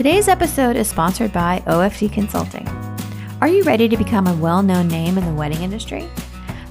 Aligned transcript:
Today's 0.00 0.28
episode 0.28 0.76
is 0.76 0.88
sponsored 0.88 1.30
by 1.30 1.62
OFD 1.66 2.10
Consulting. 2.10 2.66
Are 3.42 3.48
you 3.48 3.62
ready 3.64 3.86
to 3.86 3.98
become 3.98 4.26
a 4.26 4.36
well 4.36 4.62
known 4.62 4.88
name 4.88 5.18
in 5.18 5.26
the 5.26 5.34
wedding 5.34 5.60
industry? 5.60 6.08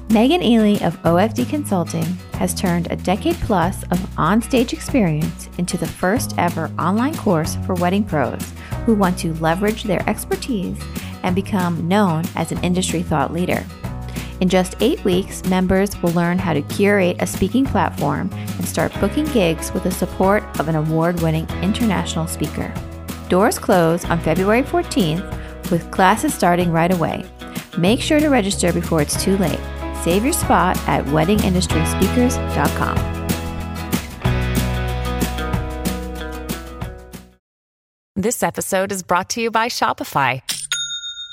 Megan 0.09 0.41
Ely 0.41 0.83
of 0.83 0.99
OFD 1.03 1.47
Consulting 1.47 2.05
has 2.33 2.55
turned 2.55 2.91
a 2.91 2.95
decade 2.95 3.35
plus 3.41 3.83
of 3.91 3.99
onstage 4.15 4.73
experience 4.73 5.47
into 5.59 5.77
the 5.77 5.85
first 5.85 6.33
ever 6.39 6.71
online 6.79 7.15
course 7.17 7.55
for 7.67 7.75
wedding 7.75 8.03
pros 8.03 8.41
who 8.87 8.95
want 8.95 9.15
to 9.19 9.35
leverage 9.35 9.83
their 9.83 10.01
expertise 10.09 10.81
and 11.21 11.35
become 11.35 11.87
known 11.87 12.23
as 12.35 12.51
an 12.51 12.63
industry 12.63 13.03
thought 13.03 13.31
leader. 13.31 13.63
In 14.41 14.49
just 14.49 14.73
eight 14.79 15.03
weeks, 15.03 15.45
members 15.45 15.95
will 16.01 16.13
learn 16.13 16.39
how 16.39 16.53
to 16.53 16.63
curate 16.63 17.17
a 17.19 17.27
speaking 17.27 17.67
platform 17.67 18.31
and 18.33 18.67
start 18.67 18.91
booking 18.99 19.25
gigs 19.25 19.71
with 19.71 19.83
the 19.83 19.91
support 19.91 20.41
of 20.59 20.67
an 20.67 20.75
award 20.75 21.21
winning 21.21 21.47
international 21.61 22.25
speaker. 22.25 22.73
Doors 23.29 23.59
close 23.59 24.03
on 24.05 24.19
February 24.19 24.63
14th 24.63 25.69
with 25.69 25.91
classes 25.91 26.33
starting 26.33 26.71
right 26.71 26.91
away. 26.91 27.23
Make 27.77 28.01
sure 28.01 28.19
to 28.19 28.29
register 28.29 28.73
before 28.73 29.03
it's 29.03 29.23
too 29.23 29.37
late. 29.37 29.59
Save 30.03 30.23
your 30.23 30.33
spot 30.33 30.75
at 30.87 31.05
weddingindustryspeakers.com. 31.05 33.17
This 38.15 38.41
episode 38.43 38.91
is 38.91 39.03
brought 39.03 39.29
to 39.29 39.41
you 39.41 39.51
by 39.51 39.67
Shopify. 39.67 40.41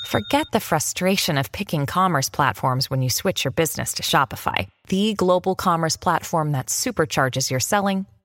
Forget 0.05 0.47
the 0.53 0.61
frustration 0.61 1.37
of 1.37 1.51
picking 1.51 1.85
commerce 1.85 2.29
platforms 2.29 2.89
when 2.89 3.01
you 3.01 3.09
switch 3.09 3.43
your 3.43 3.51
business 3.51 3.95
to 3.95 4.03
Shopify, 4.03 4.69
the 4.87 5.13
global 5.15 5.53
commerce 5.55 5.97
platform 5.97 6.53
that 6.53 6.67
supercharges 6.67 7.51
your 7.51 7.59
selling 7.59 8.05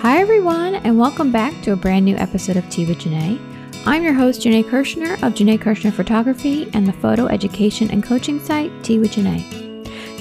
Hi, 0.00 0.18
everyone, 0.18 0.74
and 0.74 0.98
welcome 0.98 1.32
back 1.32 1.62
to 1.62 1.72
a 1.72 1.76
brand 1.76 2.04
new 2.04 2.16
episode 2.16 2.58
of 2.58 2.68
Tea 2.68 2.84
with 2.84 2.98
Janae. 2.98 3.40
I'm 3.86 4.02
your 4.02 4.12
host, 4.12 4.42
Janae 4.42 4.62
Kirshner 4.62 5.14
of 5.14 5.32
Janae 5.32 5.58
Kirshner 5.58 5.90
Photography 5.90 6.68
and 6.74 6.86
the 6.86 6.92
photo 6.92 7.26
education 7.28 7.90
and 7.90 8.04
coaching 8.04 8.38
site, 8.38 8.70
Tea 8.84 8.98
with 8.98 9.12
Janae. 9.12 9.42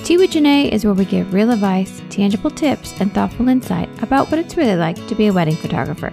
Tea 0.05 0.17
with 0.17 0.31
Janae 0.31 0.71
is 0.71 0.85
where 0.85 0.93
we 0.93 1.03
give 1.03 1.33
real 1.33 1.51
advice, 1.51 2.01
tangible 2.09 2.49
tips, 2.49 2.99
and 3.01 3.13
thoughtful 3.13 3.49
insight 3.49 3.89
about 4.01 4.31
what 4.31 4.39
it's 4.39 4.55
really 4.55 4.77
like 4.77 4.95
to 5.07 5.13
be 5.13 5.27
a 5.27 5.33
wedding 5.33 5.57
photographer. 5.57 6.11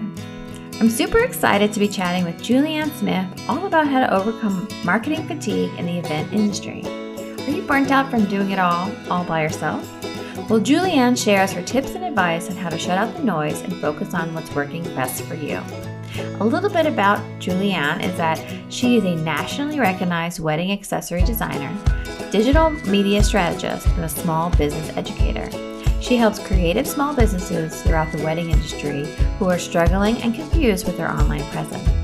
I'm 0.80 0.90
super 0.90 1.20
excited 1.20 1.72
to 1.72 1.78
be 1.78 1.86
chatting 1.86 2.24
with 2.24 2.42
Julianne 2.42 2.92
Smith 2.98 3.48
all 3.48 3.64
about 3.64 3.86
how 3.86 4.00
to 4.00 4.12
overcome 4.12 4.66
marketing 4.84 5.26
fatigue 5.28 5.70
in 5.78 5.86
the 5.86 5.98
event 5.98 6.32
industry. 6.32 6.82
Are 6.84 7.50
you 7.50 7.62
burnt 7.62 7.92
out 7.92 8.10
from 8.10 8.24
doing 8.24 8.50
it 8.50 8.58
all, 8.58 8.90
all 9.08 9.24
by 9.24 9.42
yourself? 9.42 9.88
Well, 10.48 10.60
Julianne 10.60 11.16
shares 11.16 11.52
her 11.52 11.62
tips 11.62 11.94
and 11.94 12.04
advice 12.04 12.50
on 12.50 12.56
how 12.56 12.68
to 12.68 12.76
shut 12.76 12.98
out 12.98 13.16
the 13.16 13.22
noise 13.22 13.62
and 13.62 13.74
focus 13.80 14.12
on 14.12 14.34
what's 14.34 14.54
working 14.54 14.82
best 14.94 15.22
for 15.22 15.34
you. 15.34 15.62
A 16.40 16.44
little 16.44 16.68
bit 16.68 16.84
about 16.84 17.20
Julianne 17.38 18.02
is 18.02 18.14
that 18.16 18.44
she 18.68 18.96
is 18.96 19.04
a 19.04 19.14
nationally 19.14 19.80
recognized 19.80 20.40
wedding 20.40 20.70
accessory 20.72 21.22
designer, 21.22 21.72
digital 22.30 22.70
media 22.88 23.22
strategist, 23.22 23.86
and 23.86 24.04
a 24.04 24.08
small 24.08 24.50
business 24.50 24.94
educator. 24.96 25.48
She 26.02 26.16
helps 26.16 26.38
creative 26.38 26.86
small 26.86 27.14
businesses 27.14 27.80
throughout 27.82 28.12
the 28.12 28.22
wedding 28.24 28.50
industry 28.50 29.06
who 29.38 29.48
are 29.48 29.58
struggling 29.58 30.16
and 30.18 30.34
confused 30.34 30.86
with 30.86 30.96
their 30.96 31.10
online 31.10 31.44
presence. 31.50 32.01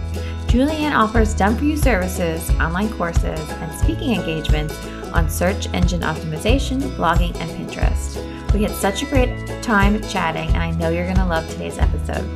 Julianne 0.48 0.96
offers 0.96 1.34
done 1.34 1.58
for 1.58 1.64
you 1.64 1.76
services, 1.76 2.48
online 2.52 2.88
courses, 2.94 3.38
and 3.38 3.78
speaking 3.78 4.14
engagements 4.14 4.74
on 5.12 5.28
search 5.28 5.68
engine 5.74 6.00
optimization, 6.00 6.80
blogging, 6.96 7.36
and 7.36 7.50
Pinterest. 7.50 8.16
We 8.54 8.62
had 8.62 8.70
such 8.70 9.02
a 9.02 9.06
great 9.06 9.62
time 9.62 10.00
chatting, 10.08 10.48
and 10.48 10.56
I 10.56 10.70
know 10.70 10.88
you're 10.88 11.04
going 11.04 11.18
to 11.18 11.26
love 11.26 11.46
today's 11.50 11.76
episode. 11.76 12.26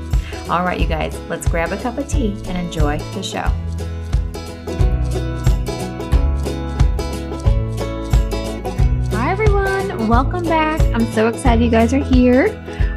All 0.50 0.62
right, 0.62 0.78
you 0.78 0.86
guys, 0.86 1.18
let's 1.30 1.48
grab 1.48 1.72
a 1.72 1.78
cup 1.78 1.96
of 1.96 2.06
tea 2.06 2.36
and 2.44 2.58
enjoy 2.58 2.98
the 3.14 3.22
show. 3.22 3.50
Hi, 9.16 9.32
everyone. 9.32 10.06
Welcome 10.06 10.44
back. 10.44 10.82
I'm 10.94 11.10
so 11.12 11.28
excited 11.28 11.64
you 11.64 11.70
guys 11.70 11.94
are 11.94 12.04
here. 12.04 12.48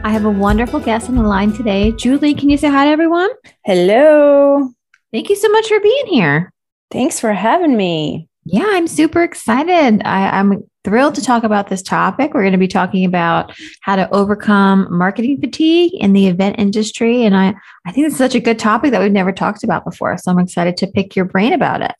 I 0.03 0.09
have 0.09 0.25
a 0.25 0.29
wonderful 0.29 0.81
guest 0.81 1.07
on 1.07 1.15
the 1.15 1.23
line 1.23 1.53
today. 1.53 1.93
Julie, 1.93 2.33
can 2.33 2.49
you 2.49 2.57
say 2.57 2.67
hi 2.67 2.83
to 2.83 2.91
everyone? 2.91 3.29
Hello. 3.63 4.74
Thank 5.15 5.29
you 5.29 5.37
so 5.37 5.47
much 5.47 5.69
for 5.69 5.79
being 5.79 6.07
here. 6.07 6.51
Thanks 6.91 7.21
for 7.21 7.31
having 7.31 7.77
me. 7.77 8.27
Yeah, 8.43 8.65
I'm 8.67 8.85
super 8.85 9.23
excited. 9.23 10.01
I, 10.03 10.37
am 10.37 10.69
thrilled 10.83 11.15
to 11.15 11.21
talk 11.21 11.45
about 11.45 11.69
this 11.69 11.81
topic. 11.81 12.33
We're 12.33 12.41
going 12.41 12.51
to 12.51 12.57
be 12.57 12.67
talking 12.67 13.05
about 13.05 13.57
how 13.79 13.95
to 13.95 14.13
overcome 14.13 14.89
marketing 14.91 15.39
fatigue 15.39 15.93
in 15.93 16.11
the 16.11 16.27
event 16.27 16.57
industry. 16.59 17.23
And 17.23 17.33
I, 17.33 17.55
I 17.85 17.93
think 17.93 18.07
it's 18.07 18.17
such 18.17 18.35
a 18.35 18.41
good 18.41 18.59
topic 18.59 18.91
that 18.91 19.01
we've 19.01 19.09
never 19.09 19.31
talked 19.31 19.63
about 19.63 19.85
before. 19.85 20.17
So 20.17 20.31
I'm 20.31 20.39
excited 20.39 20.75
to 20.75 20.87
pick 20.87 21.15
your 21.15 21.23
brain 21.23 21.53
about 21.53 21.81
it. 21.81 21.95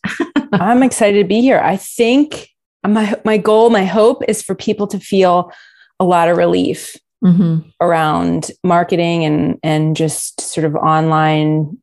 I'm 0.52 0.84
excited 0.84 1.22
to 1.22 1.26
be 1.26 1.40
here. 1.40 1.62
I 1.62 1.78
think 1.78 2.50
my, 2.86 3.18
my 3.24 3.38
goal, 3.38 3.70
my 3.70 3.86
hope 3.86 4.24
is 4.28 4.44
for 4.44 4.56
people 4.56 4.88
to 4.88 5.00
feel 5.00 5.54
a 6.02 6.04
lot 6.04 6.28
of 6.28 6.36
relief 6.36 6.98
mm-hmm. 7.24 7.60
around 7.80 8.52
marketing 8.62 9.24
and, 9.24 9.58
and 9.64 9.96
just 9.96 10.42
sort 10.42 10.66
of 10.66 10.76
online 10.76 11.78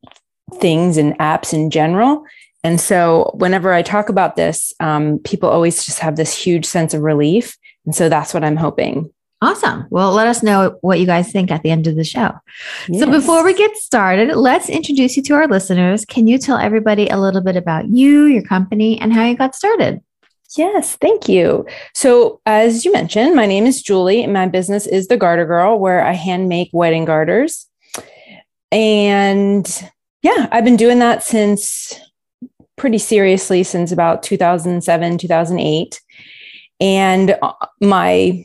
things 0.61 0.97
and 0.97 1.17
apps 1.19 1.53
in 1.53 1.71
general 1.71 2.25
and 2.65 2.81
so, 2.81 3.31
whenever 3.35 3.73
I 3.73 3.83
talk 3.83 4.09
about 4.09 4.37
this, 4.37 4.73
um, 4.79 5.19
people 5.21 5.49
always 5.49 5.85
just 5.85 5.99
have 5.99 6.17
this 6.17 6.37
huge 6.37 6.65
sense 6.65 6.95
of 6.95 7.03
relief. 7.03 7.57
And 7.85 7.95
so, 7.95 8.09
that's 8.09 8.33
what 8.33 8.45
I'm 8.45 8.57
hoping. 8.57 9.11
Awesome. 9.41 9.87
Well, 9.91 10.13
let 10.13 10.29
us 10.29 10.45
know 10.45 10.79
what 10.83 11.01
you 11.01 11.07
guys 11.07 11.33
think 11.33 11.51
at 11.51 11.65
the 11.65 11.71
end 11.71 11.89
of 11.89 11.97
the 11.97 12.05
show. 12.05 12.31
Yes. 12.89 13.01
So, 13.01 13.11
before 13.11 13.45
we 13.45 13.55
get 13.55 13.77
started, 13.77 14.37
let's 14.37 14.69
introduce 14.69 15.17
you 15.17 15.25
to 15.25 15.35
our 15.35 15.49
listeners. 15.49 16.05
Can 16.05 16.29
you 16.29 16.39
tell 16.39 16.57
everybody 16.57 17.09
a 17.09 17.19
little 17.19 17.41
bit 17.41 17.57
about 17.57 17.89
you, 17.89 18.27
your 18.27 18.45
company, 18.45 19.01
and 19.01 19.13
how 19.13 19.25
you 19.25 19.37
got 19.37 19.57
started? 19.57 20.01
Yes, 20.57 20.97
thank 20.97 21.29
you. 21.29 21.67
So, 21.95 22.41
as 22.47 22.85
you 22.85 22.93
mentioned, 22.93 23.35
my 23.35 23.47
name 23.47 23.67
is 23.67 23.83
Julie, 23.83 24.23
and 24.23 24.33
my 24.33 24.47
business 24.47 24.87
is 24.87 25.09
The 25.09 25.17
Garter 25.17 25.47
Girl, 25.47 25.81
where 25.81 26.05
I 26.05 26.13
hand 26.13 26.49
make 26.49 26.71
wedding 26.73 27.07
garters. 27.07 27.67
And 28.71 29.67
yeah, 30.23 30.49
I've 30.51 30.65
been 30.65 30.77
doing 30.77 31.01
that 31.01 31.23
since 31.23 32.01
pretty 32.77 32.99
seriously 32.99 33.63
since 33.63 33.93
about 33.93 34.23
2007, 34.23 35.19
2008. 35.19 36.01
And 36.81 37.37
uh, 37.43 37.53
my 37.81 38.45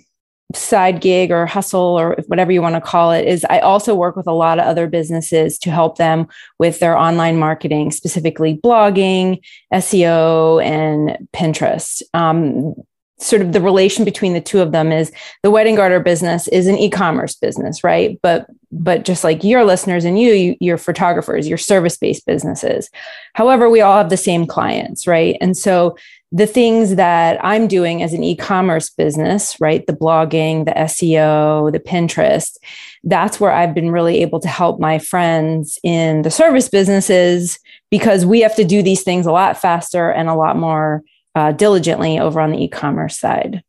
side 0.56 1.02
gig 1.02 1.32
or 1.32 1.46
hustle 1.46 2.00
or 2.00 2.16
whatever 2.28 2.52
you 2.52 2.62
want 2.62 2.76
to 2.76 2.82
call 2.82 3.12
it 3.12 3.28
is 3.28 3.46
I 3.50 3.60
also 3.60 3.94
work 3.94 4.16
with 4.16 4.28
a 4.28 4.34
lot 4.34 4.60
of 4.60 4.66
other 4.66 4.88
businesses 4.88 5.58
to 5.60 5.72
help 5.72 5.98
them 5.98 6.28
with 6.58 6.80
their 6.80 6.98
online 6.98 7.38
marketing, 7.38 7.92
specifically 7.92 8.60
blogging, 8.64 9.42
SEO, 9.74 10.64
and 10.64 11.28
Pinterest. 11.34 12.02
Um, 12.14 12.76
sort 13.20 13.42
of 13.42 13.52
the 13.52 13.62
relation 13.62 14.06
between 14.06 14.34
the 14.34 14.42
two 14.42 14.62
of 14.62 14.72
them 14.72 14.92
is 14.92 15.12
the 15.42 15.52
wedding 15.52 15.76
garter 15.76 16.00
business 16.00 16.48
is 16.50 16.68
an 16.68 16.78
e-commerce 16.78 17.34
business 17.34 17.84
right 17.84 18.20
but 18.22 18.46
but 18.84 19.06
just 19.06 19.24
like 19.24 19.44
your 19.44 19.64
listeners 19.64 20.06
and 20.06 20.20
you, 20.20 20.34
you 20.34 20.58
you're 20.60 20.78
photographers 20.78 21.48
you're 21.48 21.58
service-based 21.58 22.26
businesses 22.26 22.90
however 23.34 23.70
we 23.70 23.82
all 23.82 23.98
have 23.98 24.10
the 24.10 24.18
same 24.18 24.46
clients 24.46 25.08
right 25.08 25.38
and 25.42 25.58
so 25.58 25.96
the 26.32 26.48
things 26.48 26.96
that 26.96 27.44
i'm 27.44 27.68
doing 27.68 28.04
as 28.04 28.14
an 28.14 28.24
e-commerce 28.24 28.90
business 28.90 29.60
right 29.60 29.88
the 29.88 29.94
blogging 29.94 30.66
the 30.66 30.72
seo 30.72 31.72
the 31.72 31.80
pinterest 31.80 32.58
that's 33.04 33.40
where 33.40 33.52
i've 33.52 33.74
been 33.74 33.92
really 33.92 34.22
able 34.22 34.40
to 34.40 34.48
help 34.48 34.80
my 34.80 35.00
friends 35.00 35.80
in 35.84 36.22
the 36.24 36.32
service 36.32 36.70
businesses 36.70 37.60
because 37.90 38.26
we 38.26 38.42
have 38.42 38.56
to 38.56 38.64
do 38.64 38.82
these 38.82 39.04
things 39.04 39.26
a 39.26 39.32
lot 39.32 39.58
faster 39.58 40.10
and 40.10 40.30
a 40.30 40.36
lot 40.36 40.58
more 40.58 41.04
uh, 41.38 41.52
diligently 41.52 42.20
over 42.20 42.42
on 42.42 42.52
the 42.52 42.64
e-commerce 42.64 43.20
side. 43.20 43.64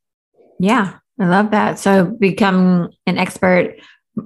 Yeah, 0.59 0.95
I 1.21 1.27
love 1.27 1.51
that. 1.51 1.79
So 1.79 2.07
become 2.07 2.91
an 3.07 3.19
expert 3.19 3.77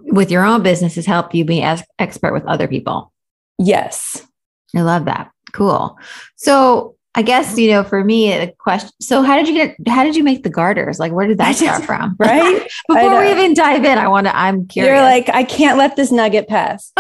with 0.05 0.31
your 0.31 0.45
own 0.45 0.63
business 0.63 0.95
has 0.97 1.07
helped 1.07 1.35
you 1.35 1.45
be 1.45 1.63
as 1.63 1.83
expert 1.99 2.33
with 2.33 2.45
other 2.47 2.69
people. 2.69 3.13
Yes. 3.59 4.27
I 4.75 4.83
love 4.83 5.05
that. 5.07 5.31
Cool. 5.53 5.99
So 6.37 6.97
I 7.15 7.23
guess, 7.23 7.59
you 7.59 7.71
know, 7.71 7.85
for 7.85 8.03
me, 8.03 8.33
a 8.33 8.51
question. 8.53 8.91
So 9.01 9.23
how 9.23 9.37
did 9.37 9.47
you 9.47 9.55
get, 9.55 9.77
how 9.87 10.03
did 10.03 10.17
you 10.17 10.25
make 10.25 10.45
the 10.45 10.51
garters? 10.51 10.99
Like, 10.99 11.13
where 11.13 11.27
did 11.27 11.39
that 11.39 11.57
start 11.57 11.85
from? 11.85 12.17
Right. 12.19 12.67
Before 12.89 13.21
we 13.21 13.31
even 13.31 13.55
dive 13.55 13.85
in, 13.85 13.99
I 13.99 14.09
want 14.09 14.27
to, 14.27 14.37
I'm 14.37 14.67
curious. 14.67 14.91
You're 14.91 15.03
like, 15.03 15.29
I 15.29 15.45
can't 15.45 15.77
let 15.77 15.97
this 15.97 16.11
nugget 16.11 16.49
pass. 16.49 16.91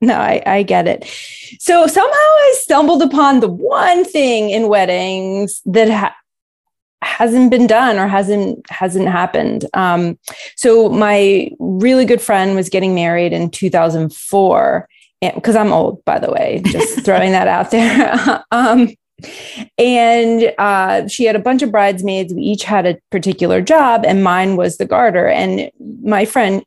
no, 0.00 0.14
I, 0.14 0.42
I 0.46 0.62
get 0.64 0.88
it. 0.88 1.04
So 1.60 1.86
somehow 1.86 2.12
I 2.12 2.54
stumbled 2.58 3.02
upon 3.02 3.40
the 3.40 3.48
one 3.48 4.04
thing 4.04 4.50
in 4.50 4.68
weddings 4.68 5.62
that 5.66 5.88
ha- 5.88 6.16
hasn't 7.02 7.50
been 7.50 7.66
done 7.66 7.98
or 7.98 8.06
hasn't 8.06 8.68
hasn't 8.70 9.08
happened. 9.08 9.66
Um, 9.74 10.18
so 10.56 10.88
my 10.88 11.50
really 11.58 12.04
good 12.04 12.20
friend 12.20 12.54
was 12.54 12.68
getting 12.68 12.94
married 12.94 13.32
in 13.32 13.50
2004, 13.50 14.88
because 15.20 15.56
I'm 15.56 15.72
old, 15.72 16.04
by 16.04 16.18
the 16.18 16.30
way, 16.30 16.62
just 16.66 17.00
throwing 17.04 17.32
that 17.32 17.48
out 17.48 17.70
there. 17.70 18.44
um, 18.50 18.90
and 19.76 20.54
uh, 20.58 21.08
she 21.08 21.24
had 21.24 21.34
a 21.34 21.40
bunch 21.40 21.62
of 21.62 21.72
bridesmaids. 21.72 22.32
We 22.32 22.42
each 22.42 22.64
had 22.64 22.86
a 22.86 22.98
particular 23.10 23.60
job, 23.60 24.04
and 24.06 24.22
mine 24.22 24.56
was 24.56 24.76
the 24.76 24.86
garter. 24.86 25.26
And 25.26 25.70
my 26.02 26.24
friend, 26.24 26.64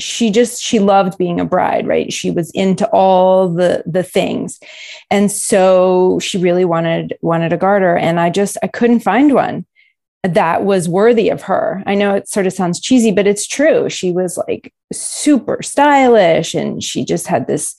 she 0.00 0.30
just 0.30 0.62
she 0.62 0.78
loved 0.78 1.18
being 1.18 1.38
a 1.38 1.44
bride 1.44 1.86
right 1.86 2.12
she 2.12 2.30
was 2.30 2.50
into 2.52 2.88
all 2.88 3.48
the 3.48 3.82
the 3.86 4.02
things 4.02 4.58
and 5.10 5.30
so 5.30 6.18
she 6.20 6.38
really 6.38 6.64
wanted 6.64 7.16
wanted 7.20 7.52
a 7.52 7.56
garter 7.56 7.96
and 7.96 8.18
i 8.18 8.30
just 8.30 8.56
i 8.62 8.66
couldn't 8.66 9.00
find 9.00 9.34
one 9.34 9.64
that 10.22 10.64
was 10.64 10.88
worthy 10.88 11.30
of 11.30 11.42
her. 11.42 11.82
I 11.86 11.94
know 11.94 12.14
it 12.14 12.28
sort 12.28 12.46
of 12.46 12.52
sounds 12.52 12.80
cheesy 12.80 13.10
but 13.10 13.26
it's 13.26 13.46
true. 13.46 13.88
She 13.88 14.12
was 14.12 14.38
like 14.48 14.72
super 14.92 15.62
stylish 15.62 16.54
and 16.54 16.82
she 16.82 17.04
just 17.04 17.26
had 17.26 17.46
this 17.46 17.76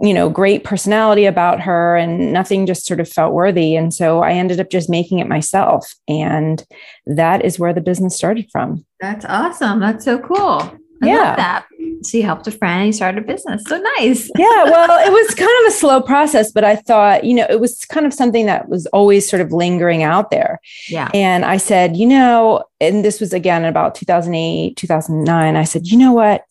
you 0.00 0.14
know 0.14 0.30
great 0.30 0.62
personality 0.62 1.24
about 1.24 1.60
her 1.60 1.96
and 1.96 2.32
nothing 2.32 2.64
just 2.64 2.86
sort 2.86 3.00
of 3.00 3.08
felt 3.08 3.32
worthy. 3.32 3.76
And 3.76 3.92
so 3.92 4.20
i 4.20 4.32
ended 4.32 4.60
up 4.60 4.70
just 4.70 4.90
making 4.90 5.18
it 5.18 5.28
myself 5.28 5.94
and 6.06 6.64
that 7.06 7.44
is 7.44 7.58
where 7.58 7.72
the 7.72 7.80
business 7.80 8.16
started 8.16 8.48
from. 8.52 8.84
That's 9.00 9.24
awesome. 9.24 9.80
That's 9.80 10.04
so 10.04 10.18
cool 10.18 10.78
I 11.02 11.06
yeah. 11.06 11.36
that. 11.36 11.66
So 12.02 12.18
you 12.18 12.24
helped 12.24 12.46
a 12.46 12.50
friend, 12.50 12.86
you 12.86 12.92
started 12.92 13.24
a 13.24 13.26
business. 13.26 13.62
So 13.66 13.78
nice. 13.98 14.30
yeah. 14.38 14.64
Well, 14.64 15.06
it 15.06 15.10
was 15.10 15.34
kind 15.34 15.50
of 15.62 15.72
a 15.72 15.76
slow 15.76 16.00
process, 16.00 16.52
but 16.52 16.64
I 16.64 16.76
thought, 16.76 17.24
you 17.24 17.34
know, 17.34 17.46
it 17.48 17.60
was 17.60 17.84
kind 17.86 18.06
of 18.06 18.12
something 18.12 18.46
that 18.46 18.68
was 18.68 18.86
always 18.86 19.28
sort 19.28 19.40
of 19.40 19.52
lingering 19.52 20.02
out 20.02 20.30
there. 20.30 20.60
Yeah. 20.88 21.10
And 21.14 21.44
I 21.44 21.56
said, 21.56 21.96
you 21.96 22.06
know, 22.06 22.64
and 22.80 23.04
this 23.04 23.20
was 23.20 23.32
again 23.32 23.64
about 23.64 23.94
2008, 23.94 24.76
2009. 24.76 25.56
I 25.56 25.64
said, 25.64 25.86
you 25.86 25.96
know 25.96 26.12
what? 26.12 26.44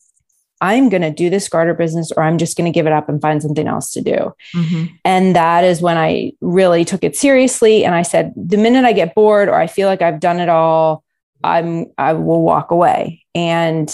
I'm 0.62 0.88
going 0.88 1.02
to 1.02 1.12
do 1.12 1.30
this 1.30 1.50
garter 1.50 1.74
business 1.74 2.10
or 2.16 2.24
I'm 2.24 2.38
just 2.38 2.56
going 2.56 2.72
to 2.72 2.74
give 2.74 2.88
it 2.88 2.94
up 2.94 3.10
and 3.10 3.22
find 3.22 3.42
something 3.42 3.68
else 3.68 3.92
to 3.92 4.02
do. 4.02 4.34
Mm-hmm. 4.56 4.86
And 5.04 5.36
that 5.36 5.66
is 5.66 5.82
when 5.82 5.98
I 5.98 6.32
really 6.40 6.86
took 6.86 7.04
it 7.04 7.18
seriously. 7.18 7.84
And 7.84 7.94
I 7.94 8.02
said, 8.02 8.32
the 8.38 8.56
minute 8.56 8.86
I 8.86 8.94
get 8.94 9.14
bored 9.14 9.50
or 9.50 9.56
I 9.56 9.68
feel 9.68 9.90
like 9.90 10.02
I've 10.02 10.22
done 10.22 10.40
it 10.40 10.48
all, 10.48 11.04
I'm, 11.44 11.88
I 11.98 12.14
will 12.14 12.42
walk 12.42 12.72
away. 12.72 13.26
And 13.36 13.94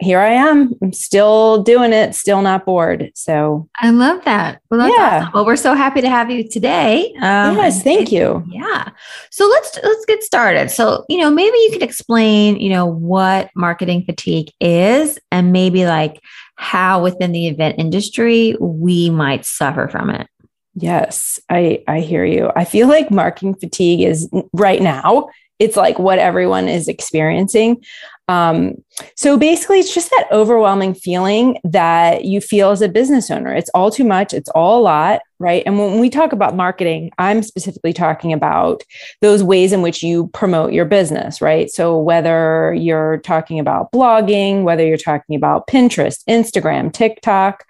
here 0.00 0.20
I 0.20 0.30
am. 0.30 0.74
I'm 0.82 0.92
still 0.92 1.62
doing 1.62 1.92
it, 1.92 2.14
still 2.14 2.42
not 2.42 2.64
bored. 2.64 3.10
So 3.14 3.68
I 3.76 3.90
love 3.90 4.24
that. 4.24 4.60
Well, 4.70 4.88
yeah. 4.88 5.18
Awesome. 5.18 5.30
Well, 5.34 5.46
we're 5.46 5.56
so 5.56 5.74
happy 5.74 6.00
to 6.00 6.08
have 6.08 6.30
you 6.30 6.48
today. 6.48 7.12
Um, 7.16 7.56
yes, 7.56 7.82
thank 7.82 8.12
you. 8.12 8.44
Yeah. 8.48 8.90
So 9.30 9.46
let's 9.48 9.78
let's 9.82 10.04
get 10.06 10.22
started. 10.22 10.70
So 10.70 11.04
you 11.08 11.18
know, 11.18 11.30
maybe 11.30 11.56
you 11.58 11.70
could 11.72 11.82
explain, 11.82 12.60
you 12.60 12.70
know, 12.70 12.86
what 12.86 13.50
marketing 13.54 14.04
fatigue 14.04 14.50
is, 14.60 15.18
and 15.32 15.52
maybe 15.52 15.84
like 15.84 16.20
how 16.56 17.02
within 17.02 17.32
the 17.32 17.48
event 17.48 17.76
industry 17.78 18.56
we 18.60 19.10
might 19.10 19.44
suffer 19.44 19.88
from 19.88 20.10
it. 20.10 20.28
Yes, 20.74 21.40
I 21.50 21.82
I 21.88 22.00
hear 22.00 22.24
you. 22.24 22.50
I 22.54 22.64
feel 22.64 22.88
like 22.96 23.10
marketing 23.10 23.54
fatigue 23.54 24.02
is 24.02 24.28
right 24.52 24.80
now 24.80 25.28
it's 25.58 25.76
like 25.76 25.98
what 25.98 26.18
everyone 26.18 26.68
is 26.68 26.88
experiencing. 26.88 27.84
Um, 28.28 28.74
so 29.16 29.38
basically, 29.38 29.78
it's 29.78 29.94
just 29.94 30.10
that 30.10 30.28
overwhelming 30.30 30.94
feeling 30.94 31.58
that 31.64 32.24
you 32.24 32.40
feel 32.40 32.70
as 32.70 32.82
a 32.82 32.88
business 32.88 33.30
owner. 33.30 33.54
It's 33.54 33.70
all 33.70 33.90
too 33.90 34.04
much, 34.04 34.34
it's 34.34 34.50
all 34.50 34.80
a 34.80 34.82
lot, 34.82 35.20
right? 35.38 35.62
And 35.64 35.78
when 35.78 35.98
we 35.98 36.10
talk 36.10 36.32
about 36.32 36.54
marketing, 36.54 37.10
I'm 37.16 37.42
specifically 37.42 37.94
talking 37.94 38.34
about 38.34 38.82
those 39.22 39.42
ways 39.42 39.72
in 39.72 39.80
which 39.80 40.02
you 40.02 40.28
promote 40.28 40.72
your 40.72 40.84
business, 40.84 41.40
right? 41.40 41.70
So 41.70 41.98
whether 41.98 42.74
you're 42.74 43.18
talking 43.18 43.58
about 43.58 43.90
blogging, 43.92 44.62
whether 44.64 44.86
you're 44.86 44.98
talking 44.98 45.34
about 45.34 45.66
Pinterest, 45.66 46.22
Instagram, 46.28 46.92
TikTok, 46.92 47.64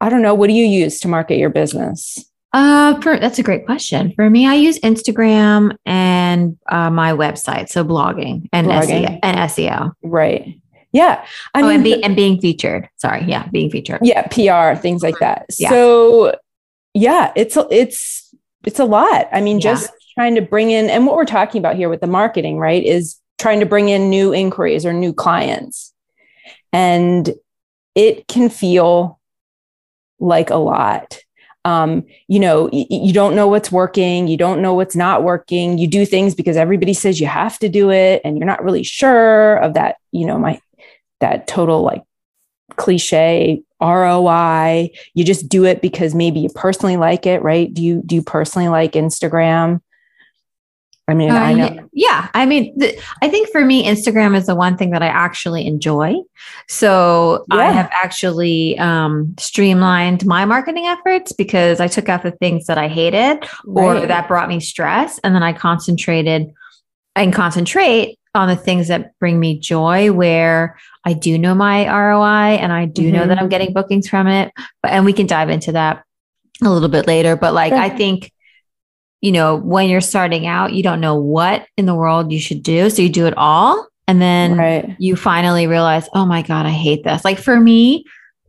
I 0.00 0.08
don't 0.08 0.22
know, 0.22 0.34
what 0.34 0.48
do 0.48 0.54
you 0.54 0.64
use 0.64 1.00
to 1.00 1.08
market 1.08 1.36
your 1.36 1.50
business? 1.50 2.30
Uh, 2.52 2.98
for, 3.00 3.18
that's 3.18 3.38
a 3.38 3.42
great 3.42 3.66
question. 3.66 4.12
For 4.14 4.30
me, 4.30 4.46
I 4.46 4.54
use 4.54 4.78
Instagram 4.80 5.76
and 5.84 6.56
uh, 6.68 6.90
my 6.90 7.12
website, 7.12 7.68
so 7.68 7.84
blogging 7.84 8.48
and 8.52 8.66
blogging. 8.66 9.04
SEO, 9.04 9.18
and 9.22 9.36
SEO. 9.50 9.92
Right. 10.02 10.58
Yeah. 10.92 11.26
I 11.54 11.60
oh, 11.60 11.66
mean, 11.66 11.74
and, 11.74 11.84
be, 11.84 12.02
and 12.02 12.16
being 12.16 12.40
featured. 12.40 12.88
Sorry. 12.96 13.24
Yeah, 13.26 13.46
being 13.48 13.70
featured. 13.70 14.00
Yeah, 14.02 14.26
PR, 14.28 14.80
things 14.80 15.02
like 15.02 15.18
that. 15.18 15.46
Yeah. 15.58 15.68
So, 15.68 16.34
yeah, 16.94 17.32
it's 17.36 17.58
it's 17.70 18.34
it's 18.64 18.78
a 18.78 18.84
lot. 18.86 19.28
I 19.32 19.42
mean, 19.42 19.56
yeah. 19.56 19.74
just 19.74 19.90
trying 20.14 20.34
to 20.36 20.40
bring 20.40 20.70
in, 20.70 20.88
and 20.88 21.06
what 21.06 21.16
we're 21.16 21.26
talking 21.26 21.58
about 21.58 21.76
here 21.76 21.90
with 21.90 22.00
the 22.00 22.06
marketing, 22.06 22.58
right, 22.58 22.82
is 22.82 23.20
trying 23.38 23.60
to 23.60 23.66
bring 23.66 23.90
in 23.90 24.08
new 24.08 24.32
inquiries 24.32 24.86
or 24.86 24.94
new 24.94 25.12
clients, 25.12 25.92
and 26.72 27.34
it 27.94 28.26
can 28.28 28.48
feel 28.48 29.20
like 30.18 30.48
a 30.48 30.56
lot 30.56 31.18
um, 31.66 32.04
you 32.28 32.38
know, 32.38 32.70
y- 32.72 32.86
you 32.88 33.12
don't 33.12 33.34
know 33.34 33.48
what's 33.48 33.72
working, 33.72 34.28
you 34.28 34.36
don't 34.36 34.62
know 34.62 34.72
what's 34.72 34.94
not 34.94 35.24
working. 35.24 35.78
You 35.78 35.88
do 35.88 36.06
things 36.06 36.34
because 36.34 36.56
everybody 36.56 36.94
says 36.94 37.20
you 37.20 37.26
have 37.26 37.58
to 37.58 37.68
do 37.68 37.90
it, 37.90 38.22
and 38.24 38.38
you're 38.38 38.46
not 38.46 38.62
really 38.62 38.84
sure 38.84 39.56
of 39.56 39.74
that. 39.74 39.96
You 40.12 40.26
know, 40.26 40.38
my 40.38 40.60
that 41.20 41.48
total 41.48 41.82
like 41.82 42.02
cliche 42.76 43.62
ROI. 43.80 44.90
You 45.14 45.24
just 45.24 45.48
do 45.48 45.64
it 45.64 45.82
because 45.82 46.14
maybe 46.14 46.38
you 46.40 46.48
personally 46.50 46.96
like 46.96 47.26
it, 47.26 47.42
right? 47.42 47.72
Do 47.74 47.82
you 47.82 48.00
do 48.06 48.14
you 48.14 48.22
personally 48.22 48.68
like 48.68 48.92
Instagram? 48.92 49.80
I 51.08 51.14
mean, 51.14 51.30
uh, 51.30 51.34
I 51.34 51.52
know. 51.52 51.88
Yeah. 51.92 52.28
I 52.34 52.46
mean, 52.46 52.78
th- 52.78 53.00
I 53.22 53.28
think 53.28 53.48
for 53.50 53.64
me, 53.64 53.86
Instagram 53.86 54.36
is 54.36 54.46
the 54.46 54.56
one 54.56 54.76
thing 54.76 54.90
that 54.90 55.02
I 55.02 55.06
actually 55.06 55.66
enjoy. 55.66 56.14
So 56.68 57.44
yeah. 57.52 57.58
I 57.58 57.64
have 57.70 57.88
actually 57.92 58.76
um, 58.78 59.34
streamlined 59.38 60.26
my 60.26 60.44
marketing 60.44 60.86
efforts 60.86 61.32
because 61.32 61.78
I 61.78 61.86
took 61.86 62.08
out 62.08 62.24
the 62.24 62.32
things 62.32 62.66
that 62.66 62.76
I 62.76 62.88
hated 62.88 63.48
right. 63.66 64.02
or 64.02 64.06
that 64.06 64.26
brought 64.26 64.48
me 64.48 64.58
stress. 64.58 65.20
And 65.22 65.32
then 65.34 65.44
I 65.44 65.52
concentrated 65.52 66.52
and 67.14 67.32
concentrate 67.32 68.18
on 68.34 68.48
the 68.48 68.56
things 68.56 68.88
that 68.88 69.18
bring 69.20 69.38
me 69.38 69.58
joy 69.58 70.12
where 70.12 70.76
I 71.04 71.12
do 71.12 71.38
know 71.38 71.54
my 71.54 71.86
ROI 71.86 72.56
and 72.56 72.72
I 72.72 72.84
do 72.84 73.02
mm-hmm. 73.02 73.12
know 73.12 73.26
that 73.26 73.38
I'm 73.38 73.44
mm-hmm. 73.44 73.50
getting 73.50 73.72
bookings 73.72 74.08
from 74.08 74.26
it. 74.26 74.52
But, 74.82 74.90
and 74.90 75.04
we 75.04 75.12
can 75.12 75.26
dive 75.26 75.50
into 75.50 75.72
that 75.72 76.04
a 76.62 76.70
little 76.70 76.88
bit 76.88 77.06
later. 77.06 77.36
But 77.36 77.54
like, 77.54 77.72
I 77.72 77.90
think 77.90 78.32
you 79.26 79.32
know, 79.32 79.56
when 79.56 79.88
you're 79.88 80.00
starting 80.00 80.46
out, 80.46 80.72
you 80.72 80.84
don't 80.84 81.00
know 81.00 81.16
what 81.16 81.66
in 81.76 81.84
the 81.84 81.96
world 81.96 82.30
you 82.30 82.38
should 82.38 82.62
do. 82.62 82.88
So 82.88 83.02
you 83.02 83.08
do 83.08 83.26
it 83.26 83.34
all. 83.36 83.88
And 84.06 84.22
then 84.22 84.56
right. 84.56 84.94
you 85.00 85.16
finally 85.16 85.66
realize, 85.66 86.08
oh 86.14 86.24
my 86.24 86.42
God, 86.42 86.64
I 86.64 86.70
hate 86.70 87.02
this. 87.02 87.24
Like 87.24 87.40
for 87.40 87.58
me, 87.58 88.04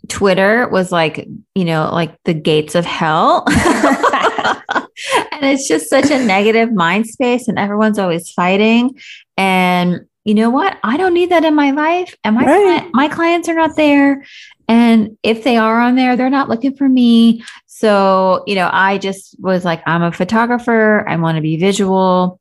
Twitter 0.08 0.68
was 0.70 0.92
like, 0.92 1.28
you 1.56 1.66
know, 1.66 1.90
like 1.92 2.16
the 2.26 2.36
gates 2.36 2.76
of 2.76 2.86
hell. 2.86 3.44
and 3.50 5.42
it's 5.42 5.68
just 5.68 5.90
such 5.90 6.12
a 6.12 6.24
negative 6.24 6.72
mind 6.72 7.08
space, 7.08 7.48
and 7.48 7.58
everyone's 7.58 7.98
always 7.98 8.30
fighting. 8.30 9.00
And 9.36 10.02
you 10.26 10.36
know 10.36 10.52
what? 10.52 10.78
I 10.84 10.96
don't 10.96 11.16
need 11.16 11.32
that 11.32 11.44
in 11.44 11.56
my 11.56 11.72
life. 11.72 12.16
And 12.24 12.36
my, 12.36 12.46
right. 12.46 12.62
client, 12.62 12.90
my 12.94 13.08
clients 13.08 13.50
are 13.50 13.56
not 13.56 13.76
there. 13.76 14.24
And 14.68 15.18
if 15.24 15.44
they 15.44 15.58
are 15.58 15.80
on 15.80 15.96
there, 15.96 16.16
they're 16.16 16.30
not 16.30 16.50
looking 16.50 16.76
for 16.76 16.88
me. 16.88 17.44
So, 17.78 18.44
you 18.48 18.56
know, 18.56 18.72
I 18.74 18.98
just 18.98 19.36
was 19.40 19.64
like, 19.64 19.84
I'm 19.86 20.02
a 20.02 20.12
photographer. 20.12 21.08
I 21.08 21.16
want 21.18 21.36
to 21.36 21.44
be 21.44 21.58
visual. 21.58 22.40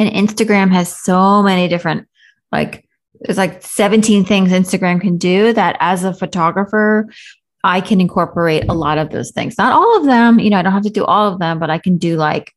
And 0.00 0.10
Instagram 0.10 0.72
has 0.72 0.92
so 0.92 1.44
many 1.44 1.68
different, 1.68 2.08
like, 2.50 2.84
there's 3.20 3.38
like 3.38 3.62
17 3.62 4.24
things 4.24 4.50
Instagram 4.50 5.00
can 5.00 5.16
do 5.16 5.52
that 5.52 5.76
as 5.78 6.02
a 6.02 6.12
photographer, 6.12 7.08
I 7.62 7.80
can 7.80 8.00
incorporate 8.00 8.64
a 8.68 8.74
lot 8.74 8.98
of 8.98 9.10
those 9.10 9.30
things. 9.30 9.58
Not 9.58 9.72
all 9.72 9.96
of 9.96 10.06
them, 10.06 10.40
you 10.40 10.50
know, 10.50 10.58
I 10.58 10.62
don't 10.62 10.72
have 10.72 10.82
to 10.82 10.90
do 10.90 11.04
all 11.04 11.32
of 11.32 11.38
them, 11.38 11.60
but 11.60 11.70
I 11.70 11.78
can 11.78 11.96
do 11.96 12.16
like 12.16 12.52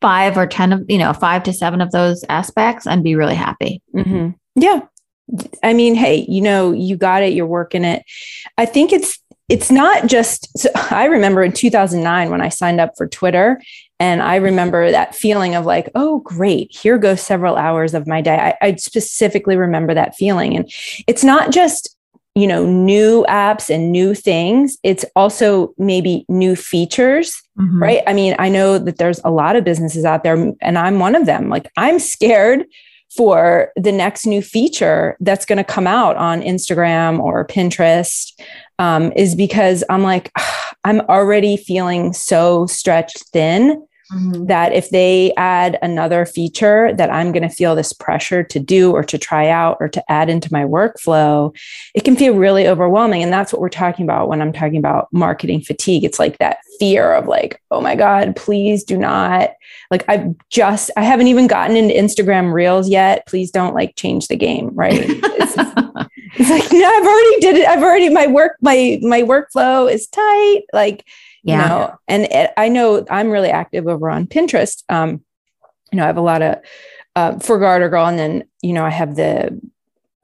five 0.00 0.38
or 0.38 0.46
10 0.46 0.72
of, 0.72 0.84
you 0.88 0.98
know, 0.98 1.12
five 1.12 1.42
to 1.44 1.52
seven 1.52 1.80
of 1.80 1.90
those 1.90 2.24
aspects 2.28 2.86
and 2.86 3.02
be 3.02 3.16
really 3.16 3.34
happy. 3.34 3.82
Mm-hmm. 3.92 4.30
Yeah. 4.54 4.82
I 5.64 5.74
mean, 5.74 5.96
hey, 5.96 6.26
you 6.28 6.42
know, 6.42 6.70
you 6.70 6.96
got 6.96 7.24
it, 7.24 7.32
you're 7.32 7.46
working 7.46 7.84
it. 7.84 8.04
I 8.56 8.66
think 8.66 8.92
it's 8.92 9.18
it's 9.50 9.70
not 9.70 10.06
just 10.06 10.56
so 10.58 10.70
i 10.90 11.04
remember 11.04 11.42
in 11.42 11.52
2009 11.52 12.30
when 12.30 12.40
i 12.40 12.48
signed 12.48 12.80
up 12.80 12.96
for 12.96 13.06
twitter 13.06 13.60
and 13.98 14.22
i 14.22 14.36
remember 14.36 14.90
that 14.90 15.14
feeling 15.14 15.54
of 15.54 15.66
like 15.66 15.90
oh 15.94 16.20
great 16.20 16.74
here 16.74 16.98
goes 16.98 17.20
several 17.20 17.56
hours 17.56 17.94
of 17.94 18.06
my 18.06 18.20
day. 18.20 18.36
I, 18.36 18.66
I, 18.66 18.74
specifically 18.76 19.56
remember 19.56 19.94
that 19.94 20.16
feeling. 20.16 20.56
And 20.56 20.70
it's 21.06 21.24
not 21.24 21.52
just 21.52 21.96
you 22.34 22.46
know 22.46 22.64
new 22.64 23.26
apps 23.28 23.68
and 23.74 23.92
new 23.92 24.14
things. 24.14 24.78
It's 24.82 25.04
also 25.16 25.74
maybe 25.78 26.24
new 26.28 26.56
features 26.56 27.42
mm-hmm. 27.58 27.82
right? 27.82 28.02
I 28.06 28.12
mean 28.14 28.34
i 28.38 28.48
know 28.48 28.78
that 28.78 28.98
there's 28.98 29.20
a 29.24 29.30
lot 29.30 29.56
of 29.56 29.64
businesses 29.64 30.04
out 30.04 30.22
there 30.24 30.52
and 30.60 30.78
i'm 30.78 30.98
one 30.98 31.14
of 31.14 31.26
them. 31.26 31.48
Like 31.48 31.70
i'm 31.76 31.98
scared 31.98 32.64
for 33.14 33.72
the 33.74 33.90
next 33.90 34.24
new 34.24 34.40
feature 34.40 35.16
that's 35.18 35.44
going 35.44 35.58
to 35.58 35.64
come 35.64 35.86
out 35.86 36.16
on 36.16 36.42
Instagram 36.42 37.18
or 37.18 37.44
Pinterest 37.44 38.32
um, 38.80 39.12
is 39.14 39.36
because 39.36 39.84
I'm 39.88 40.02
like, 40.02 40.32
I'm 40.84 41.00
already 41.02 41.56
feeling 41.56 42.14
so 42.14 42.66
stretched 42.66 43.22
thin 43.32 43.86
mm-hmm. 44.12 44.46
that 44.46 44.72
if 44.72 44.90
they 44.90 45.32
add 45.36 45.78
another 45.82 46.24
feature 46.26 46.92
that 46.94 47.10
I'm 47.10 47.32
going 47.32 47.48
to 47.48 47.54
feel 47.54 47.74
this 47.74 47.92
pressure 47.92 48.42
to 48.44 48.58
do 48.58 48.92
or 48.92 49.02
to 49.04 49.18
try 49.18 49.48
out 49.48 49.76
or 49.80 49.88
to 49.88 50.12
add 50.12 50.28
into 50.28 50.52
my 50.52 50.64
workflow, 50.64 51.56
it 51.94 52.04
can 52.04 52.16
feel 52.16 52.34
really 52.34 52.66
overwhelming. 52.66 53.22
And 53.22 53.32
that's 53.32 53.52
what 53.52 53.60
we're 53.60 53.68
talking 53.68 54.04
about 54.04 54.28
when 54.28 54.40
I'm 54.40 54.52
talking 54.52 54.78
about 54.78 55.08
marketing 55.12 55.62
fatigue. 55.62 56.04
It's 56.04 56.18
like 56.18 56.38
that 56.38 56.58
fear 56.78 57.12
of 57.12 57.26
like, 57.26 57.60
oh 57.70 57.80
my 57.80 57.94
God, 57.94 58.36
please 58.36 58.84
do 58.84 58.96
not. 58.96 59.50
Like 59.90 60.04
I've 60.08 60.34
just, 60.48 60.90
I 60.96 61.02
haven't 61.02 61.28
even 61.28 61.46
gotten 61.46 61.76
into 61.76 61.94
Instagram 61.94 62.52
reels 62.52 62.88
yet. 62.88 63.26
Please 63.26 63.50
don't 63.50 63.74
like 63.74 63.96
change 63.96 64.28
the 64.28 64.36
game. 64.36 64.70
Right. 64.72 65.04
It's, 65.04 65.54
it's 66.38 66.50
like, 66.50 66.72
no, 66.72 66.88
I've 66.88 67.06
already 67.06 67.40
did 67.40 67.56
it. 67.56 67.66
I've 67.66 67.82
already, 67.82 68.08
my 68.08 68.26
work, 68.26 68.56
my, 68.60 68.98
my 69.02 69.22
workflow 69.22 69.90
is 69.90 70.06
tight. 70.06 70.62
Like, 70.72 71.04
yeah. 71.42 71.62
you 71.62 71.68
know 71.68 71.98
and 72.08 72.24
it, 72.24 72.50
i 72.56 72.68
know 72.68 73.04
i'm 73.10 73.30
really 73.30 73.50
active 73.50 73.86
over 73.86 74.10
on 74.10 74.26
pinterest 74.26 74.82
um 74.88 75.22
you 75.92 75.96
know 75.96 76.04
i 76.04 76.06
have 76.06 76.16
a 76.16 76.22
lot 76.22 76.42
of 76.42 76.58
uh, 77.16 77.38
for 77.40 77.58
garter 77.58 77.88
girl 77.88 78.06
and 78.06 78.18
then 78.18 78.44
you 78.62 78.72
know 78.72 78.84
i 78.84 78.90
have 78.90 79.16
the 79.16 79.60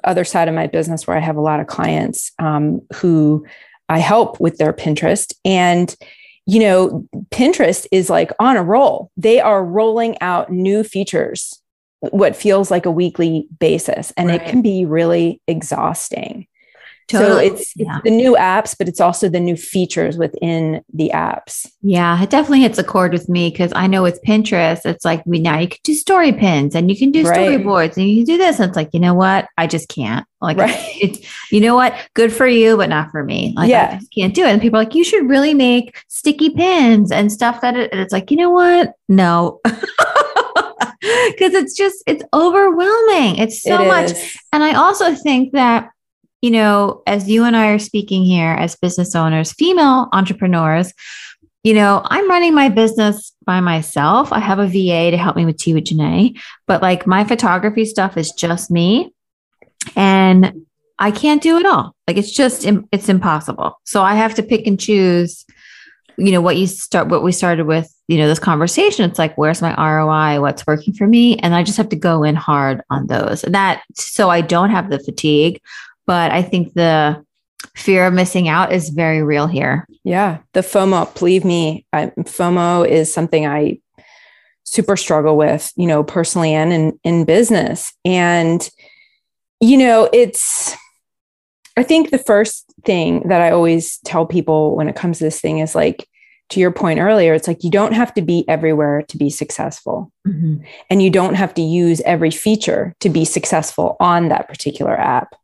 other 0.04 0.24
side 0.24 0.48
of 0.48 0.54
my 0.54 0.66
business 0.66 1.06
where 1.06 1.16
i 1.16 1.20
have 1.20 1.36
a 1.36 1.40
lot 1.40 1.60
of 1.60 1.66
clients 1.66 2.32
um, 2.38 2.80
who 2.96 3.44
i 3.88 3.98
help 3.98 4.40
with 4.40 4.58
their 4.58 4.72
pinterest 4.72 5.34
and 5.44 5.96
you 6.46 6.60
know 6.60 7.06
pinterest 7.30 7.86
is 7.90 8.08
like 8.08 8.30
on 8.38 8.56
a 8.56 8.62
roll 8.62 9.10
they 9.16 9.40
are 9.40 9.64
rolling 9.64 10.20
out 10.20 10.50
new 10.50 10.84
features 10.84 11.60
what 12.00 12.36
feels 12.36 12.70
like 12.70 12.86
a 12.86 12.90
weekly 12.90 13.48
basis 13.58 14.12
and 14.16 14.28
right. 14.28 14.40
it 14.40 14.48
can 14.48 14.62
be 14.62 14.84
really 14.84 15.40
exhausting 15.48 16.46
Totally. 17.08 17.48
So 17.48 17.54
it's, 17.54 17.76
yeah. 17.76 17.96
it's 17.96 18.04
the 18.04 18.10
new 18.10 18.34
apps, 18.34 18.76
but 18.76 18.88
it's 18.88 19.00
also 19.00 19.28
the 19.28 19.38
new 19.38 19.56
features 19.56 20.16
within 20.16 20.82
the 20.92 21.10
apps. 21.14 21.70
Yeah, 21.80 22.20
it 22.20 22.30
definitely 22.30 22.62
hits 22.62 22.78
a 22.78 22.84
chord 22.84 23.12
with 23.12 23.28
me 23.28 23.50
because 23.50 23.72
I 23.76 23.86
know 23.86 24.02
with 24.02 24.20
Pinterest, 24.26 24.84
it's 24.84 25.04
like 25.04 25.24
we 25.24 25.38
now 25.38 25.58
you 25.58 25.68
can 25.68 25.78
do 25.84 25.94
story 25.94 26.32
pins 26.32 26.74
and 26.74 26.90
you 26.90 26.98
can 26.98 27.12
do 27.12 27.22
right. 27.22 27.38
storyboards 27.38 27.96
and 27.96 28.08
you 28.08 28.16
can 28.16 28.24
do 28.24 28.38
this. 28.38 28.58
And 28.58 28.68
it's 28.68 28.76
like, 28.76 28.90
you 28.92 28.98
know 28.98 29.14
what? 29.14 29.46
I 29.56 29.68
just 29.68 29.88
can't. 29.88 30.26
Like 30.40 30.56
right. 30.56 30.74
it's, 31.00 31.52
you 31.52 31.60
know 31.60 31.76
what? 31.76 31.94
Good 32.14 32.32
for 32.32 32.46
you, 32.46 32.76
but 32.76 32.88
not 32.88 33.12
for 33.12 33.22
me. 33.22 33.54
Like 33.56 33.70
yeah. 33.70 33.90
I 33.92 33.94
just 33.98 34.12
can't 34.12 34.34
do 34.34 34.42
it. 34.42 34.48
And 34.48 34.60
people 34.60 34.80
are 34.80 34.84
like, 34.84 34.94
you 34.94 35.04
should 35.04 35.28
really 35.28 35.54
make 35.54 36.02
sticky 36.08 36.50
pins 36.50 37.12
and 37.12 37.30
stuff 37.30 37.60
that 37.60 37.76
it, 37.76 37.90
it's 37.92 38.12
like, 38.12 38.32
you 38.32 38.36
know 38.36 38.50
what? 38.50 38.94
No. 39.08 39.60
because 41.00 41.54
it's 41.54 41.76
just 41.76 42.02
it's 42.06 42.24
overwhelming 42.32 43.36
it's 43.36 43.62
so 43.62 43.82
it 43.82 43.86
much 43.86 44.38
and 44.52 44.64
i 44.64 44.74
also 44.74 45.14
think 45.14 45.52
that 45.52 45.90
you 46.42 46.50
know, 46.50 47.02
as 47.06 47.28
you 47.28 47.44
and 47.44 47.56
I 47.56 47.68
are 47.68 47.78
speaking 47.78 48.24
here 48.24 48.52
as 48.52 48.76
business 48.76 49.14
owners, 49.14 49.52
female 49.52 50.08
entrepreneurs, 50.12 50.92
you 51.64 51.74
know, 51.74 52.02
I'm 52.04 52.30
running 52.30 52.54
my 52.54 52.68
business 52.68 53.32
by 53.44 53.60
myself. 53.60 54.32
I 54.32 54.38
have 54.38 54.60
a 54.60 54.68
VA 54.68 55.10
to 55.10 55.16
help 55.16 55.34
me 55.34 55.44
with 55.44 55.56
Tea 55.56 55.74
with 55.74 55.84
Janae, 55.84 56.38
but 56.66 56.80
like 56.80 57.06
my 57.06 57.24
photography 57.24 57.84
stuff 57.84 58.16
is 58.16 58.30
just 58.30 58.70
me. 58.70 59.12
And 59.96 60.66
I 60.98 61.10
can't 61.10 61.42
do 61.42 61.58
it 61.58 61.66
all. 61.66 61.94
Like 62.06 62.16
it's 62.16 62.30
just, 62.30 62.64
it's 62.92 63.08
impossible. 63.08 63.80
So 63.84 64.02
I 64.02 64.14
have 64.14 64.34
to 64.36 64.42
pick 64.42 64.66
and 64.66 64.78
choose, 64.78 65.44
you 66.16 66.30
know, 66.30 66.40
what 66.40 66.56
you 66.56 66.66
start, 66.66 67.08
what 67.08 67.22
we 67.22 67.32
started 67.32 67.66
with, 67.66 67.92
you 68.08 68.18
know, 68.18 68.28
this 68.28 68.38
conversation. 68.38 69.08
It's 69.08 69.18
like, 69.18 69.36
where's 69.36 69.60
my 69.60 69.74
ROI? 69.76 70.40
What's 70.40 70.66
working 70.66 70.94
for 70.94 71.06
me? 71.06 71.36
And 71.38 71.54
I 71.54 71.62
just 71.62 71.76
have 71.76 71.88
to 71.88 71.96
go 71.96 72.22
in 72.22 72.36
hard 72.36 72.80
on 72.90 73.08
those. 73.08 73.42
And 73.42 73.54
that, 73.54 73.82
so 73.94 74.30
I 74.30 74.40
don't 74.40 74.70
have 74.70 74.88
the 74.88 75.00
fatigue 75.00 75.60
but 76.06 76.30
I 76.30 76.42
think 76.42 76.74
the 76.74 77.24
fear 77.74 78.06
of 78.06 78.14
missing 78.14 78.48
out 78.48 78.72
is 78.72 78.90
very 78.90 79.22
real 79.22 79.46
here. 79.46 79.86
Yeah. 80.04 80.38
The 80.52 80.60
FOMO, 80.60 81.18
believe 81.18 81.44
me, 81.44 81.86
I, 81.92 82.06
FOMO 82.20 82.86
is 82.86 83.12
something 83.12 83.46
I 83.46 83.80
super 84.64 84.96
struggle 84.96 85.36
with, 85.36 85.72
you 85.76 85.86
know, 85.86 86.02
personally 86.02 86.54
and 86.54 86.72
in, 86.72 87.00
in 87.04 87.24
business. 87.24 87.92
And, 88.04 88.68
you 89.60 89.76
know, 89.76 90.08
it's, 90.12 90.74
I 91.76 91.82
think 91.82 92.10
the 92.10 92.18
first 92.18 92.72
thing 92.84 93.28
that 93.28 93.40
I 93.40 93.50
always 93.50 93.98
tell 93.98 94.26
people 94.26 94.76
when 94.76 94.88
it 94.88 94.96
comes 94.96 95.18
to 95.18 95.24
this 95.24 95.40
thing 95.40 95.58
is 95.58 95.74
like, 95.74 96.08
to 96.50 96.60
your 96.60 96.70
point 96.70 97.00
earlier, 97.00 97.34
it's 97.34 97.48
like 97.48 97.64
you 97.64 97.70
don't 97.70 97.92
have 97.92 98.14
to 98.14 98.22
be 98.22 98.48
everywhere 98.48 99.02
to 99.08 99.18
be 99.18 99.30
successful. 99.30 100.12
Mm-hmm. 100.26 100.64
And 100.88 101.02
you 101.02 101.10
don't 101.10 101.34
have 101.34 101.52
to 101.54 101.62
use 101.62 102.00
every 102.02 102.30
feature 102.30 102.94
to 103.00 103.08
be 103.08 103.24
successful 103.24 103.96
on 103.98 104.28
that 104.28 104.48
particular 104.48 104.96
app 104.96 105.34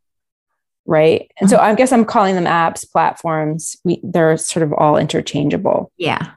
right? 0.85 1.31
And 1.39 1.49
so 1.49 1.57
mm-hmm. 1.57 1.65
i 1.65 1.75
guess 1.75 1.91
i'm 1.91 2.05
calling 2.05 2.35
them 2.35 2.45
apps 2.45 2.89
platforms. 2.89 3.77
We 3.83 3.99
they're 4.03 4.37
sort 4.37 4.63
of 4.63 4.73
all 4.73 4.97
interchangeable. 4.97 5.91
Yeah. 5.97 6.31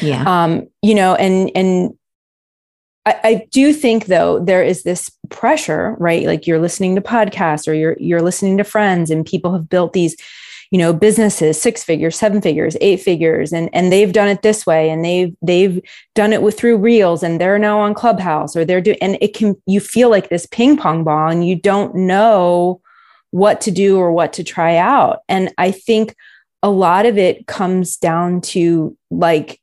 Yeah. 0.00 0.24
Um 0.26 0.68
you 0.82 0.94
know 0.94 1.14
and 1.14 1.50
and 1.54 1.94
I, 3.04 3.20
I 3.24 3.46
do 3.50 3.72
think 3.72 4.06
though 4.06 4.38
there 4.38 4.62
is 4.62 4.82
this 4.82 5.10
pressure 5.28 5.96
right? 5.98 6.26
Like 6.26 6.46
you're 6.46 6.60
listening 6.60 6.94
to 6.96 7.00
podcasts 7.00 7.66
or 7.66 7.74
you're 7.74 7.96
you're 7.98 8.22
listening 8.22 8.58
to 8.58 8.64
friends 8.64 9.10
and 9.10 9.26
people 9.26 9.52
have 9.52 9.68
built 9.68 9.92
these 9.92 10.16
you 10.72 10.78
know 10.78 10.92
businesses 10.92 11.60
six 11.60 11.84
figures 11.84 12.16
seven 12.16 12.40
figures 12.40 12.76
eight 12.80 13.00
figures 13.00 13.52
and 13.52 13.68
and 13.72 13.92
they've 13.92 14.12
done 14.12 14.26
it 14.26 14.42
this 14.42 14.66
way 14.66 14.90
and 14.90 15.04
they've 15.04 15.36
they've 15.42 15.80
done 16.14 16.32
it 16.32 16.42
with 16.42 16.58
through 16.58 16.78
reels 16.78 17.22
and 17.22 17.40
they're 17.40 17.58
now 17.58 17.78
on 17.78 17.94
clubhouse 17.94 18.56
or 18.56 18.64
they're 18.64 18.80
doing 18.80 18.98
and 19.00 19.18
it 19.20 19.34
can 19.34 19.54
you 19.66 19.78
feel 19.78 20.10
like 20.10 20.30
this 20.30 20.46
ping 20.46 20.76
pong 20.76 21.04
ball 21.04 21.28
and 21.28 21.46
you 21.46 21.54
don't 21.54 21.94
know 21.94 22.80
what 23.32 23.62
to 23.62 23.70
do 23.70 23.98
or 23.98 24.12
what 24.12 24.34
to 24.34 24.44
try 24.44 24.76
out. 24.76 25.20
And 25.28 25.52
I 25.58 25.72
think 25.72 26.14
a 26.62 26.70
lot 26.70 27.06
of 27.06 27.18
it 27.18 27.46
comes 27.46 27.96
down 27.96 28.40
to 28.42 28.96
like, 29.10 29.60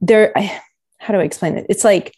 there, 0.00 0.32
how 0.98 1.14
do 1.14 1.20
I 1.20 1.24
explain 1.24 1.56
it? 1.56 1.66
It's 1.70 1.84
like 1.84 2.14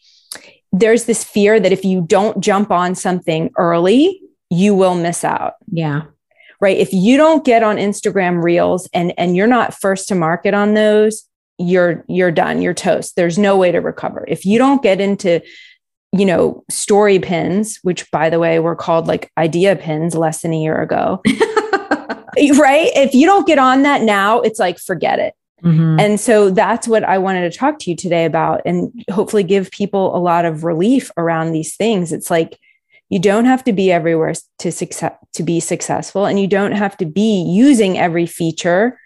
there's 0.73 1.05
this 1.05 1.23
fear 1.23 1.61
that 1.61 1.73
if 1.73 1.85
you 1.85 2.03
don't 2.03 2.43
jump 2.43 2.71
on 2.71 2.95
something 2.95 3.51
early, 3.57 4.23
you 4.49 4.75
will 4.75 4.95
miss 4.95 5.23
out. 5.23 5.55
Yeah. 5.71 6.03
Right. 6.61 6.77
If 6.77 6.93
you 6.93 7.17
don't 7.17 7.45
get 7.45 7.63
on 7.63 7.77
Instagram 7.77 8.43
reels 8.43 8.89
and 8.93 9.15
and 9.17 9.35
you're 9.35 9.47
not 9.47 9.75
first 9.75 10.09
to 10.09 10.15
market 10.15 10.53
on 10.53 10.75
those, 10.75 11.27
you're 11.59 12.05
you're 12.09 12.31
done. 12.31 12.61
You're 12.61 12.75
toast. 12.75 13.17
There's 13.17 13.39
no 13.39 13.57
way 13.57 13.73
to 13.73 13.79
recover. 13.79 14.25
If 14.29 14.45
you 14.45 14.59
don't 14.59 14.83
get 14.83 15.01
into 15.01 15.41
you 16.13 16.27
know, 16.27 16.65
story 16.71 17.19
pins, 17.19 17.79
which 17.83 18.11
by 18.11 18.31
the 18.31 18.39
way 18.39 18.59
were 18.59 18.77
called 18.77 19.07
like 19.07 19.31
idea 19.39 19.77
pins 19.77 20.15
less 20.15 20.43
than 20.43 20.53
a 20.53 20.61
year 20.61 20.81
ago. 20.81 21.23
right? 22.57 22.91
If 22.95 23.15
you 23.15 23.27
don't 23.27 23.47
get 23.47 23.59
on 23.59 23.83
that 23.83 24.03
now, 24.03 24.41
it's 24.41 24.59
like 24.59 24.79
forget 24.79 25.19
it. 25.19 25.35
Mm-hmm. 25.63 26.01
And 26.01 26.21
so 26.21 26.51
that's 26.51 26.89
what 26.89 27.05
I 27.05 27.19
wanted 27.19 27.51
to 27.51 27.57
talk 27.57 27.79
to 27.81 27.91
you 27.91 27.97
today 27.97 28.25
about 28.25 28.63
and 28.65 28.93
hopefully 29.11 29.43
give 29.43 29.71
people 29.71 30.17
a 30.17 30.19
lot 30.19 30.45
of 30.45 30.65
relief 30.65 31.11
around 31.17 31.53
these 31.53 31.77
things. 31.77 32.13
It's 32.13 32.31
like 32.31 32.59
you 33.09 33.19
don't 33.19 33.45
have 33.45 33.63
to 33.65 33.73
be 33.73 33.93
everywhere 33.93 34.35
to 34.61 34.73
success 34.73 35.13
to 35.35 35.43
be 35.43 35.61
successful 35.61 36.27
and 36.27 36.41
you 36.41 36.47
don't 36.47 36.73
have 36.73 36.97
to 36.97 37.07
be 37.07 37.43
using 37.43 37.99
every 37.99 38.27
feature 38.27 38.99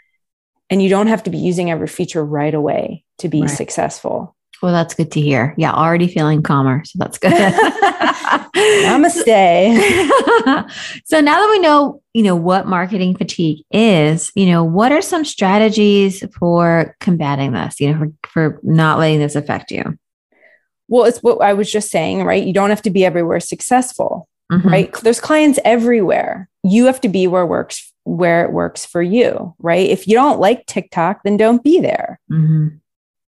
and 0.70 0.82
you 0.82 0.88
don't 0.88 1.08
have 1.08 1.22
to 1.24 1.30
be 1.30 1.38
using 1.38 1.70
every 1.70 1.88
feature 1.88 2.24
right 2.24 2.54
away 2.54 3.04
to 3.18 3.28
be 3.28 3.42
right. 3.42 3.50
successful. 3.50 4.36
Well, 4.62 4.72
that's 4.72 4.94
good 4.94 5.12
to 5.12 5.20
hear. 5.20 5.54
Yeah, 5.58 5.72
already 5.72 6.08
feeling 6.08 6.42
calmer. 6.42 6.84
So 6.84 6.98
that's 6.98 7.18
good. 7.18 7.32
Namaste. 8.54 9.20
so 11.04 11.20
now 11.20 11.40
that 11.40 11.48
we 11.50 11.58
know, 11.58 12.00
you 12.12 12.22
know, 12.22 12.36
what 12.36 12.66
marketing 12.66 13.16
fatigue 13.16 13.64
is, 13.70 14.30
you 14.34 14.46
know, 14.46 14.64
what 14.64 14.92
are 14.92 15.02
some 15.02 15.24
strategies 15.24 16.24
for 16.38 16.96
combating 17.00 17.52
this, 17.52 17.80
you 17.80 17.92
know, 17.92 17.98
for, 17.98 18.12
for 18.28 18.60
not 18.62 18.98
letting 18.98 19.18
this 19.18 19.34
affect 19.34 19.70
you? 19.70 19.98
Well, 20.88 21.04
it's 21.04 21.18
what 21.18 21.42
I 21.42 21.52
was 21.52 21.70
just 21.70 21.90
saying, 21.90 22.24
right? 22.24 22.44
You 22.44 22.52
don't 22.52 22.70
have 22.70 22.82
to 22.82 22.90
be 22.90 23.04
everywhere 23.04 23.40
successful, 23.40 24.28
mm-hmm. 24.52 24.68
right? 24.68 24.92
There's 25.00 25.20
clients 25.20 25.58
everywhere. 25.64 26.48
You 26.62 26.86
have 26.86 27.00
to 27.02 27.08
be 27.08 27.26
where 27.26 27.46
works 27.46 27.92
where 28.04 28.44
it 28.44 28.52
works 28.52 28.84
for 28.84 29.02
you, 29.02 29.54
right? 29.58 29.88
If 29.88 30.06
you 30.06 30.14
don't 30.14 30.38
like 30.38 30.66
TikTok, 30.66 31.22
then 31.24 31.36
don't 31.36 31.64
be 31.64 31.80
there. 31.80 32.20
Mm-hmm. 32.30 32.68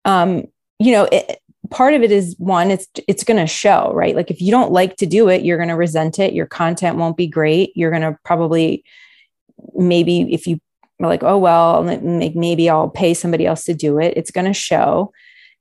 Um, 0.04 0.44
you 0.80 0.92
know, 0.92 1.08
it, 1.12 1.40
part 1.70 1.94
of 1.94 2.04
it 2.04 2.12
is 2.12 2.36
one, 2.38 2.72
it's 2.72 2.88
it's 3.08 3.24
going 3.24 3.40
to 3.40 3.48
show, 3.48 3.92
right? 3.94 4.16
Like 4.16 4.32
if 4.32 4.42
you 4.42 4.52
don't 4.52 4.72
like 4.72 4.98
to 4.98 5.06
do 5.06 5.30
it, 5.30 5.44
you're 5.44 5.58
going 5.58 5.70
to 5.70 5.76
resent 5.76 6.20
it. 6.20 6.34
Your 6.34 6.46
content 6.46 6.98
won't 6.98 7.18
be 7.18 7.28
great. 7.28 7.76
You're 7.76 7.92
going 7.92 8.02
to 8.02 8.18
probably 8.24 8.84
maybe 9.74 10.34
if 10.34 10.48
you 10.48 10.60
are 11.02 11.08
like, 11.08 11.24
oh 11.24 11.38
well, 11.38 11.84
maybe 11.84 12.70
I'll 12.70 12.90
pay 12.90 13.14
somebody 13.14 13.46
else 13.46 13.64
to 13.66 13.74
do 13.74 14.00
it. 14.00 14.14
It's 14.16 14.32
going 14.32 14.46
to 14.46 14.54
show. 14.54 15.12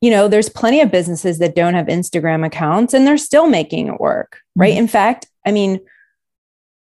You 0.00 0.10
know, 0.10 0.28
there's 0.28 0.48
plenty 0.48 0.80
of 0.80 0.90
businesses 0.90 1.38
that 1.38 1.54
don't 1.54 1.74
have 1.74 1.86
Instagram 1.86 2.44
accounts 2.44 2.92
and 2.92 3.06
they're 3.06 3.16
still 3.16 3.46
making 3.46 3.88
it 3.88 4.00
work, 4.00 4.40
right? 4.54 4.72
Mm-hmm. 4.72 4.80
In 4.80 4.88
fact, 4.88 5.26
I 5.46 5.52
mean, 5.52 5.80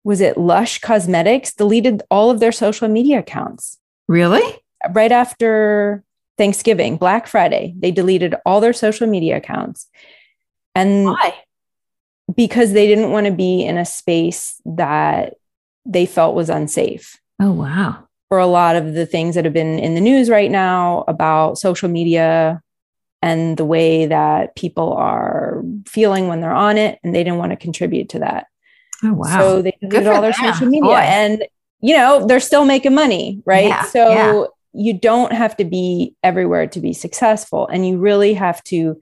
was 0.03 0.19
it 0.19 0.37
Lush 0.37 0.79
Cosmetics 0.79 1.53
deleted 1.53 2.01
all 2.09 2.29
of 2.29 2.39
their 2.39 2.51
social 2.51 2.87
media 2.87 3.19
accounts? 3.19 3.77
Really? 4.07 4.43
Right 4.91 5.11
after 5.11 6.03
Thanksgiving, 6.37 6.97
Black 6.97 7.27
Friday, 7.27 7.73
they 7.77 7.91
deleted 7.91 8.35
all 8.45 8.61
their 8.61 8.73
social 8.73 9.07
media 9.07 9.37
accounts. 9.37 9.87
And 10.75 11.05
why? 11.05 11.35
Because 12.35 12.73
they 12.73 12.87
didn't 12.87 13.11
want 13.11 13.27
to 13.27 13.31
be 13.31 13.63
in 13.63 13.77
a 13.77 13.85
space 13.85 14.59
that 14.65 15.35
they 15.85 16.05
felt 16.05 16.35
was 16.35 16.49
unsafe. 16.49 17.19
Oh, 17.41 17.51
wow. 17.51 18.07
For 18.29 18.39
a 18.39 18.47
lot 18.47 18.75
of 18.75 18.93
the 18.93 19.05
things 19.05 19.35
that 19.35 19.45
have 19.45 19.53
been 19.53 19.77
in 19.77 19.95
the 19.95 20.01
news 20.01 20.29
right 20.29 20.49
now 20.49 21.03
about 21.07 21.57
social 21.57 21.89
media 21.89 22.61
and 23.21 23.55
the 23.57 23.65
way 23.65 24.07
that 24.07 24.55
people 24.55 24.93
are 24.93 25.61
feeling 25.85 26.27
when 26.27 26.41
they're 26.41 26.51
on 26.51 26.77
it, 26.77 26.99
and 27.03 27.13
they 27.13 27.23
didn't 27.23 27.39
want 27.39 27.51
to 27.51 27.55
contribute 27.55 28.09
to 28.09 28.19
that. 28.19 28.47
Oh, 29.03 29.13
wow. 29.13 29.39
So 29.39 29.61
they 29.61 29.77
deleted 29.81 30.07
all 30.07 30.21
their 30.21 30.31
them. 30.31 30.53
social 30.53 30.67
media 30.67 30.89
Boy. 30.89 30.95
and 30.95 31.45
you 31.83 31.95
know, 31.97 32.25
they're 32.25 32.39
still 32.39 32.63
making 32.63 32.95
money, 32.95 33.41
right? 33.45 33.67
Yeah, 33.67 33.83
so 33.83 34.09
yeah. 34.09 34.43
You 34.73 34.93
don't 34.93 35.33
have 35.33 35.55
to 35.57 35.65
be 35.65 36.15
everywhere 36.23 36.67
to 36.67 36.79
be 36.79 36.93
successful 36.93 37.67
and 37.67 37.87
you 37.87 37.97
really 37.97 38.33
have 38.33 38.63
to 38.63 38.99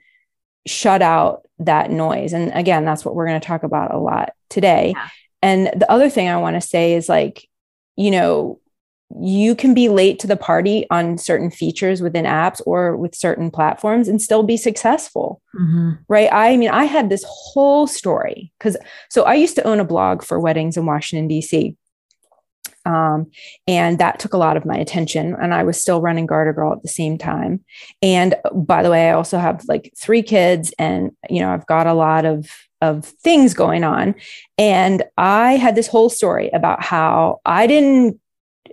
shut 0.68 1.01
out 1.01 1.48
that 1.60 1.90
noise. 1.92 2.34
And 2.34 2.51
again, 2.54 2.86
that's 2.86 3.06
what 3.06 3.16
we're 3.16 3.28
going 3.28 3.40
to 3.40 3.48
talk 3.48 3.63
about 3.63 3.94
a 3.94 3.98
lot 3.98 4.34
today. 4.50 4.94
Yeah. 4.96 5.08
And 5.42 5.68
the 5.68 5.90
other 5.92 6.10
thing 6.10 6.28
I 6.28 6.38
want 6.38 6.56
to 6.56 6.62
say 6.62 6.94
is 6.94 7.08
like, 7.10 7.48
you 7.96 8.12
know, 8.12 8.60
you 9.20 9.56
can 9.56 9.74
be 9.74 9.90
late 9.90 10.20
to 10.20 10.28
the 10.28 10.38
party 10.38 10.86
on 10.90 11.18
certain 11.18 11.51
features 11.51 12.01
within 12.01 12.24
apps 12.25 12.62
or 12.66 12.96
with 12.96 13.13
certain 13.13 13.51
platforms 13.51 14.08
and 14.08 14.22
still 14.22 14.42
be 14.42 14.56
successful 14.56 15.42
Mhm. 15.60 16.00
right? 16.08 16.30
I 16.32 16.56
mean, 16.56 16.70
I 16.70 16.86
had 16.86 17.10
this 17.10 17.25
whole 17.28 17.88
story 17.88 18.54
because 18.58 18.78
so 19.10 19.24
I 19.24 19.34
used 19.34 19.56
to 19.56 19.68
own 19.68 19.82
a 19.82 19.86
blog 19.86 20.24
for 20.24 20.40
weddings 20.40 20.78
in 20.78 20.86
Washington, 20.86 21.28
D.C. 21.28 21.75
Um, 22.86 23.30
and 23.68 24.00
that 24.00 24.20
took 24.20 24.34
a 24.34 24.38
lot 24.38 24.58
of 24.58 24.66
my 24.66 24.76
attention. 24.76 25.36
And 25.42 25.54
I 25.54 25.64
was 25.64 25.80
still 25.80 26.02
running 26.02 26.26
Garter 26.26 26.54
Girl 26.54 26.74
at 26.74 26.82
the 26.82 26.88
same 26.88 27.18
time. 27.18 27.64
And 28.02 28.36
by 28.54 28.84
the 28.84 28.90
way, 28.90 29.10
I 29.10 29.14
also 29.14 29.38
have 29.38 29.64
like 29.68 29.94
three 29.98 30.24
kids, 30.24 30.74
and 30.80 31.12
you 31.30 31.40
know, 31.40 31.52
I've 31.52 31.68
got 31.68 31.88
a 31.88 31.94
lot 31.94 32.26
of 32.26 32.50
of 32.82 33.06
things 33.06 33.54
going 33.54 33.84
on. 33.84 34.16
And 34.58 35.04
I 35.18 35.54
had 35.54 35.76
this 35.76 35.88
whole 35.88 36.10
story 36.10 36.50
about 36.52 36.84
how 36.84 37.40
I 37.46 37.68
didn't 37.68 38.20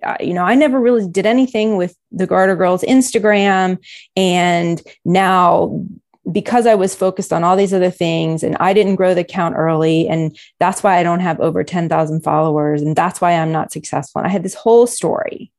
uh, 0.02 0.16
you 0.20 0.34
know, 0.34 0.44
I 0.44 0.54
never 0.54 0.80
really 0.80 1.08
did 1.08 1.26
anything 1.26 1.76
with 1.76 1.96
the 2.12 2.26
Garter 2.26 2.56
Girls 2.56 2.82
Instagram. 2.82 3.78
And 4.16 4.80
now, 5.04 5.84
because 6.30 6.66
I 6.66 6.74
was 6.74 6.94
focused 6.94 7.32
on 7.32 7.44
all 7.44 7.56
these 7.56 7.72
other 7.72 7.90
things 7.90 8.42
and 8.42 8.56
I 8.60 8.72
didn't 8.72 8.96
grow 8.96 9.14
the 9.14 9.22
account 9.22 9.56
early, 9.56 10.08
and 10.08 10.38
that's 10.58 10.82
why 10.82 10.98
I 10.98 11.02
don't 11.02 11.20
have 11.20 11.40
over 11.40 11.64
10,000 11.64 12.20
followers, 12.22 12.82
and 12.82 12.94
that's 12.94 13.20
why 13.20 13.32
I'm 13.32 13.52
not 13.52 13.72
successful. 13.72 14.20
And 14.20 14.28
I 14.28 14.32
had 14.32 14.42
this 14.42 14.54
whole 14.54 14.86
story. 14.86 15.50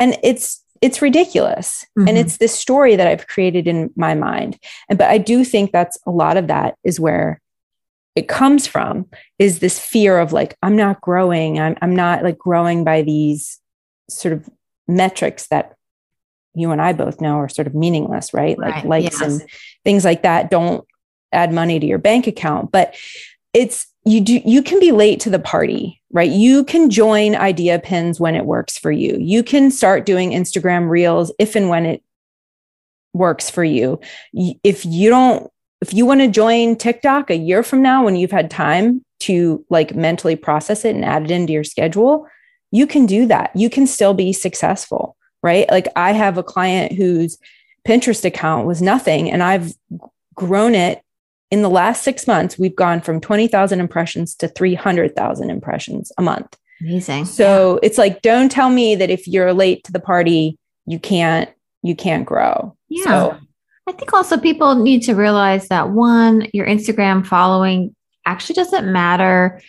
And 0.00 0.16
it's, 0.22 0.62
it's 0.80 1.02
ridiculous. 1.02 1.84
Mhm. 1.98 2.08
And 2.08 2.18
it's 2.18 2.36
this 2.36 2.54
story 2.54 2.94
that 2.96 3.08
I've 3.08 3.26
created 3.26 3.66
in 3.66 3.90
my 3.96 4.14
mind. 4.14 4.58
And 4.88 4.96
but 4.98 5.10
I 5.10 5.18
do 5.18 5.44
think 5.44 5.72
that's 5.72 5.98
a 6.06 6.10
lot 6.10 6.36
of 6.36 6.46
that 6.46 6.76
is 6.84 7.00
where 7.00 7.40
it 8.18 8.26
comes 8.26 8.66
from 8.66 9.06
is 9.38 9.60
this 9.60 9.78
fear 9.78 10.18
of 10.18 10.32
like 10.32 10.56
i'm 10.62 10.74
not 10.74 11.00
growing 11.00 11.60
i'm, 11.60 11.76
I'm 11.80 11.94
not 11.94 12.24
like 12.24 12.36
growing 12.36 12.82
by 12.82 13.02
these 13.02 13.60
sort 14.10 14.32
of 14.32 14.48
metrics 14.88 15.46
that 15.48 15.76
you 16.54 16.70
and 16.70 16.80
i 16.80 16.92
both 16.92 17.20
know 17.20 17.36
are 17.36 17.48
sort 17.48 17.66
of 17.66 17.74
meaningless 17.74 18.32
right? 18.34 18.58
Like 18.58 18.74
Right, 18.74 18.86
likes 18.86 19.20
yes. 19.20 19.40
and 19.40 19.50
things 19.84 20.04
like 20.04 20.22
that 20.22 20.50
don't 20.50 20.84
add 21.32 21.52
money 21.52 21.78
to 21.78 21.86
your 21.86 21.98
bank 21.98 22.26
account. 22.26 22.72
But 22.72 22.96
it's 23.54 23.86
you 24.04 24.20
do 24.20 24.40
you 24.44 24.62
can 24.62 24.80
be 24.80 24.92
late 24.92 25.20
to 25.20 25.30
the 25.30 25.38
party 25.38 26.00
right? 26.10 26.30
You 26.30 26.64
can 26.64 26.88
join 26.88 27.34
idea 27.34 27.78
pins 27.78 28.18
when 28.18 28.34
it 28.34 28.46
works 28.46 28.78
for 28.78 28.90
you. 28.90 29.18
You 29.20 29.42
can 29.42 29.70
start 29.70 30.06
doing 30.06 30.30
instagram 30.30 30.88
reels 30.88 31.32
if 31.38 31.54
and 31.54 31.68
when 31.68 31.84
it 31.84 32.02
works 33.12 33.50
for 33.50 33.62
you. 33.64 34.00
If 34.32 34.86
you 34.86 35.10
don't 35.10 35.50
if 35.80 35.92
you 35.92 36.06
want 36.06 36.20
to 36.20 36.28
join 36.28 36.76
TikTok 36.76 37.30
a 37.30 37.36
year 37.36 37.62
from 37.62 37.82
now 37.82 38.04
when 38.04 38.16
you've 38.16 38.30
had 38.30 38.50
time 38.50 39.04
to 39.20 39.64
like 39.68 39.94
mentally 39.94 40.36
process 40.36 40.84
it 40.84 40.94
and 40.94 41.04
add 41.04 41.24
it 41.24 41.30
into 41.30 41.52
your 41.52 41.64
schedule, 41.64 42.26
you 42.70 42.86
can 42.86 43.06
do 43.06 43.26
that. 43.26 43.50
You 43.54 43.70
can 43.70 43.86
still 43.86 44.14
be 44.14 44.32
successful, 44.32 45.16
right? 45.42 45.70
Like 45.70 45.88
I 45.96 46.12
have 46.12 46.38
a 46.38 46.42
client 46.42 46.92
whose 46.92 47.38
Pinterest 47.86 48.24
account 48.24 48.66
was 48.66 48.82
nothing 48.82 49.30
and 49.30 49.42
I've 49.42 49.72
grown 50.34 50.74
it 50.74 51.02
in 51.50 51.62
the 51.62 51.70
last 51.70 52.02
6 52.02 52.26
months. 52.26 52.58
We've 52.58 52.76
gone 52.76 53.00
from 53.00 53.20
20,000 53.20 53.80
impressions 53.80 54.34
to 54.36 54.48
300,000 54.48 55.50
impressions 55.50 56.12
a 56.18 56.22
month. 56.22 56.56
Amazing. 56.80 57.24
So 57.24 57.80
it's 57.82 57.98
like 57.98 58.22
don't 58.22 58.50
tell 58.50 58.70
me 58.70 58.94
that 58.94 59.10
if 59.10 59.26
you're 59.26 59.52
late 59.52 59.84
to 59.84 59.92
the 59.92 60.00
party, 60.00 60.58
you 60.86 60.98
can't 60.98 61.50
you 61.82 61.94
can't 61.96 62.26
grow. 62.26 62.76
Yeah. 62.88 63.04
So 63.04 63.38
I 63.88 63.92
think 63.92 64.12
also 64.12 64.36
people 64.36 64.74
need 64.74 65.02
to 65.04 65.14
realize 65.14 65.68
that 65.68 65.90
one, 65.90 66.46
your 66.52 66.66
Instagram 66.66 67.26
following 67.26 67.94
actually 68.26 68.54
doesn't 68.54 68.92
matter. 68.92 69.62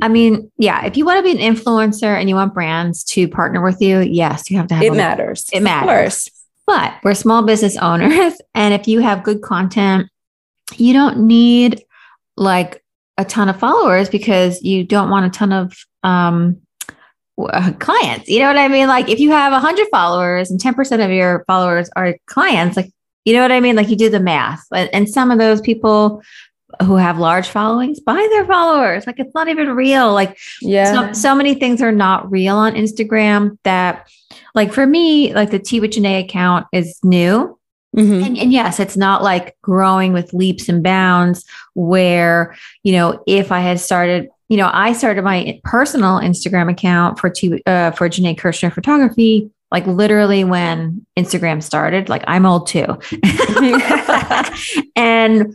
I 0.00 0.08
mean, 0.08 0.50
yeah, 0.58 0.84
if 0.84 0.96
you 0.96 1.04
want 1.04 1.18
to 1.18 1.22
be 1.22 1.42
an 1.42 1.54
influencer 1.54 2.18
and 2.18 2.28
you 2.28 2.34
want 2.34 2.54
brands 2.54 3.04
to 3.04 3.28
partner 3.28 3.62
with 3.62 3.80
you, 3.80 4.00
yes, 4.00 4.50
you 4.50 4.56
have 4.56 4.68
to 4.68 4.74
have 4.74 4.84
it 4.84 4.92
a- 4.92 4.94
matters. 4.94 5.48
It 5.52 5.62
matters. 5.62 6.28
But 6.66 6.94
we're 7.02 7.14
small 7.14 7.42
business 7.42 7.76
owners. 7.76 8.34
And 8.54 8.74
if 8.74 8.86
you 8.86 9.00
have 9.00 9.24
good 9.24 9.42
content, 9.42 10.08
you 10.76 10.92
don't 10.92 11.26
need 11.26 11.82
like 12.36 12.82
a 13.18 13.24
ton 13.24 13.48
of 13.48 13.58
followers 13.58 14.08
because 14.08 14.62
you 14.62 14.84
don't 14.84 15.10
want 15.10 15.26
a 15.26 15.30
ton 15.30 15.52
of 15.52 15.74
um, 16.02 16.60
uh, 17.38 17.72
clients. 17.78 18.28
You 18.28 18.40
know 18.40 18.46
what 18.46 18.58
I 18.58 18.68
mean? 18.68 18.88
Like 18.88 19.08
if 19.08 19.20
you 19.20 19.30
have 19.30 19.52
100 19.52 19.88
followers 19.90 20.50
and 20.50 20.60
10% 20.60 21.04
of 21.04 21.10
your 21.10 21.44
followers 21.46 21.90
are 21.96 22.16
clients, 22.26 22.76
like, 22.76 22.90
you 23.24 23.32
know 23.32 23.42
what 23.42 23.52
I 23.52 23.60
mean? 23.60 23.76
Like 23.76 23.88
you 23.88 23.96
do 23.96 24.10
the 24.10 24.20
math. 24.20 24.64
And 24.72 25.08
some 25.08 25.30
of 25.30 25.38
those 25.38 25.60
people 25.60 26.22
who 26.82 26.96
have 26.96 27.18
large 27.18 27.48
followings 27.48 28.00
buy 28.00 28.26
their 28.32 28.44
followers. 28.46 29.06
Like 29.06 29.18
it's 29.18 29.34
not 29.34 29.48
even 29.48 29.70
real. 29.70 30.12
Like 30.12 30.38
Yeah. 30.60 30.92
so, 31.08 31.12
so 31.12 31.34
many 31.34 31.54
things 31.54 31.82
are 31.82 31.92
not 31.92 32.30
real 32.30 32.56
on 32.56 32.74
Instagram 32.74 33.58
that, 33.64 34.08
like 34.54 34.72
for 34.72 34.86
me, 34.86 35.34
like 35.34 35.50
the 35.50 35.58
Tea 35.58 35.80
with 35.80 35.90
Janae 35.92 36.24
account 36.24 36.66
is 36.72 36.98
new. 37.02 37.58
Mhm. 37.96 38.24
And, 38.24 38.38
and 38.38 38.52
yes, 38.52 38.80
it's 38.80 38.96
not 38.96 39.22
like 39.22 39.54
growing 39.62 40.12
with 40.14 40.32
leaps 40.32 40.68
and 40.68 40.82
bounds 40.82 41.44
where, 41.74 42.54
you 42.82 42.92
know, 42.92 43.22
if 43.26 43.52
I 43.52 43.60
had 43.60 43.80
started, 43.80 44.28
you 44.48 44.56
know, 44.56 44.70
I 44.72 44.94
started 44.94 45.24
my 45.24 45.60
personal 45.64 46.18
Instagram 46.18 46.70
account 46.70 47.18
for 47.18 47.28
T, 47.28 47.62
uh, 47.66 47.90
for 47.90 48.08
Janae 48.08 48.38
Kirshner 48.38 48.72
photography, 48.72 49.50
like 49.70 49.86
literally 49.86 50.42
when 50.44 51.04
Instagram 51.18 51.62
started, 51.62 52.08
like 52.08 52.24
I'm 52.26 52.46
old 52.46 52.66
too. 52.66 52.86
and, 54.96 55.54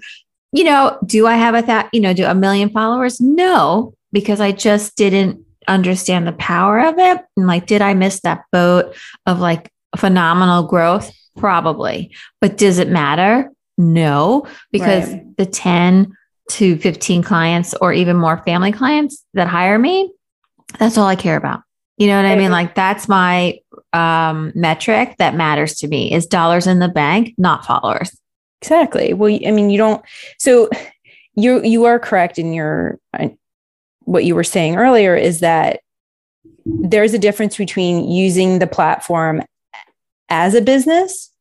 you 0.52 0.64
know, 0.64 0.98
do 1.06 1.28
I 1.28 1.36
have 1.36 1.56
a 1.56 1.62
that, 1.64 1.90
you 1.94 2.00
know, 2.00 2.14
do 2.14 2.26
a 2.26 2.36
million 2.36 2.70
followers? 2.70 3.20
No, 3.20 3.94
because 4.12 4.40
I 4.42 4.52
just 4.52 4.96
didn't 4.96 5.44
understand 5.68 6.26
the 6.26 6.34
power 6.34 6.80
of 6.80 6.98
it. 6.98 7.22
And 7.36 7.48
like, 7.48 7.68
did 7.68 7.82
I 7.82 7.94
miss 7.94 8.22
that 8.22 8.44
boat 8.52 8.96
of 9.26 9.40
like 9.40 9.72
phenomenal 9.98 10.64
growth? 10.64 11.12
Probably. 11.38 12.16
But 12.42 12.58
does 12.58 12.80
it 12.80 12.90
matter? 12.90 13.52
No, 13.78 14.48
because 14.72 15.12
Right. 15.12 15.38
the 15.38 15.46
10 15.46 16.14
to 16.52 16.78
15 16.78 17.22
clients 17.24 17.76
or 17.82 17.92
even 17.94 18.16
more 18.16 18.42
family 18.46 18.72
clients 18.72 19.24
that 19.34 19.48
hire 19.48 19.78
me, 19.78 20.12
that's 20.80 20.98
all 20.98 21.06
I 21.08 21.16
care 21.16 21.38
about. 21.38 21.62
You 21.98 22.08
know 22.08 22.16
what 22.22 22.30
I 22.32 22.36
mean? 22.36 22.52
Like 22.52 22.76
that's 22.76 23.08
my 23.08 23.60
um, 23.92 24.52
metric 24.56 25.16
that 25.18 25.36
matters 25.36 25.76
to 25.80 25.88
me 25.88 26.14
is 26.14 26.28
dollars 26.28 26.68
in 26.68 26.80
the 26.80 26.88
bank, 26.88 27.34
not 27.38 27.66
followers. 27.66 28.16
Exactly. 28.62 29.14
Well, 29.14 29.38
I 29.46 29.52
mean, 29.52 29.70
you 29.70 29.78
don't. 29.78 30.04
So 30.38 30.70
you 31.36 31.64
you 31.64 31.86
are 31.86 32.00
correct 32.00 32.40
in 32.40 32.54
your 32.54 33.00
uh, 33.14 33.30
what 34.02 34.26
you 34.26 34.36
were 34.36 34.44
saying 34.44 34.78
earlier 34.78 35.16
is 35.16 35.42
that 35.42 35.82
there's 36.66 37.14
a 37.14 37.20
difference 37.20 37.58
between 37.58 38.10
using 38.10 38.60
the 38.60 38.68
platform 38.68 39.44
as 40.30 40.54
a 40.56 40.62
business 40.62 41.32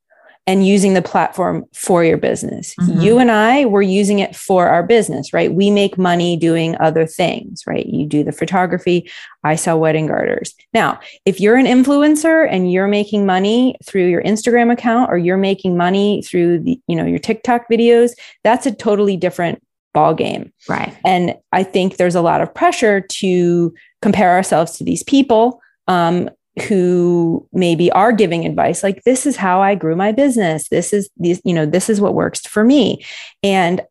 and 0.47 0.67
using 0.67 0.95
the 0.95 1.03
platform 1.03 1.65
for 1.75 2.05
your 2.05 2.17
business. 2.17 2.75
Mhm. 2.81 3.03
You 3.03 3.19
and 3.19 3.31
I 3.31 3.65
were 3.65 3.83
using 3.83 4.21
it 4.21 4.37
for 4.37 4.69
our 4.69 4.83
business, 4.83 5.33
right? 5.33 5.53
We 5.53 5.71
make 5.71 5.99
money 5.99 6.37
doing 6.37 6.77
other 6.79 7.05
things, 7.05 7.63
right? 7.67 7.85
You 7.85 8.07
do 8.07 8.23
the 8.23 8.33
photography, 8.33 9.11
I 9.43 9.57
sell 9.57 9.81
wedding 9.81 10.07
garters. 10.07 10.55
Now, 10.73 11.01
if 11.25 11.41
you're 11.41 11.57
an 11.57 11.67
influencer 11.67 12.47
and 12.49 12.71
you're 12.71 12.87
making 12.87 13.27
money 13.27 13.77
through 13.85 14.07
your 14.07 14.23
Instagram 14.23 14.73
account 14.73 15.11
or 15.11 15.19
you're 15.19 15.37
making 15.37 15.77
money 15.77 16.23
through 16.23 16.61
the, 16.61 16.81
you 16.87 16.95
know, 16.95 17.05
your 17.05 17.19
TikTok 17.19 17.69
videos, 17.71 18.13
that's 18.45 18.67
a 18.67 18.73
totally 18.73 19.17
different 19.17 19.61
ball 19.95 20.15
game. 20.15 20.53
Right. 20.69 20.95
And 21.05 21.35
I 21.53 21.63
think 21.63 21.97
there's 21.97 22.15
a 22.15 22.21
lot 22.21 22.41
of 22.41 22.55
pressure 22.55 23.01
to 23.01 23.75
compare 24.03 24.31
ourselves 24.31 24.77
to 24.79 24.85
these 24.85 25.03
people 25.03 25.61
um, 25.89 26.29
who 26.69 27.47
maybe 27.53 27.91
are 27.93 28.13
giving 28.13 28.47
advice 28.47 28.83
like 28.83 29.03
this 29.05 29.27
is 29.27 29.37
how 29.37 29.61
I 29.61 29.75
grew 29.75 29.95
my 29.95 30.13
business. 30.13 30.69
This 30.69 30.93
is 30.93 31.11
these, 31.19 31.41
you 31.45 31.53
know, 31.53 31.67
this 31.67 31.91
is 31.91 32.01
what 32.01 32.15
works 32.15 32.41
for 32.47 32.65
me. 32.65 33.05
And 33.43 33.83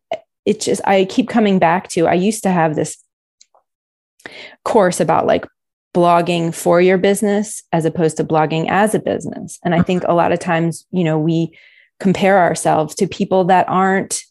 it 0.44 0.60
just 0.60 0.80
I 0.86 1.04
keep 1.04 1.28
coming 1.28 1.58
back 1.58 1.88
to 1.90 2.06
I 2.06 2.14
used 2.14 2.42
to 2.42 2.50
have 2.50 2.74
this 2.74 2.98
course 4.64 5.00
about 5.00 5.26
like 5.26 5.46
blogging 5.94 6.54
for 6.54 6.80
your 6.80 6.98
business 6.98 7.62
as 7.72 7.84
opposed 7.84 8.16
to 8.16 8.24
blogging 8.24 8.66
as 8.68 8.94
a 8.94 8.98
business. 8.98 9.58
And 9.64 9.74
I 9.74 9.82
think 9.82 10.02
a 10.04 10.14
lot 10.14 10.32
of 10.32 10.40
times, 10.40 10.86
you 10.90 11.04
know, 11.04 11.18
we 11.18 11.56
compare 12.00 12.38
ourselves 12.38 12.94
to 12.96 13.06
people 13.06 13.44
that 13.44 13.68
aren't 13.68 14.22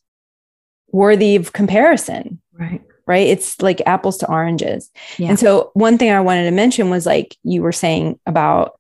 worthy 0.91 1.35
of 1.35 1.53
comparison 1.53 2.39
Right. 2.57 2.81
Right? 3.07 3.27
It's 3.27 3.61
like 3.61 3.81
apples 3.85 4.17
to 4.19 4.29
oranges. 4.29 4.91
Yeah. 5.17 5.29
And 5.29 5.39
so, 5.39 5.71
one 5.73 5.97
thing 5.97 6.11
I 6.11 6.21
wanted 6.21 6.45
to 6.45 6.51
mention 6.51 6.89
was 6.89 7.05
like 7.05 7.37
you 7.43 7.61
were 7.61 7.71
saying 7.71 8.19
about 8.25 8.77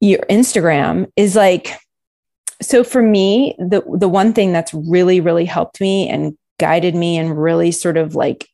your 0.00 0.20
Instagram 0.30 1.10
is 1.16 1.36
like, 1.36 1.76
so 2.62 2.84
for 2.84 3.02
me, 3.02 3.54
the 3.58 3.82
the 3.94 4.08
one 4.08 4.32
thing 4.32 4.52
that's 4.52 4.72
really 4.74 5.20
really 5.20 5.44
helped 5.44 5.80
me 5.80 6.08
and 6.08 6.36
guided 6.58 6.94
me 6.94 7.18
and 7.18 7.40
really 7.40 7.70
sort 7.70 7.96
of 7.96 8.14
like 8.14 8.48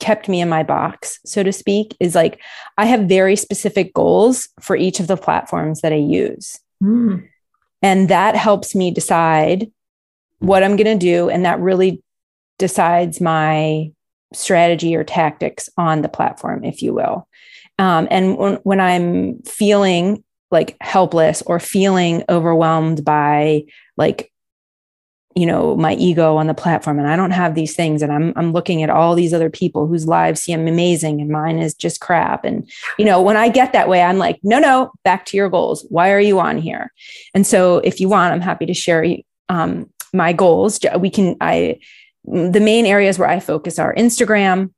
kept 0.00 0.28
me 0.28 0.40
in 0.40 0.48
my 0.48 0.62
box, 0.62 1.18
so 1.24 1.42
to 1.42 1.52
speak, 1.52 1.96
is 2.00 2.14
like 2.14 2.40
I 2.76 2.86
have 2.86 3.08
very 3.08 3.36
specific 3.36 3.94
goals 3.94 4.48
for 4.60 4.76
each 4.76 5.00
of 5.00 5.06
the 5.06 5.16
platforms 5.16 5.80
that 5.80 5.92
I 5.92 5.96
use. 5.96 6.58
Mm. 6.82 7.28
And 7.82 8.08
that 8.08 8.36
helps 8.36 8.74
me 8.74 8.90
decide 8.90 9.70
what 10.38 10.62
I'm 10.62 10.76
going 10.76 10.98
to 10.98 11.06
do. 11.06 11.30
And 11.30 11.44
that 11.44 11.60
really 11.60 12.02
decides 12.58 13.20
my 13.20 13.92
strategy 14.32 14.94
or 14.96 15.04
tactics 15.04 15.68
on 15.76 16.02
the 16.02 16.08
platform, 16.08 16.64
if 16.64 16.82
you 16.82 16.92
will. 16.92 17.28
Um, 17.78 18.08
and 18.10 18.36
when, 18.36 18.54
when 18.62 18.80
I'm 18.80 19.42
feeling 19.42 20.24
like 20.50 20.76
helpless 20.80 21.42
or 21.42 21.58
feeling 21.58 22.24
overwhelmed 22.28 23.04
by 23.04 23.64
like 23.96 24.32
you 25.34 25.44
know 25.44 25.76
my 25.76 25.94
ego 25.94 26.36
on 26.36 26.46
the 26.46 26.54
platform 26.54 26.98
and 26.98 27.08
i 27.08 27.14
don't 27.16 27.32
have 27.32 27.54
these 27.54 27.76
things 27.76 28.00
and 28.00 28.12
i'm 28.12 28.32
i'm 28.36 28.52
looking 28.52 28.82
at 28.82 28.88
all 28.88 29.14
these 29.14 29.34
other 29.34 29.50
people 29.50 29.86
whose 29.86 30.06
lives 30.06 30.40
seem 30.40 30.66
amazing 30.66 31.20
and 31.20 31.30
mine 31.30 31.58
is 31.58 31.74
just 31.74 32.00
crap. 32.00 32.44
And 32.44 32.68
you 32.98 33.04
know 33.04 33.20
when 33.20 33.36
i 33.36 33.48
get 33.48 33.72
that 33.72 33.88
way 33.88 34.02
i'm 34.02 34.18
like 34.18 34.38
no 34.42 34.58
no 34.58 34.90
back 35.04 35.26
to 35.26 35.36
your 35.36 35.50
goals. 35.50 35.84
Why 35.90 36.10
are 36.10 36.20
you 36.20 36.40
on 36.40 36.58
here? 36.58 36.92
And 37.34 37.46
so 37.46 37.78
if 37.78 38.00
you 38.00 38.08
want 38.08 38.32
i'm 38.32 38.40
happy 38.40 38.66
to 38.66 38.74
share 38.74 39.04
um, 39.48 39.90
my 40.12 40.32
goals. 40.32 40.80
We 40.98 41.10
can 41.10 41.36
i 41.40 41.78
the 42.26 42.60
main 42.60 42.86
areas 42.86 43.18
where 43.18 43.28
i 43.28 43.38
focus 43.40 43.78
are 43.78 43.94
instagram 43.94 44.70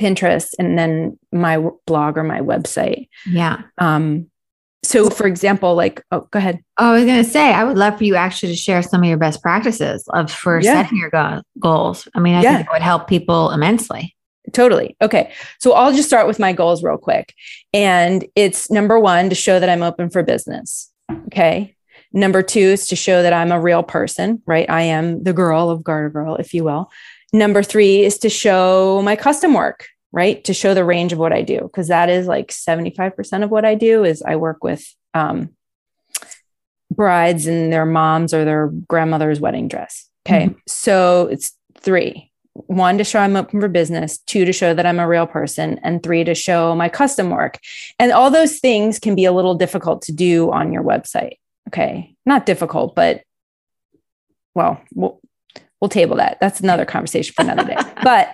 pinterest 0.00 0.48
and 0.58 0.76
then 0.78 1.18
my 1.32 1.58
blog 1.86 2.18
or 2.18 2.24
my 2.24 2.40
website 2.40 3.08
Yeah. 3.26 3.62
um 3.78 4.28
so 4.82 5.08
for 5.08 5.26
example 5.26 5.74
like 5.76 6.02
oh 6.10 6.26
go 6.30 6.38
ahead 6.38 6.58
Oh, 6.76 6.90
I 6.90 6.94
was 6.96 7.04
going 7.04 7.22
to 7.22 7.30
say, 7.30 7.52
I 7.54 7.62
would 7.62 7.78
love 7.78 7.98
for 7.98 8.02
you 8.04 8.16
actually 8.16 8.50
to 8.50 8.56
share 8.58 8.82
some 8.82 9.00
of 9.00 9.08
your 9.08 9.16
best 9.16 9.40
practices 9.40 10.04
of 10.12 10.28
for 10.28 10.60
Yeah. 10.60 10.82
setting 10.82 10.98
your 10.98 11.08
go- 11.10 11.40
goals. 11.60 12.08
I 12.16 12.18
mean, 12.18 12.34
I 12.34 12.42
Yeah. 12.42 12.56
think 12.56 12.66
it 12.66 12.72
would 12.72 12.82
help 12.82 13.06
people 13.06 13.52
immensely. 13.52 14.16
Totally. 14.52 14.96
Okay. 15.00 15.30
So 15.60 15.72
I'll 15.74 15.92
just 15.92 16.08
start 16.08 16.26
with 16.26 16.40
my 16.40 16.52
goals 16.52 16.82
real 16.82 16.98
quick. 16.98 17.32
And 17.72 18.24
it's 18.34 18.72
number 18.72 18.98
one, 18.98 19.28
to 19.28 19.36
show 19.36 19.60
that 19.60 19.68
I'm 19.68 19.84
open 19.84 20.10
for 20.10 20.24
business. 20.24 20.90
Okay. 21.28 21.73
Number 22.14 22.42
two 22.42 22.60
is 22.60 22.86
to 22.86 22.96
show 22.96 23.22
that 23.22 23.32
I'm 23.32 23.50
a 23.50 23.60
real 23.60 23.82
person, 23.82 24.40
right? 24.46 24.70
I 24.70 24.82
am 24.82 25.24
the 25.24 25.32
girl 25.32 25.68
of 25.68 25.82
Garter 25.82 26.10
Girl, 26.10 26.36
if 26.36 26.54
you 26.54 26.62
will. 26.62 26.90
Number 27.32 27.62
three 27.62 28.04
is 28.04 28.18
to 28.18 28.30
show 28.30 29.02
my 29.02 29.16
custom 29.16 29.52
work, 29.52 29.88
right? 30.12 30.42
To 30.44 30.54
show 30.54 30.74
the 30.74 30.84
range 30.84 31.12
of 31.12 31.18
what 31.18 31.32
I 31.32 31.42
do, 31.42 31.58
because 31.58 31.88
that 31.88 32.08
is 32.08 32.28
like 32.28 32.52
75% 32.52 33.42
of 33.42 33.50
what 33.50 33.64
I 33.64 33.74
do 33.74 34.04
is 34.04 34.22
I 34.22 34.36
work 34.36 34.62
with 34.62 34.86
um, 35.12 35.50
brides 36.90 37.48
and 37.48 37.72
their 37.72 37.84
moms 37.84 38.32
or 38.32 38.44
their 38.44 38.68
grandmother's 38.68 39.40
wedding 39.40 39.66
dress. 39.66 40.08
Okay. 40.24 40.54
So 40.68 41.26
it's 41.32 41.52
three 41.80 42.30
one 42.54 42.98
to 42.98 43.04
show 43.04 43.18
I'm 43.18 43.34
open 43.34 43.60
for 43.60 43.68
business, 43.68 44.18
two 44.18 44.44
to 44.44 44.52
show 44.52 44.74
that 44.74 44.86
I'm 44.86 45.00
a 45.00 45.08
real 45.08 45.26
person, 45.26 45.80
and 45.82 46.00
three 46.02 46.22
to 46.22 46.36
show 46.36 46.74
my 46.76 46.88
custom 46.88 47.30
work. 47.30 47.58
And 47.98 48.12
all 48.12 48.30
those 48.30 48.60
things 48.60 49.00
can 49.00 49.16
be 49.16 49.24
a 49.24 49.32
little 49.32 49.56
difficult 49.56 50.02
to 50.02 50.12
do 50.12 50.52
on 50.52 50.72
your 50.72 50.84
website. 50.84 51.38
Okay. 51.74 52.14
Not 52.24 52.46
difficult, 52.46 52.94
but 52.94 53.22
well, 54.54 54.80
we'll, 54.94 55.20
we'll 55.80 55.88
table 55.88 56.16
that. 56.16 56.38
That's 56.40 56.60
another 56.60 56.84
conversation 56.84 57.34
for 57.34 57.42
another 57.42 57.64
day. 57.64 57.76
but 58.04 58.32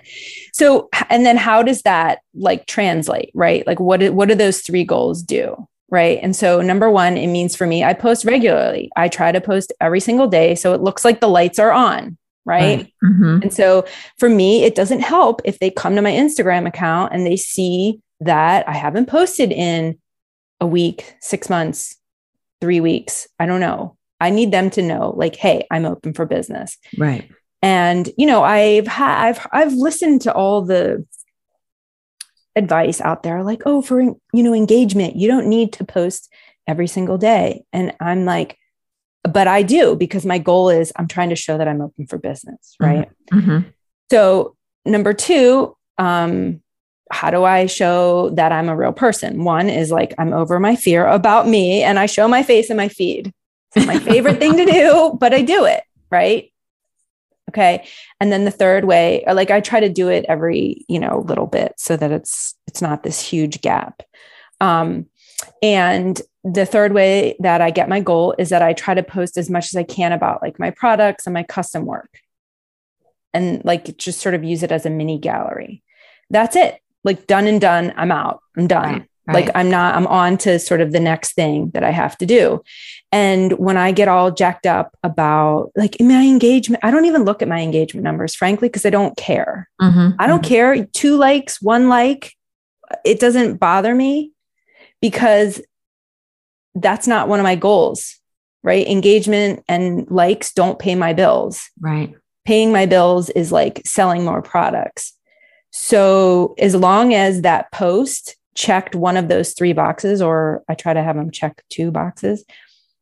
so, 0.53 0.89
and 1.09 1.25
then 1.25 1.37
how 1.37 1.63
does 1.63 1.81
that 1.81 2.19
like 2.35 2.67
translate, 2.67 3.31
right? 3.33 3.65
Like 3.65 3.79
what, 3.79 4.13
what 4.13 4.29
do 4.29 4.35
those 4.35 4.61
three 4.61 4.83
goals 4.83 5.23
do? 5.23 5.67
Right. 5.89 6.19
And 6.21 6.35
so, 6.35 6.61
number 6.61 6.89
one, 6.89 7.17
it 7.17 7.27
means 7.27 7.55
for 7.55 7.67
me, 7.67 7.83
I 7.83 7.93
post 7.93 8.23
regularly. 8.23 8.89
I 8.95 9.09
try 9.09 9.31
to 9.31 9.41
post 9.41 9.73
every 9.81 9.99
single 9.99 10.27
day. 10.27 10.55
So 10.55 10.73
it 10.73 10.81
looks 10.81 11.03
like 11.03 11.19
the 11.19 11.27
lights 11.27 11.59
are 11.59 11.71
on. 11.71 12.17
Right. 12.45 12.91
Mhm. 13.03 13.41
And 13.41 13.53
so 13.53 13.85
for 14.17 14.29
me, 14.29 14.63
it 14.63 14.73
doesn't 14.73 15.01
help 15.01 15.41
if 15.45 15.59
they 15.59 15.69
come 15.69 15.95
to 15.95 16.01
my 16.01 16.11
Instagram 16.11 16.67
account 16.67 17.13
and 17.13 17.25
they 17.25 17.35
see 17.35 18.01
that 18.21 18.67
I 18.69 18.73
haven't 18.73 19.07
posted 19.07 19.51
in 19.51 19.97
a 20.61 20.65
week, 20.65 21.15
six 21.19 21.49
months, 21.49 21.97
three 22.61 22.79
weeks. 22.79 23.27
I 23.39 23.45
don't 23.47 23.59
know. 23.59 23.97
I 24.19 24.29
need 24.29 24.51
them 24.51 24.69
to 24.71 24.81
know, 24.81 25.13
like, 25.17 25.35
hey, 25.35 25.65
I'm 25.71 25.85
open 25.85 26.13
for 26.13 26.25
business. 26.25 26.77
Right. 26.97 27.29
And 27.63 28.09
you 28.17 28.25
know, 28.27 28.43
I've 28.43 28.87
ha- 28.87 29.19
I've 29.21 29.47
I've 29.51 29.73
listened 29.73 30.21
to 30.21 30.33
all 30.33 30.61
the 30.61 31.05
advice 32.55 32.99
out 33.01 33.23
there, 33.23 33.43
like, 33.43 33.63
oh, 33.65 33.81
for 33.81 34.01
you 34.01 34.17
know, 34.33 34.53
engagement, 34.53 35.15
you 35.15 35.27
don't 35.27 35.47
need 35.47 35.73
to 35.73 35.83
post 35.85 36.31
every 36.67 36.87
single 36.87 37.17
day. 37.17 37.63
And 37.73 37.93
I'm 37.99 38.25
like, 38.25 38.57
but 39.23 39.47
I 39.47 39.61
do 39.63 39.95
because 39.95 40.25
my 40.25 40.37
goal 40.37 40.69
is 40.69 40.91
I'm 40.95 41.07
trying 41.07 41.29
to 41.29 41.35
show 41.35 41.57
that 41.57 41.67
I'm 41.67 41.81
open 41.81 42.07
for 42.07 42.17
business, 42.17 42.75
Mhm. 42.81 42.85
right? 42.85 43.09
Mhm. 43.31 43.65
So, 44.11 44.55
number 44.85 45.13
two, 45.13 45.75
um, 45.97 46.61
how 47.11 47.29
do 47.29 47.43
I 47.43 47.65
show 47.65 48.29
that 48.31 48.51
I'm 48.51 48.69
a 48.69 48.75
real 48.75 48.93
person? 48.93 49.43
One 49.43 49.69
is 49.69 49.91
like 49.91 50.13
I'm 50.17 50.33
over 50.33 50.59
my 50.59 50.75
fear 50.75 51.05
about 51.05 51.47
me 51.47 51.83
and 51.83 51.99
I 51.99 52.05
show 52.05 52.27
my 52.27 52.43
face 52.43 52.69
in 52.69 52.77
my 52.77 52.87
feed. 52.87 53.33
It's 53.75 53.85
my 53.85 53.99
favorite 54.11 54.39
thing 54.39 54.57
to 54.57 54.65
do, 54.65 55.17
but 55.19 55.33
I 55.33 55.41
do 55.41 55.65
it, 55.65 55.83
right? 56.09 56.51
Okay. 57.49 57.85
And 58.19 58.31
then 58.31 58.45
the 58.45 58.51
third 58.51 58.85
way, 58.85 59.23
or 59.27 59.33
like 59.33 59.51
I 59.51 59.59
try 59.59 59.79
to 59.81 59.89
do 59.89 60.07
it 60.07 60.25
every, 60.29 60.85
you 60.87 60.99
know, 60.99 61.19
little 61.27 61.47
bit 61.47 61.73
so 61.77 61.97
that 61.97 62.11
it's 62.11 62.55
it's 62.67 62.81
not 62.81 63.03
this 63.03 63.19
huge 63.19 63.61
gap. 63.61 64.03
Um, 64.61 65.07
and 65.61 66.21
the 66.43 66.65
third 66.65 66.93
way 66.93 67.35
that 67.39 67.61
I 67.61 67.71
get 67.71 67.89
my 67.89 67.99
goal 67.99 68.33
is 68.37 68.49
that 68.49 68.61
I 68.61 68.73
try 68.73 68.93
to 68.93 69.03
post 69.03 69.37
as 69.37 69.49
much 69.49 69.65
as 69.65 69.75
I 69.75 69.83
can 69.83 70.11
about 70.11 70.41
like 70.41 70.59
my 70.59 70.71
products 70.71 71.27
and 71.27 71.33
my 71.33 71.43
custom 71.43 71.85
work 71.85 72.19
and 73.33 73.63
like 73.65 73.97
just 73.97 74.19
sort 74.19 74.35
of 74.35 74.43
use 74.43 74.63
it 74.63 74.71
as 74.71 74.85
a 74.85 74.89
mini 74.89 75.17
gallery. 75.17 75.83
That's 76.29 76.55
it. 76.55 76.79
Like 77.03 77.27
done 77.27 77.47
and 77.47 77.59
done. 77.59 77.93
I'm 77.95 78.11
out. 78.11 78.41
I'm 78.57 78.67
done. 78.67 79.07
Right. 79.27 79.45
Like 79.45 79.49
I'm 79.55 79.69
not, 79.69 79.95
I'm 79.95 80.07
on 80.07 80.37
to 80.39 80.59
sort 80.59 80.81
of 80.81 80.91
the 80.91 80.99
next 80.99 81.33
thing 81.33 81.69
that 81.71 81.83
I 81.83 81.91
have 81.91 82.17
to 82.17 82.25
do. 82.25 82.61
And 83.11 83.53
when 83.53 83.77
I 83.77 83.91
get 83.91 84.07
all 84.07 84.31
jacked 84.31 84.65
up 84.65 84.97
about 85.03 85.71
like 85.75 85.95
my 85.99 86.23
engagement, 86.25 86.83
I 86.83 86.91
don't 86.91 87.05
even 87.05 87.23
look 87.23 87.41
at 87.41 87.47
my 87.47 87.61
engagement 87.61 88.03
numbers, 88.03 88.35
frankly, 88.35 88.67
because 88.67 88.85
I 88.85 88.89
don't 88.89 89.15
care. 89.15 89.69
Mhm. 89.81 90.15
I 90.19 90.27
don't 90.27 90.43
care. 90.43 90.85
Two 90.85 91.17
likes, 91.17 91.61
one 91.61 91.87
like, 91.87 92.33
it 93.05 93.19
doesn't 93.19 93.57
bother 93.57 93.93
me 93.95 94.31
because 95.01 95.61
that's 96.75 97.07
not 97.07 97.27
one 97.27 97.39
of 97.39 97.43
my 97.43 97.55
goals, 97.55 98.19
right? 98.63 98.87
Engagement 98.87 99.63
and 99.67 100.09
likes 100.09 100.51
don't 100.53 100.79
pay 100.79 100.95
my 100.95 101.13
bills. 101.13 101.69
Right. 101.79 102.13
Paying 102.43 102.71
my 102.71 102.85
bills 102.85 103.29
is 103.29 103.51
like 103.51 103.81
selling 103.85 104.25
more 104.25 104.41
products. 104.41 105.13
So 105.71 106.53
as 106.57 106.75
long 106.75 107.13
as 107.13 107.41
that 107.41 107.71
post 107.71 108.35
checked 108.55 108.93
one 108.93 109.17
of 109.17 109.27
those 109.27 109.53
three 109.53 109.73
boxes, 109.73 110.21
or 110.21 110.63
I 110.67 110.75
try 110.75 110.93
to 110.93 111.01
have 111.01 111.15
them 111.15 111.31
check 111.31 111.63
two 111.69 111.91
boxes, 111.91 112.45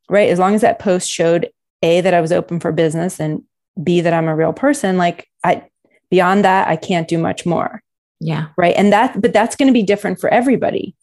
right? 0.10 0.30
As 0.30 0.40
long 0.40 0.56
as 0.56 0.62
that 0.62 0.80
post 0.80 1.10
showed 1.10 1.50
A, 1.82 2.02
that 2.02 2.14
I 2.14 2.22
was 2.22 2.32
open 2.32 2.60
for 2.60 2.72
business 2.72 3.20
and 3.20 3.44
B, 3.82 4.02
that 4.02 4.14
I'm 4.14 4.28
a 4.28 4.36
real 4.36 4.54
person, 4.54 4.98
like 4.98 5.28
I, 5.44 5.66
beyond 6.12 6.46
that, 6.46 6.68
I 6.68 6.76
can't 6.76 7.08
do 7.08 7.18
much 7.18 7.46
more. 7.46 7.82
Yeah. 8.22 8.48
right? 8.58 8.76
And 8.76 8.92
that 8.92 9.22
but 9.22 9.32
that's 9.32 9.56
going 9.56 9.68
to 9.68 9.74
be 9.74 9.84
different 9.84 10.20
for 10.20 10.30
everybody. 10.30 10.96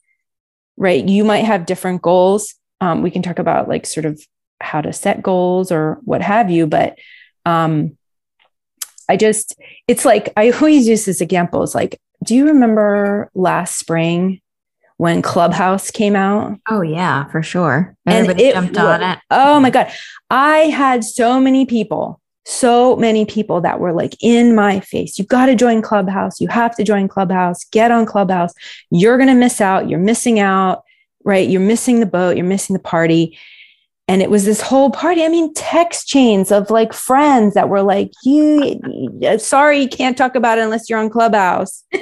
Right? 0.77 1.07
You 1.07 1.25
might 1.25 1.47
have 1.47 1.65
different 1.65 2.03
goals. 2.03 2.55
Um, 2.83 3.01
we 3.01 3.11
can 3.11 3.23
talk 3.23 3.39
about 3.39 3.69
like 3.69 3.87
sort 3.87 4.05
of 4.05 4.21
how 4.61 4.83
to 4.83 4.93
set 4.93 5.23
goals 5.23 5.73
or 5.73 5.99
what 6.05 6.21
have 6.23 6.51
you 6.51 6.67
but 6.67 6.99
um, 7.47 7.96
i 9.09 9.17
just 9.17 9.55
it's 9.89 10.05
like 10.05 10.33
i 10.37 10.51
always 10.51 10.87
use 10.87 11.05
this 11.05 11.21
example 11.21 11.63
it's 11.63 11.75
like 11.75 12.01
do 12.25 12.35
you 12.35 12.47
remember 12.47 13.31
last 13.35 13.79
spring 13.79 14.41
when 14.97 15.23
clubhouse 15.23 15.91
came 15.91 16.17
out 16.17 16.59
Oh 16.69 16.83
yeah, 16.83 17.27
for 17.29 17.43
sure. 17.43 17.95
And 18.07 18.27
Everybody 18.27 18.45
it 18.45 18.55
jumped 18.55 18.77
on 18.77 19.03
it. 19.03 19.19
Oh 19.31 19.61
my 19.61 19.71
God. 19.71 19.91
I 20.31 20.59
had 20.59 21.05
so 21.05 21.41
many 21.41 21.65
people, 21.65 22.21
so 22.45 22.97
many 22.97 23.25
people 23.25 23.61
that 23.61 23.79
were 23.79 23.93
like 23.93 24.17
in 24.21 24.55
my 24.55 24.81
face. 24.81 25.19
You 25.19 25.25
got 25.25 25.47
to 25.47 25.55
join 25.55 25.81
Clubhouse. 25.81 26.41
You 26.41 26.49
have 26.49 26.75
to 26.77 26.85
join 26.85 27.07
Clubhouse. 27.07 27.65
Get 27.67 27.93
on 27.93 28.05
Clubhouse. 28.05 28.53
You're 28.91 29.17
going 29.17 29.29
to 29.29 29.35
miss 29.35 29.61
out. 29.61 29.89
You're 29.89 30.01
missing 30.01 30.41
out, 30.41 30.83
right? 31.25 31.49
You're 31.49 31.61
missing 31.61 32.01
the 32.01 32.07
boat. 32.07 32.37
You're 32.37 32.47
missing 32.47 32.75
the 32.75 32.83
party. 32.83 33.39
And 34.09 34.23
it 34.23 34.31
was 34.31 34.45
this 34.45 34.61
whole 34.61 34.91
party. 34.91 35.25
I 35.25 35.29
mean, 35.29 35.53
text 35.55 36.07
chains 36.07 36.53
of 36.53 36.71
like 36.71 36.93
friends 36.93 37.55
that 37.55 37.69
were 37.69 37.83
like, 37.83 38.13
you, 38.23 38.81
sorry, 39.39 39.81
you 39.81 39.89
can't 39.89 40.17
talk 40.17 40.37
about 40.37 40.59
it 40.59 40.65
unless 40.65 40.89
you're 40.89 41.01
on 41.01 41.11
Clubhouse. 41.11 41.83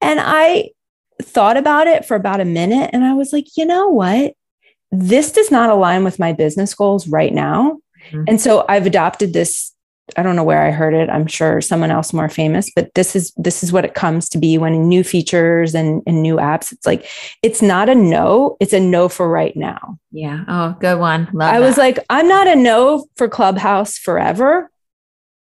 and 0.00 0.18
I 0.20 0.70
thought 1.22 1.58
about 1.58 1.86
it 1.86 2.06
for 2.06 2.14
about 2.14 2.40
a 2.40 2.44
minute 2.44 2.90
and 2.92 3.04
I 3.04 3.12
was 3.12 3.32
like, 3.32 3.56
you 3.56 3.66
know 3.66 3.88
what? 3.88 4.34
this 4.94 5.32
does 5.32 5.50
not 5.50 5.70
align 5.70 6.04
with 6.04 6.18
my 6.18 6.32
business 6.32 6.74
goals 6.74 7.08
right 7.08 7.32
now. 7.32 7.78
Mhm. 8.10 8.24
And 8.28 8.40
so 8.40 8.64
I've 8.68 8.86
adopted 8.86 9.32
this 9.32 9.73
I 10.16 10.22
don't 10.22 10.36
know 10.36 10.44
where 10.44 10.62
I 10.62 10.70
heard 10.70 10.92
it. 10.92 11.08
I'm 11.08 11.26
sure 11.26 11.60
someone 11.60 11.90
else 11.90 12.12
more 12.12 12.28
famous, 12.28 12.70
but 12.74 12.92
this 12.94 13.16
is 13.16 13.32
this 13.36 13.62
is 13.62 13.72
what 13.72 13.84
it 13.84 13.94
comes 13.94 14.28
to 14.30 14.38
be 14.38 14.58
when 14.58 14.88
new 14.88 15.02
features 15.02 15.74
and, 15.74 16.02
and 16.06 16.22
new 16.22 16.36
apps. 16.36 16.72
It's 16.72 16.86
like 16.86 17.06
it's 17.42 17.62
not 17.62 17.88
a 17.88 17.94
no, 17.94 18.56
it's 18.60 18.74
a 18.74 18.80
no 18.80 19.08
for 19.08 19.28
right 19.28 19.56
now. 19.56 19.98
Yeah. 20.12 20.44
Oh, 20.46 20.76
good 20.78 20.98
one. 20.98 21.28
Love 21.32 21.54
I 21.54 21.58
that. 21.58 21.66
was 21.66 21.78
like, 21.78 21.98
I'm 22.10 22.28
not 22.28 22.46
a 22.46 22.54
no 22.54 23.06
for 23.16 23.28
Clubhouse 23.28 23.96
forever, 23.96 24.70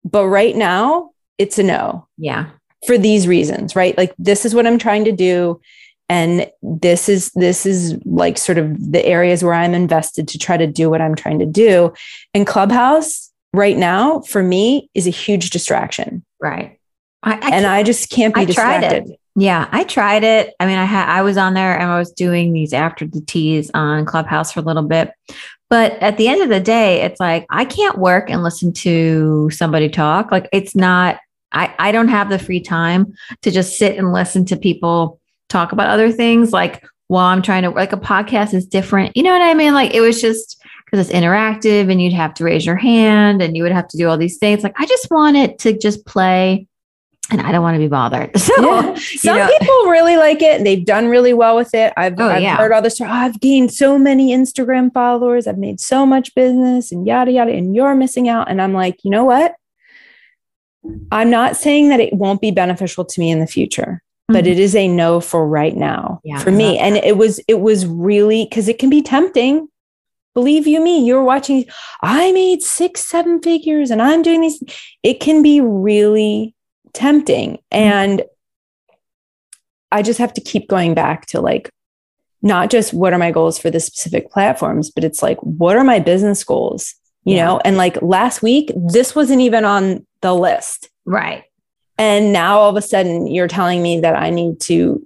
but 0.04 0.28
right 0.28 0.56
now 0.56 1.12
it's 1.38 1.60
a 1.60 1.64
no 1.64 2.08
yeah. 2.18 2.50
for 2.88 2.98
these 2.98 3.28
reasons, 3.28 3.76
right? 3.76 3.98
Like 3.98 4.14
this 4.18 4.46
is 4.46 4.56
what 4.56 4.66
I'm 4.66 4.80
trying 4.80 5.06
to 5.06 5.12
do 5.12 5.62
and 6.10 6.50
this 6.64 7.08
is 7.08 7.32
this 7.36 7.68
is 7.68 7.96
like 8.04 8.38
sort 8.40 8.58
of 8.58 8.92
the 8.92 9.06
areas 9.06 9.44
where 9.44 9.54
I'm 9.54 9.76
invested 9.76 10.28
to 10.30 10.40
try 10.40 10.58
to 10.58 10.66
do 10.66 10.90
what 10.90 11.02
I'm 11.02 11.14
trying 11.14 11.38
to 11.38 11.46
do. 11.46 11.94
And 12.34 12.48
Clubhouse 12.48 13.29
right 13.54 13.78
now 13.78 14.22
for 14.22 14.44
me 14.44 14.90
is 14.94 15.08
a 15.08 15.12
huge 15.12 15.50
distraction. 15.50 16.24
Right. 16.40 16.80
I, 17.24 17.34
I 17.34 17.50
and 17.56 17.66
I 17.66 17.84
just 17.84 18.10
can't 18.10 18.34
be 18.34 18.42
I 18.42 18.46
tried 18.46 18.82
distracted. 18.82 19.12
it. 19.12 19.20
Yeah, 19.36 19.68
I 19.72 19.84
tried 19.84 20.24
it. 20.24 20.54
I 20.60 20.66
mean, 20.66 20.78
I 20.78 20.86
had 20.86 21.10
I 21.10 21.22
was 21.22 21.38
on 21.38 21.54
there 21.54 21.78
and 21.78 21.90
I 21.90 21.98
was 21.98 22.12
doing 22.12 22.54
these 22.54 22.74
after 22.74 23.06
the 23.06 23.22
teas 23.22 23.72
on 23.74 24.06
Clubhouse 24.06 24.52
for 24.52 24.60
a 24.60 24.64
little 24.64 24.84
bit. 24.84 25.12
But 25.70 25.94
at 26.02 26.18
the 26.18 26.28
end 26.28 26.42
of 26.42 26.50
the 26.50 26.60
day, 26.60 27.02
it's 27.02 27.20
like 27.20 27.46
I 27.50 27.66
can't 27.66 27.98
work 27.98 28.30
and 28.30 28.44
listen 28.44 28.74
to 28.74 29.50
somebody 29.52 29.88
talk. 29.90 30.32
Like 30.32 30.50
it's 30.52 30.76
not 30.76 31.20
I 31.52 31.74
I 31.80 31.92
don't 31.92 32.08
have 32.10 32.30
the 32.30 32.40
free 32.40 32.60
time 32.60 33.14
to 33.42 33.52
just 33.52 33.78
sit 33.78 33.98
and 33.98 34.14
listen 34.14 34.46
to 34.46 34.58
people 34.58 35.20
talk 35.48 35.72
about 35.72 35.90
other 35.90 36.12
things 36.12 36.52
like 36.52 36.84
while 37.08 37.26
I'm 37.26 37.42
trying 37.42 37.64
to 37.64 37.70
like 37.70 37.94
a 37.94 37.98
podcast 37.98 38.54
is 38.54 38.66
different. 38.66 39.16
You 39.16 39.24
know 39.24 39.32
what 39.32 39.42
I 39.42 39.54
mean? 39.54 39.74
Like 39.74 39.94
it 39.94 40.02
was 40.02 40.22
just 40.22 40.59
because 40.90 41.08
it's 41.08 41.16
interactive 41.18 41.92
and 41.92 42.02
you'd 42.02 42.14
have 42.14 42.34
to 42.36 42.44
raise 42.44 42.66
your 42.66 42.76
hand 42.76 43.42
and 43.42 43.56
you 43.56 43.64
would 43.64 43.72
have 43.72 43.88
to 43.90 43.98
do 43.98 44.08
all 44.10 44.18
these 44.18 44.38
things. 44.38 44.64
Like 44.64 44.74
I 44.78 44.86
just 44.86 45.08
want 45.12 45.38
it 45.38 45.60
to 45.60 45.78
just 45.78 46.06
play 46.06 46.66
and 47.32 47.40
I 47.42 47.52
don't 47.52 47.62
want 47.62 47.76
to 47.76 47.80
be 47.80 47.88
bothered. 47.88 48.32
So 48.40 48.54
Yeah. 48.60 48.96
Some 48.98 49.38
know- 49.38 49.48
people 49.60 49.84
really 49.86 50.18
like 50.18 50.42
it. 50.42 50.64
They've 50.64 50.84
done 50.84 51.08
really 51.10 51.34
well 51.34 51.56
with 51.56 51.76
it. 51.76 51.94
I've, 51.96 52.16
Oh, 52.20 52.28
I've 52.28 52.42
yeah. 52.42 52.58
heard 52.58 52.72
all 52.72 52.82
this. 52.82 53.00
"Oh, 53.00 53.06
I've 53.06 53.40
gained 53.40 53.72
so 53.72 54.00
many 54.00 54.32
Instagram 54.36 54.92
followers. 54.94 55.46
I've 55.46 55.60
made 55.60 55.80
so 55.80 56.06
much 56.08 56.34
business 56.34 56.92
and 56.92 57.06
yada, 57.06 57.32
yada. 57.32 57.52
And 57.52 57.76
you're 57.76 57.94
missing 57.94 58.28
out. 58.28 58.50
And 58.50 58.60
I'm 58.62 58.74
like, 58.74 58.98
you 59.04 59.12
know 59.12 59.26
what? 59.26 59.54
I'm 61.12 61.30
not 61.30 61.56
saying 61.56 61.90
that 61.90 62.00
it 62.00 62.14
won't 62.14 62.42
be 62.42 62.52
beneficial 62.52 63.06
to 63.06 63.20
me 63.20 63.30
in 63.30 63.40
the 63.40 63.48
future, 63.48 64.02
but 64.28 64.46
Mhm. 64.46 64.52
it 64.52 64.60
is 64.60 64.76
a 64.76 64.88
no 64.88 65.20
for 65.20 65.48
right 65.48 65.76
now 65.76 66.22
Yeah, 66.24 66.40
for 66.40 66.52
me. 66.52 66.78
And 66.80 66.98
it 66.98 67.16
was, 67.18 67.40
it 67.48 67.60
was 67.62 67.86
really 67.86 68.46
because 68.50 68.68
it 68.68 68.80
can 68.80 68.90
be 68.90 69.02
tempting. 69.04 69.68
Believe 70.40 70.68
you 70.68 70.80
me, 70.82 71.06
you're 71.06 71.24
watching. 71.24 71.66
I 72.02 72.32
made 72.32 72.62
six, 72.62 73.04
seven 73.04 73.42
figures 73.42 73.92
and 73.92 74.02
I'm 74.02 74.22
doing 74.22 74.40
these. 74.40 74.64
It 75.04 75.20
can 75.20 75.44
be 75.44 75.60
really 75.60 76.56
tempting. 76.94 77.52
Mm-hmm. 77.56 77.78
And 77.78 78.24
I 79.92 80.02
just 80.02 80.20
have 80.20 80.34
to 80.36 80.42
keep 80.42 80.70
going 80.70 80.94
back 80.94 81.26
to 81.28 81.42
like, 81.42 81.70
not 82.42 82.70
just 82.70 82.94
what 82.94 83.12
are 83.12 83.18
my 83.20 83.32
goals 83.32 83.60
for 83.60 83.70
the 83.70 83.82
specific 83.82 84.32
platforms, 84.32 84.90
but 84.90 85.04
it's 85.04 85.22
like, 85.22 85.38
what 85.42 85.76
are 85.76 85.84
my 85.84 86.00
business 86.00 86.42
goals? 86.42 86.96
You 87.26 87.36
Yeah. 87.36 87.46
know, 87.46 87.62
and 87.66 87.76
like 87.76 88.02
last 88.02 88.42
week, 88.42 88.72
this 88.76 89.14
wasn't 89.14 89.42
even 89.42 89.66
on 89.66 90.06
the 90.22 90.34
list. 90.34 90.90
right. 91.06 91.44
And 91.98 92.32
now 92.32 92.60
all 92.60 92.70
of 92.70 92.78
a 92.78 92.82
sudden 92.82 93.28
you're 93.28 93.50
telling 93.50 93.84
me 93.84 94.00
that 94.00 94.16
I 94.16 94.30
need 94.30 94.62
to 94.62 95.06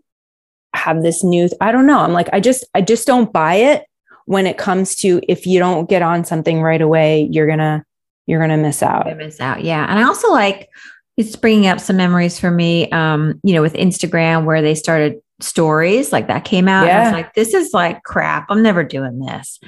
have 0.75 1.01
this 1.01 1.23
new, 1.23 1.49
I 1.59 1.71
don't 1.71 1.87
know. 1.87 1.97
I'm 1.97 2.13
like, 2.13 2.29
I 2.31 2.39
just, 2.39 2.65
I 2.75 2.81
just 2.81 3.07
don't 3.07 3.33
buy 3.33 3.55
it 3.55 3.83
when 4.25 4.47
it 4.47 4.57
comes 4.57 4.95
to 4.95 5.21
if 5.27 5.45
you 5.45 5.59
don't 5.59 5.89
get 5.89 6.01
on 6.01 6.25
something 6.25 6.61
right 6.61 6.81
away, 6.81 7.27
you're 7.31 7.47
gonna, 7.47 7.85
you're 8.25 8.39
gonna 8.39 8.57
miss 8.57 8.81
out. 8.81 9.07
I 9.07 9.13
miss 9.13 9.39
out. 9.39 9.63
Yeah. 9.63 9.85
And 9.89 9.99
I 9.99 10.03
also 10.03 10.31
like 10.31 10.69
it's 11.17 11.35
bringing 11.35 11.67
up 11.67 11.79
some 11.79 11.97
memories 11.97 12.39
for 12.39 12.49
me, 12.49 12.89
um, 12.91 13.39
you 13.43 13.53
know, 13.53 13.61
with 13.61 13.73
Instagram 13.73 14.45
where 14.45 14.61
they 14.61 14.75
started 14.75 15.21
stories 15.39 16.11
like 16.11 16.27
that 16.27 16.45
came 16.45 16.67
out. 16.67 16.87
and 16.87 16.97
I 16.97 17.03
was 17.03 17.13
like, 17.13 17.33
this 17.33 17.53
is 17.53 17.73
like 17.73 18.03
crap. 18.03 18.47
I'm 18.49 18.63
never 18.63 18.83
doing 18.83 19.19
this. 19.19 19.59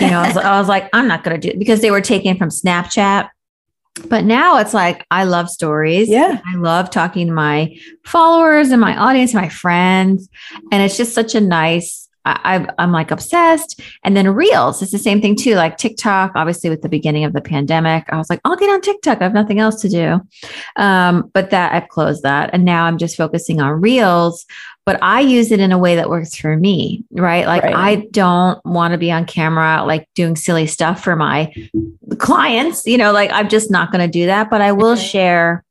You 0.00 0.10
know, 0.10 0.20
I 0.20 0.28
was, 0.28 0.36
I 0.36 0.58
was 0.58 0.68
like, 0.68 0.88
I'm 0.92 1.08
not 1.08 1.24
going 1.24 1.40
to 1.40 1.48
do 1.48 1.52
it 1.54 1.58
because 1.58 1.80
they 1.80 1.90
were 1.90 2.00
taken 2.00 2.36
from 2.36 2.50
Snapchat. 2.50 3.30
But 4.08 4.24
now 4.24 4.58
it's 4.58 4.74
like, 4.74 5.06
I 5.10 5.24
love 5.24 5.48
stories. 5.48 6.08
Yeah. 6.08 6.40
I 6.46 6.56
love 6.56 6.90
talking 6.90 7.26
to 7.26 7.32
my 7.32 7.76
followers 8.04 8.70
and 8.70 8.80
my 8.80 8.96
audience, 8.96 9.34
my 9.34 9.48
friends. 9.48 10.28
And 10.70 10.82
it's 10.82 10.96
just 10.96 11.14
such 11.14 11.34
a 11.34 11.40
nice, 11.40 12.08
I, 12.26 12.66
I'm 12.78 12.92
like 12.92 13.10
obsessed. 13.10 13.80
And 14.04 14.16
then 14.16 14.28
Reels, 14.28 14.82
it's 14.82 14.92
the 14.92 14.98
same 14.98 15.20
thing 15.20 15.36
too. 15.36 15.54
Like 15.54 15.78
TikTok, 15.78 16.32
obviously, 16.34 16.68
with 16.70 16.82
the 16.82 16.88
beginning 16.88 17.24
of 17.24 17.32
the 17.32 17.40
pandemic, 17.40 18.04
I 18.10 18.16
was 18.16 18.28
like, 18.28 18.40
I'll 18.44 18.56
get 18.56 18.70
on 18.70 18.80
TikTok. 18.80 19.20
I 19.20 19.24
have 19.24 19.32
nothing 19.34 19.58
else 19.58 19.80
to 19.82 19.88
do. 19.88 20.20
Um, 20.76 21.30
but 21.32 21.50
that 21.50 21.72
I've 21.72 21.88
closed 21.88 22.22
that. 22.22 22.50
And 22.52 22.64
now 22.64 22.84
I'm 22.84 22.98
just 22.98 23.16
focusing 23.16 23.60
on 23.60 23.80
Reels. 23.80 24.44
But 24.86 24.98
I 25.02 25.20
use 25.20 25.52
it 25.52 25.60
in 25.60 25.72
a 25.72 25.78
way 25.78 25.94
that 25.96 26.10
works 26.10 26.34
for 26.34 26.56
me, 26.56 27.04
right? 27.12 27.46
Like 27.46 27.62
Right. 27.62 27.74
I 27.74 27.96
don't 28.10 28.58
want 28.64 28.92
to 28.92 28.98
be 28.98 29.12
on 29.12 29.24
camera, 29.24 29.84
like 29.86 30.08
doing 30.14 30.36
silly 30.36 30.66
stuff 30.66 31.04
for 31.04 31.14
my 31.16 31.52
clients, 32.18 32.86
you 32.86 32.98
know, 32.98 33.12
like 33.12 33.30
I'm 33.32 33.48
just 33.48 33.70
not 33.70 33.92
going 33.92 34.00
to 34.04 34.10
do 34.10 34.26
that. 34.26 34.50
But 34.50 34.60
I 34.62 34.72
will 34.72 34.96
Mhm. 34.96 35.10
share 35.10 35.64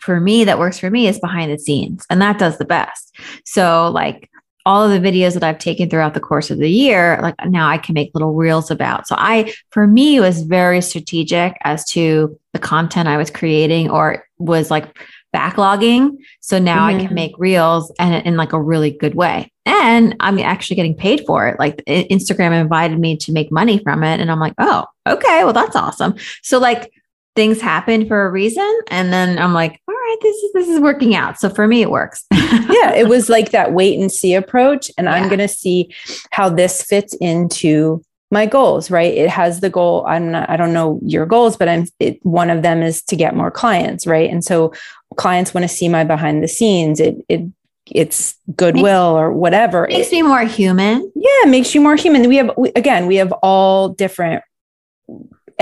for 0.00 0.18
me 0.20 0.42
that 0.44 0.58
works 0.58 0.78
for 0.78 0.90
me 0.90 1.06
is 1.06 1.20
behind 1.20 1.52
the 1.52 1.58
scenes 1.58 2.04
and 2.10 2.20
that 2.20 2.38
does 2.38 2.58
the 2.58 2.64
best. 2.64 3.14
So 3.44 3.88
like 3.94 4.28
all 4.64 4.84
of 4.84 4.90
the 4.90 5.06
videos 5.10 5.34
that 5.34 5.42
I've 5.44 5.58
taken 5.58 5.90
throughout 5.90 6.14
the 6.14 6.20
course 6.20 6.50
of 6.50 6.58
the 6.58 6.70
year, 6.70 7.18
like 7.22 7.34
now 7.46 7.68
I 7.68 7.78
can 7.78 7.94
make 7.94 8.10
little 8.14 8.34
reels 8.34 8.70
about. 8.70 9.08
So 9.08 9.14
I, 9.18 9.52
for 9.70 9.86
me, 9.86 10.20
was 10.20 10.42
very 10.42 10.80
strategic 10.80 11.56
as 11.64 11.84
to 11.90 12.38
the 12.52 12.58
content 12.58 13.08
I 13.08 13.16
was 13.16 13.30
creating 13.30 13.90
or 13.90 14.24
was 14.38 14.70
like 14.70 14.96
backlogging. 15.34 16.10
So 16.40 16.58
now 16.58 16.84
I 16.86 16.94
Mhm. 16.94 17.06
can 17.06 17.14
make 17.14 17.32
reels 17.38 17.90
and 17.98 18.24
in 18.26 18.36
like 18.36 18.52
a 18.52 18.60
really 18.62 18.90
good 18.90 19.14
way. 19.14 19.50
And 19.64 20.14
I'm 20.20 20.38
actually 20.38 20.76
getting 20.76 20.94
paid 20.94 21.22
for 21.26 21.48
it. 21.48 21.58
Like 21.58 21.82
Instagram 21.86 22.52
invited 22.52 22.98
me 22.98 23.16
to 23.18 23.32
make 23.32 23.50
money 23.50 23.78
from 23.78 24.02
it. 24.04 24.20
And 24.20 24.30
I'm 24.30 24.40
like, 24.40 24.54
oh, 24.58 24.84
okay, 25.08 25.44
well, 25.44 25.52
that's 25.54 25.76
awesome. 25.76 26.14
So 26.42 26.58
like 26.58 26.92
things 27.34 27.60
happen 27.60 28.06
for 28.06 28.26
a 28.26 28.30
reason. 28.30 28.70
And 28.88 29.12
then 29.12 29.38
I'm 29.38 29.52
like, 29.54 29.80
all 29.88 29.94
right, 29.94 30.16
this 30.22 30.36
is 30.36 30.52
this 30.52 30.68
is 30.68 30.80
working 30.80 31.14
out. 31.14 31.40
So 31.40 31.48
for 31.48 31.66
me, 31.66 31.82
it 31.82 31.90
works. 31.90 32.24
yeah, 32.32 32.92
it 32.94 33.08
was 33.08 33.28
like 33.28 33.50
that 33.52 33.72
wait 33.72 33.98
and 33.98 34.10
see 34.12 34.34
approach. 34.34 34.90
And 34.98 35.08
I'm 35.08 35.28
going 35.28 35.38
to 35.38 35.48
see 35.48 35.94
how 36.30 36.48
this 36.48 36.82
fits 36.82 37.14
into 37.20 38.02
my 38.30 38.46
goals, 38.46 38.90
right? 38.90 39.12
It 39.12 39.28
has 39.28 39.60
the 39.60 39.68
goal. 39.70 40.06
I'm 40.06 40.30
not, 40.32 40.48
I 40.48 40.56
don't 40.56 40.72
know 40.72 40.98
your 41.04 41.26
goals, 41.26 41.56
but 41.56 41.68
I'm, 41.68 41.86
it, 42.00 42.18
one 42.24 42.48
of 42.50 42.62
them 42.62 42.82
is 42.82 43.02
to 43.04 43.16
get 43.16 43.34
more 43.36 43.50
clients, 43.50 44.06
right? 44.06 44.30
And 44.30 44.42
so 44.42 44.72
clients 45.16 45.52
want 45.52 45.64
to 45.64 45.68
see 45.68 45.88
my 45.88 46.04
behind 46.04 46.42
the 46.42 46.48
scenes. 46.48 46.98
It, 46.98 47.16
it, 47.28 47.42
it's 47.90 48.34
goodwill 48.56 49.18
or 49.18 49.32
whatever. 49.32 49.86
Makes 49.88 50.08
It- 50.08 50.12
me 50.12 50.22
more 50.22 50.44
human. 50.44 51.12
yeah, 51.14 51.28
it 51.44 51.48
makes 51.48 51.74
you 51.74 51.80
more 51.82 51.96
human. 51.96 52.26
We 52.28 52.36
have, 52.36 52.52
we, 52.56 52.72
again, 52.74 53.06
we 53.06 53.16
have 53.16 53.32
all 53.42 53.90
different, 53.90 54.42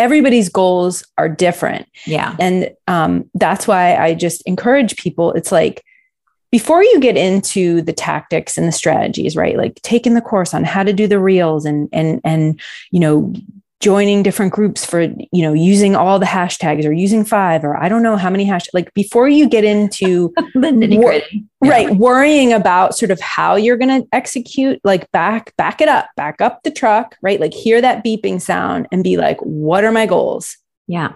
everybody's 0.00 0.48
goals 0.48 1.04
are 1.18 1.28
different. 1.28 1.86
Yeah. 2.06 2.34
And 2.40 2.74
um, 2.88 3.30
that's 3.34 3.68
why 3.68 3.96
I 3.96 4.14
just 4.14 4.40
encourage 4.46 4.96
people. 4.96 5.32
It's 5.32 5.52
like 5.52 5.84
before 6.50 6.82
you 6.82 6.98
get 7.00 7.18
into 7.18 7.82
the 7.82 7.92
tactics 7.92 8.56
and 8.56 8.66
the 8.66 8.72
strategies, 8.72 9.36
right? 9.36 9.58
Like 9.58 9.80
taking 9.82 10.14
the 10.14 10.22
course 10.22 10.54
on 10.54 10.64
how 10.64 10.82
to 10.82 10.94
do 10.94 11.06
the 11.06 11.20
reels 11.20 11.66
and 11.66 11.88
and 11.92 12.20
and 12.24 12.58
you 12.90 12.98
know 12.98 13.32
joining 13.80 14.22
different 14.22 14.52
groups 14.52 14.84
for 14.84 15.00
you 15.00 15.42
know 15.42 15.52
using 15.54 15.96
all 15.96 16.18
the 16.18 16.26
hashtags 16.26 16.84
or 16.84 16.92
using 16.92 17.24
five 17.24 17.64
or 17.64 17.76
I 17.82 17.88
don't 17.88 18.02
know 18.02 18.16
how 18.16 18.28
many 18.28 18.44
hash 18.44 18.66
like 18.74 18.92
before 18.94 19.26
you 19.28 19.48
get 19.48 19.64
into 19.64 20.32
the 20.54 20.68
nitty 20.68 20.98
Wor- 20.98 21.10
gritty. 21.12 21.44
Yeah. 21.64 21.70
right 21.70 21.90
worrying 21.96 22.52
about 22.52 22.94
sort 22.94 23.10
of 23.10 23.20
how 23.20 23.56
you're 23.56 23.78
going 23.78 24.02
to 24.02 24.06
execute 24.12 24.80
like 24.84 25.10
back 25.12 25.56
back 25.56 25.80
it 25.80 25.88
up 25.88 26.08
back 26.16 26.40
up 26.42 26.62
the 26.62 26.70
truck 26.70 27.16
right 27.22 27.40
like 27.40 27.54
hear 27.54 27.80
that 27.80 28.04
beeping 28.04 28.40
sound 28.40 28.86
and 28.92 29.02
be 29.02 29.16
like 29.16 29.38
what 29.40 29.82
are 29.84 29.92
my 29.92 30.04
goals 30.06 30.56
Yeah. 30.86 31.12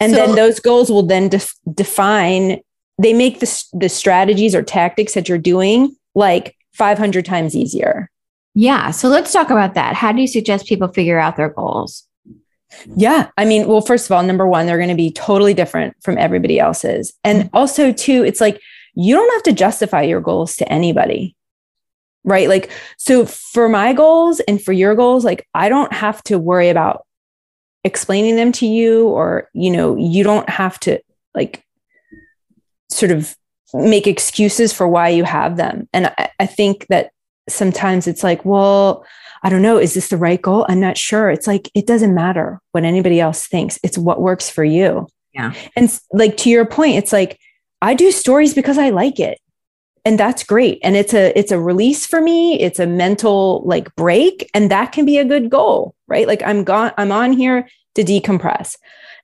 and 0.00 0.12
So- 0.12 0.16
then 0.26 0.34
those 0.34 0.58
goals 0.58 0.90
will 0.90 1.04
then 1.04 1.28
def- 1.28 1.54
define 1.72 2.60
they 3.00 3.12
make 3.14 3.38
the, 3.38 3.64
the 3.74 3.88
strategies 3.88 4.56
or 4.56 4.62
tactics 4.64 5.14
that 5.14 5.28
you're 5.28 5.38
doing 5.38 5.94
like 6.16 6.56
500 6.72 7.24
times 7.24 7.54
easier 7.54 8.10
Yeah. 8.56 8.90
So 8.90 9.08
let's 9.08 9.32
talk 9.32 9.50
about 9.50 9.74
that. 9.74 9.94
How 9.94 10.10
do 10.10 10.20
you 10.20 10.26
suggest 10.26 10.66
people 10.66 10.88
figure 10.88 11.20
out 11.20 11.36
their 11.36 11.50
goals? 11.50 12.07
Yeah 12.96 13.30
i 13.36 13.44
mean 13.44 13.66
well 13.66 13.80
first 13.80 14.06
of 14.06 14.12
all 14.12 14.22
number 14.22 14.46
one 14.46 14.66
they're 14.66 14.76
going 14.76 14.88
to 14.88 14.94
be 14.94 15.10
totally 15.10 15.54
different 15.54 15.96
from 16.02 16.18
everybody 16.18 16.58
else's. 16.58 17.14
And 17.24 17.44
mm-hmm. 17.44 17.56
also 17.56 17.92
too 17.92 18.24
it's 18.24 18.40
like 18.40 18.60
you 18.94 19.14
don't 19.14 19.32
have 19.32 19.42
to 19.44 19.52
justify 19.52 20.02
your 20.02 20.20
goals 20.20 20.56
to 20.56 20.72
anybody 20.72 21.34
right? 22.24 22.48
Like 22.48 22.70
so 22.98 23.24
for 23.24 23.68
my 23.68 23.92
goals 23.94 24.40
and 24.40 24.62
for 24.62 24.72
your 24.72 24.94
goals 24.94 25.24
like 25.24 25.46
i 25.54 25.68
don't 25.68 25.92
have 25.92 26.22
to 26.24 26.38
worry 26.38 26.68
about 26.68 27.06
explaining 27.84 28.36
them 28.36 28.52
to 28.52 28.66
you 28.66 29.08
or 29.08 29.48
you 29.54 29.70
know 29.70 29.96
you 29.96 30.24
don't 30.24 30.48
have 30.48 30.78
to 30.80 31.00
like 31.34 31.64
sort 32.90 33.12
of 33.12 33.34
make 33.72 34.06
excuses 34.06 34.72
for 34.72 34.88
why 34.88 35.08
you 35.08 35.24
have 35.24 35.56
them. 35.56 35.88
And 35.92 36.08
i, 36.18 36.30
I 36.40 36.46
think 36.46 36.86
that 36.88 37.12
sometimes 37.48 38.06
it's 38.06 38.22
like 38.22 38.44
well 38.44 39.06
i 39.42 39.48
don't 39.48 39.62
know 39.62 39.78
is 39.78 39.94
this 39.94 40.08
the 40.08 40.16
right 40.16 40.42
goal 40.42 40.66
i'm 40.68 40.80
not 40.80 40.96
sure 40.96 41.30
it's 41.30 41.46
like 41.46 41.70
it 41.74 41.86
doesn't 41.86 42.14
matter 42.14 42.60
what 42.72 42.84
anybody 42.84 43.20
else 43.20 43.46
thinks 43.46 43.78
it's 43.82 43.98
what 43.98 44.20
works 44.20 44.50
for 44.50 44.64
you 44.64 45.06
Yeah. 45.38 45.54
And 45.76 45.98
like 46.12 46.36
to 46.38 46.50
your 46.50 46.66
point, 46.66 46.96
it's 46.96 47.12
like 47.12 47.38
I 47.80 47.94
do 47.94 48.10
stories 48.10 48.54
because 48.54 48.78
I 48.78 48.90
like 48.90 49.20
it. 49.20 49.38
And 50.04 50.18
that's 50.18 50.42
great. 50.42 50.80
And 50.82 50.96
it's 50.96 51.14
a 51.14 51.38
it's 51.38 51.52
a 51.52 51.60
release 51.60 52.06
for 52.06 52.20
me. 52.20 52.58
It's 52.60 52.80
a 52.80 52.86
mental 52.86 53.62
like 53.64 53.94
break 53.94 54.50
and 54.54 54.70
that 54.70 54.92
can 54.92 55.04
be 55.04 55.18
a 55.18 55.24
good 55.24 55.50
goal, 55.50 55.94
right? 56.08 56.26
Like 56.26 56.42
I'm 56.42 56.64
gone 56.64 56.92
I'm 56.96 57.12
on 57.12 57.32
here 57.32 57.68
to 57.94 58.04
decompress. 58.04 58.76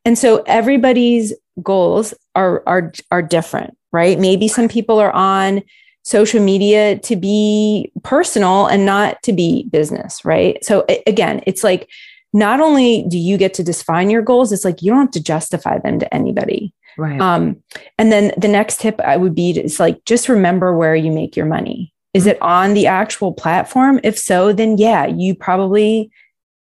And 0.05 0.19
so 0.19 0.43
everybody's 0.47 1.33
goals 1.63 2.15
are 2.35 2.63
are 2.67 2.93
are 3.11 3.23
different, 3.23 3.77
right? 3.93 4.19
Maybe 4.19 4.47
some 4.47 4.69
people 4.69 4.99
are 5.01 5.13
on 5.13 5.63
social 6.05 6.43
media 6.43 6.99
to 6.99 7.17
be 7.17 7.91
personal 8.03 8.67
and 8.67 8.87
not 8.87 9.23
to 9.23 9.33
be 9.33 9.67
business, 9.71 10.25
right? 10.25 10.63
So 10.65 10.85
again, 11.07 11.43
it's 11.47 11.65
like 11.65 11.91
not 12.33 12.61
only 12.61 13.05
do 13.09 13.19
you 13.19 13.39
get 13.39 13.55
to 13.55 13.65
define 13.65 14.11
your 14.11 14.23
goals, 14.23 14.53
it's 14.53 14.65
like 14.65 14.83
you 14.83 14.91
don't 14.91 15.03
have 15.03 15.11
to 15.13 15.23
justify 15.23 15.79
them 15.79 15.99
to 15.99 16.15
anybody. 16.15 16.75
Right. 16.99 17.21
Um, 17.21 17.63
and 17.99 18.13
then 18.13 18.33
the 18.37 18.49
next 18.49 18.81
tip 18.81 19.01
I 19.01 19.17
would 19.17 19.35
be 19.35 19.51
is 19.59 19.81
like 19.81 20.05
just 20.05 20.29
remember 20.29 20.77
where 20.77 20.95
you 20.95 21.11
make 21.11 21.37
your 21.37 21.47
money. 21.47 21.93
Is 22.13 22.27
it 22.27 22.41
on 22.41 22.75
the 22.75 22.87
actual 22.87 23.33
platform? 23.33 23.99
If 24.05 24.19
so, 24.19 24.53
then 24.53 24.79
yeah, 24.79 25.07
you 25.07 25.35
probably 25.35 26.11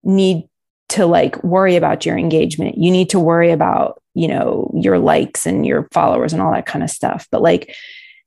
need 0.03 0.47
to 0.89 1.05
like 1.05 1.41
worry 1.43 1.75
about 1.75 2.05
your 2.05 2.17
engagement. 2.17 2.77
You 2.77 2.91
need 2.91 3.09
to 3.09 3.19
worry 3.19 3.51
about, 3.51 4.01
you 4.13 4.27
know, 4.27 4.71
your 4.75 4.99
likes 4.99 5.45
and 5.45 5.65
your 5.65 5.87
followers 5.91 6.31
and 6.31 6.41
all 6.41 6.51
that 6.53 6.65
kind 6.65 6.83
of 6.83 6.89
stuff. 6.89 7.27
But 7.31 7.41
like 7.41 7.75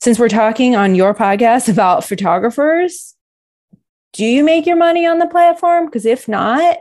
since 0.01 0.19
we're 0.19 0.29
talking 0.29 0.77
on 0.77 0.95
your 0.95 1.15
podcast 1.15 1.69
about 1.73 2.05
photographers, 2.05 3.15
do 4.13 4.25
you 4.25 4.45
make 4.45 4.67
your 4.67 4.77
money 4.77 5.07
on 5.07 5.19
the 5.19 5.27
platform? 5.27 5.87
Because 5.87 6.07
if 6.07 6.29
not, 6.29 6.79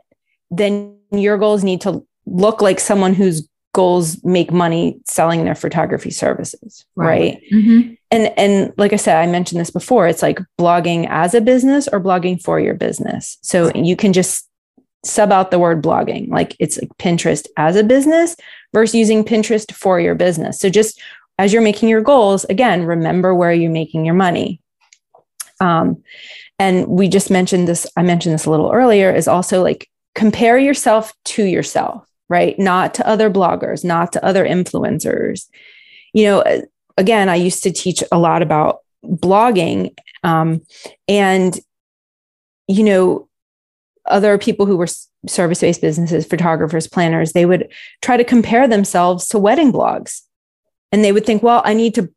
then 0.52 0.98
your 1.12 1.38
goals 1.38 1.64
need 1.64 1.82
to 1.82 2.06
look 2.26 2.62
like 2.62 2.80
someone 2.80 3.14
whose 3.14 3.48
goals 3.74 4.24
make 4.24 4.52
money 4.52 5.00
selling 5.06 5.44
their 5.44 5.56
photography 5.56 6.12
services 6.12 6.86
right, 6.96 7.08
right? 7.08 7.42
Mm-hmm. 7.52 7.94
and 8.12 8.34
and 8.38 8.74
like 8.78 8.94
i 8.94 8.98
said 8.98 9.18
i 9.18 9.26
mentioned 9.26 9.60
this 9.60 9.72
before 9.72 10.08
it's 10.08 10.22
like 10.22 10.40
blogging 10.60 11.08
as 11.10 11.34
a 11.34 11.42
business 11.42 11.88
or 11.88 12.00
blogging 12.00 12.40
for 12.40 12.60
your 12.60 12.76
business 12.76 13.40
so 13.42 13.72
you 13.74 13.96
can 13.96 14.14
just 14.14 14.48
sub 15.04 15.32
out 15.32 15.50
the 15.50 15.60
word 15.60 15.82
blogging 15.82 16.30
like 16.30 16.56
it's 16.60 16.80
like 16.80 16.90
pinterest 17.00 17.48
as 17.58 17.76
a 17.76 17.84
business 17.84 18.36
versus 18.74 18.94
using 18.94 19.24
pinterest 19.24 19.74
for 19.74 20.00
your 20.00 20.16
business 20.16 20.60
so 20.60 20.70
just 20.70 21.02
as 21.38 21.54
you're 21.54 21.62
making 21.62 21.90
your 21.90 22.02
goals 22.02 22.46
again 22.46 22.86
remember 22.86 23.34
where 23.34 23.54
you're 23.54 23.72
making 23.72 24.06
your 24.06 24.16
money 24.16 24.62
um, 25.60 26.04
and 26.60 26.88
we 26.88 27.08
just 27.08 27.30
mentioned 27.30 27.68
this 27.68 27.88
i 27.98 28.04
mentioned 28.04 28.34
this 28.34 28.46
a 28.46 28.52
little 28.52 28.72
earlier 28.72 29.14
is 29.14 29.28
also 29.28 29.62
like 29.62 29.90
compare 30.16 30.58
yourself 30.58 31.14
to 31.26 31.44
yourself, 31.44 32.08
right? 32.30 32.58
Not 32.60 32.94
to 32.96 33.08
other 33.08 33.30
bloggers, 33.30 33.84
not 33.84 34.12
to 34.14 34.24
other 34.24 34.46
influencers. 34.46 35.48
You 36.14 36.26
know, 36.26 36.62
again, 36.98 37.30
I 37.30 37.36
used 37.36 37.64
to 37.64 37.72
teach 37.72 38.04
a 38.12 38.20
lot 38.20 38.42
about 38.42 38.80
blogging. 39.04 39.96
Um, 40.24 40.62
and, 41.08 41.60
you 42.68 42.84
know, 42.84 43.28
other 44.06 44.38
people 44.38 44.66
who 44.66 44.78
were 44.78 44.88
service 45.28 45.62
based 45.62 45.82
businesses, 45.82 46.26
photographers, 46.26 46.88
planners, 46.88 47.32
they 47.32 47.46
would 47.46 47.70
try 48.02 48.18
to 48.18 48.24
compare 48.24 48.68
themselves 48.68 49.28
to 49.30 49.40
wedding 49.40 49.72
blogs. 49.72 50.22
And 50.94 51.04
they 51.04 51.12
would 51.12 51.26
think, 51.26 51.44
well, 51.44 51.62
I 51.66 51.74
need 51.74 51.96
to 51.96 52.10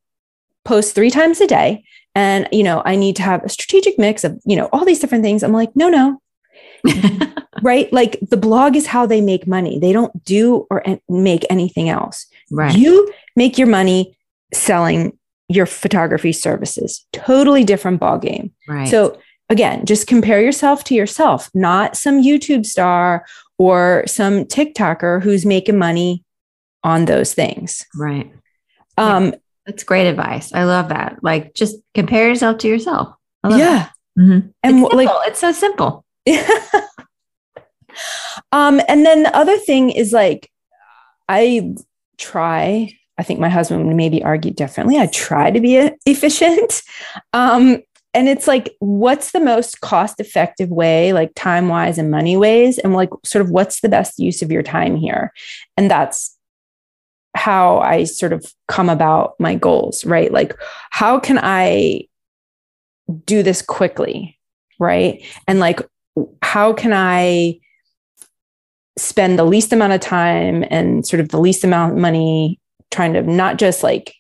post 0.65 0.95
three 0.95 1.11
times 1.11 1.41
a 1.41 1.47
day. 1.47 1.83
And, 2.15 2.49
you 2.53 2.63
know, 2.63 2.83
I 2.85 2.95
need 2.95 3.17
to 3.17 3.23
have 3.23 3.43
a 3.43 3.49
strategic 3.49 3.99
mix 3.99 4.23
of, 4.23 4.41
you 4.45 4.55
know, 4.55 4.69
all 4.73 4.85
these 4.85 5.01
different 5.01 5.25
things. 5.25 5.43
I'm 5.43 5.53
like, 5.53 5.75
no, 5.75 5.89
no, 5.89 6.21
right? 7.63 7.93
Like 7.93 8.19
the 8.21 8.37
blog 8.37 8.77
is 8.77 8.87
how 8.87 9.07
they 9.07 9.21
make 9.21 9.47
money. 9.47 9.79
They 9.79 9.93
don't 9.93 10.25
do 10.25 10.67
or 10.71 10.85
make 11.09 11.45
anything 11.51 11.89
else. 11.89 12.27
Right. 12.51 12.77
You 12.77 13.13
make 13.35 13.59
your 13.59 13.67
money 13.67 14.17
selling 14.53 15.19
your 15.49 15.67
photography 15.67 16.33
services. 16.33 17.07
Totally 17.13 17.65
different 17.65 18.01
ball 18.01 18.19
game. 18.19 18.53
Right. 18.69 18.89
So 18.89 19.19
again, 19.49 19.85
just 19.85 20.07
compare 20.07 20.41
yourself 20.41 20.85
to 20.85 20.95
yourself, 20.95 21.51
not 21.55 21.97
some 21.97 22.23
YouTube 22.23 22.67
star 22.67 23.27
or 23.59 24.05
some 24.07 24.45
TikToker 24.45 25.23
who's 25.23 25.47
making 25.47 25.79
money 25.79 26.25
on 26.83 27.05
those 27.05 27.35
things. 27.35 27.85
Right. 27.97 28.33
Um, 28.97 29.27
yeah. 29.27 29.35
That's 29.67 29.85
great 29.85 30.07
advice. 30.07 30.53
I 30.53 30.65
love 30.65 30.91
that. 30.91 31.19
Like 31.23 31.55
just 31.55 31.77
compare 31.95 32.29
yourself 32.29 32.59
to 32.59 32.69
yourself. 32.69 33.15
yeah. 33.45 33.91
Mm-hmm. 34.19 34.49
And 34.63 34.85
it's 34.85 34.95
like 34.95 35.09
it's 35.27 35.41
so 35.41 35.53
simple. 35.53 36.05
um, 38.53 38.81
and 38.89 39.05
then 39.05 39.25
the 39.25 39.37
other 39.37 39.59
thing 39.59 39.91
is 39.91 40.13
like, 40.13 40.51
I 41.29 41.75
try, 42.19 42.93
I 43.19 43.23
think 43.23 43.41
my 43.41 43.49
husband 43.49 43.87
would 43.87 43.97
maybe 43.97 44.23
argue 44.23 44.53
differently. 44.53 44.99
I 44.99 45.07
try 45.07 45.51
to 45.51 45.61
be 45.61 45.91
efficient. 46.07 46.83
Um, 47.33 47.83
and 48.15 48.31
it's 48.31 48.49
like, 48.49 48.75
what's 48.79 49.33
the 49.33 49.41
most 49.41 49.83
cost 49.83 50.21
effective 50.21 50.71
way, 50.71 51.13
like 51.13 51.33
time 51.35 51.69
wise 51.69 51.99
and 51.99 52.11
money 52.11 52.35
ways? 52.35 52.79
And 52.79 52.95
like, 52.95 53.11
sort 53.27 53.45
of, 53.45 53.51
what's 53.51 53.81
the 53.81 53.91
best 53.91 54.19
use 54.19 54.41
of 54.41 54.51
your 54.51 54.63
time 54.63 54.97
here? 54.97 55.35
And 55.77 55.91
that's 55.91 56.36
how 57.37 57.79
I 57.79 58.05
sort 58.05 58.33
of 58.33 58.53
come 58.67 58.89
about 58.89 59.39
my 59.39 59.55
goals, 59.55 60.05
right? 60.05 60.33
Like, 60.33 60.55
how 60.91 61.21
can 61.21 61.39
I 61.41 62.09
do 63.25 63.43
this 63.43 63.63
quickly? 63.63 64.39
Right. 64.79 65.25
And 65.47 65.61
like, 65.61 65.81
how 66.43 66.73
can 66.73 66.93
I 66.93 67.61
spend 68.99 69.39
the 69.39 69.45
least 69.45 69.73
amount 69.73 69.93
of 69.93 70.01
time 70.01 70.65
and 70.71 71.07
sort 71.07 71.21
of 71.21 71.29
the 71.29 71.39
least 71.39 71.63
amount 71.65 71.93
of 71.93 71.99
money 71.99 72.59
trying 72.91 73.13
to 73.13 73.23
not 73.23 73.59
just 73.59 73.83
like 73.83 74.15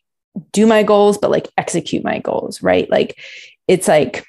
do 0.52 0.66
my 0.66 0.82
goals, 0.82 1.16
but 1.16 1.30
like 1.30 1.48
execute 1.56 2.04
my 2.04 2.18
goals, 2.18 2.62
right? 2.62 2.88
Like 2.90 3.18
it's 3.68 3.88
like, 3.88 4.24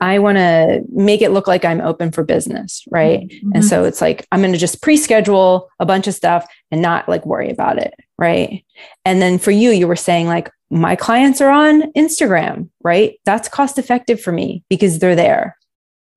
I 0.00 0.18
want 0.18 0.38
to 0.38 0.82
make 0.90 1.22
it 1.22 1.30
look 1.30 1.46
like 1.46 1.64
I'm 1.64 1.80
open 1.80 2.12
for 2.12 2.24
business, 2.24 2.82
right? 2.90 3.28
Mm-hmm. 3.28 3.52
And 3.54 3.64
so 3.64 3.84
it's 3.84 4.00
like 4.00 4.26
I'm 4.32 4.40
going 4.40 4.52
to 4.52 4.58
just 4.58 4.82
pre-schedule 4.82 5.68
a 5.78 5.86
bunch 5.86 6.06
of 6.06 6.14
stuff 6.14 6.46
and 6.70 6.82
not 6.82 7.08
like 7.08 7.26
worry 7.26 7.50
about 7.50 7.78
it, 7.78 7.94
right? 8.18 8.64
And 9.04 9.20
then 9.20 9.38
for 9.38 9.50
you 9.50 9.70
you 9.70 9.86
were 9.86 9.96
saying 9.96 10.26
like 10.26 10.50
my 10.70 10.96
clients 10.96 11.40
are 11.40 11.50
on 11.50 11.92
Instagram, 11.92 12.68
right? 12.82 13.18
That's 13.24 13.48
cost 13.48 13.78
effective 13.78 14.20
for 14.20 14.32
me 14.32 14.64
because 14.68 14.98
they're 14.98 15.16
there 15.16 15.56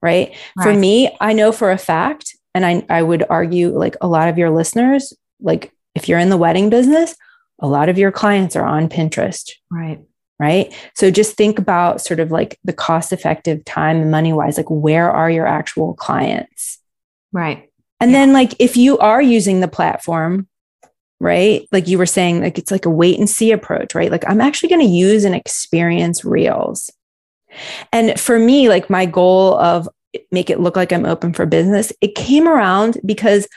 right? 0.04 0.36
right? 0.58 0.64
For 0.64 0.78
me, 0.78 1.16
I 1.20 1.34
know 1.34 1.52
for 1.52 1.72
a 1.72 1.78
fact, 1.78 2.36
and 2.54 2.66
I, 2.66 2.86
I 2.90 3.02
would 3.02 3.24
argue 3.30 3.76
like 3.76 3.96
a 4.02 4.08
lot 4.08 4.30
of 4.30 4.38
your 4.38 4.52
listeners, 4.52 5.14
like 5.40 5.72
if 5.96 6.08
you're 6.08 6.20
in 6.20 6.30
the 6.30 6.38
wedding 6.38 6.70
business, 6.70 7.16
a 7.60 7.68
lot 7.68 7.90
of 7.90 7.98
your 7.98 8.12
clients 8.12 8.56
are 8.56 8.66
on 8.66 8.90
Pinterest. 8.90 9.50
Right. 9.72 10.02
Right. 10.39 10.74
So 10.96 11.12
just 11.12 11.38
think 11.38 11.60
about 11.60 12.02
sort 12.02 12.19
of 12.19 12.32
like 12.32 12.60
the 12.63 12.74
cost 12.74 13.13
effective 13.13 13.63
time 13.65 14.02
and 14.02 14.12
money 14.12 14.34
wise, 14.34 14.58
like 14.58 14.69
where 14.69 15.10
are 15.10 15.30
your 15.30 15.48
actual 15.48 15.93
clients? 15.93 16.80
Right. 17.32 17.69
And 18.00 18.12
yeah. 18.12 18.19
then, 18.19 18.34
like, 18.34 18.54
if 18.60 18.76
you 18.76 18.98
are 18.98 19.22
using 19.22 19.62
the 19.62 19.67
platform, 19.67 20.48
right? 21.24 21.65
Like 21.72 21.88
you 21.88 21.98
were 21.98 22.06
saying, 22.06 22.41
like 22.41 22.58
it's 22.58 22.72
like 22.72 22.86
a 22.86 22.89
wait 22.89 23.17
and 23.17 23.30
see 23.30 23.52
approach, 23.52 23.96
right? 23.96 24.12
Like 24.12 24.28
I'm 24.28 24.41
actually 24.41 24.69
going 24.69 24.86
to 24.86 24.93
use 24.93 25.24
and 25.24 25.34
experience 25.34 26.26
reels. 26.26 26.91
And 27.93 28.19
for 28.19 28.38
me, 28.38 28.67
like 28.67 28.89
my 28.89 29.06
goal 29.06 29.58
of 29.58 29.88
make 30.32 30.50
it 30.50 30.60
look 30.60 30.76
like 30.76 30.91
I'm 30.91 31.06
open 31.06 31.32
for 31.32 31.46
business, 31.46 31.93
it 32.02 32.15
came 32.15 32.48
around 32.48 32.98
because 33.06 33.48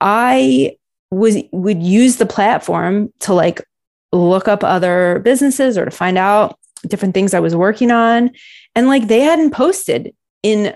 I 0.00 0.76
was 1.10 1.36
would 1.52 1.82
use 1.82 2.16
the 2.16 2.26
platform 2.26 3.12
to 3.20 3.34
like 3.34 3.62
look 4.12 4.48
up 4.48 4.64
other 4.64 5.20
businesses 5.20 5.78
or 5.78 5.84
to 5.84 5.90
find 5.90 6.18
out 6.18 6.58
different 6.86 7.14
things 7.14 7.34
I 7.34 7.40
was 7.40 7.54
working 7.54 7.90
on. 7.90 8.30
And 8.74 8.86
like 8.86 9.08
they 9.08 9.20
hadn't 9.20 9.52
posted 9.52 10.14
in 10.42 10.74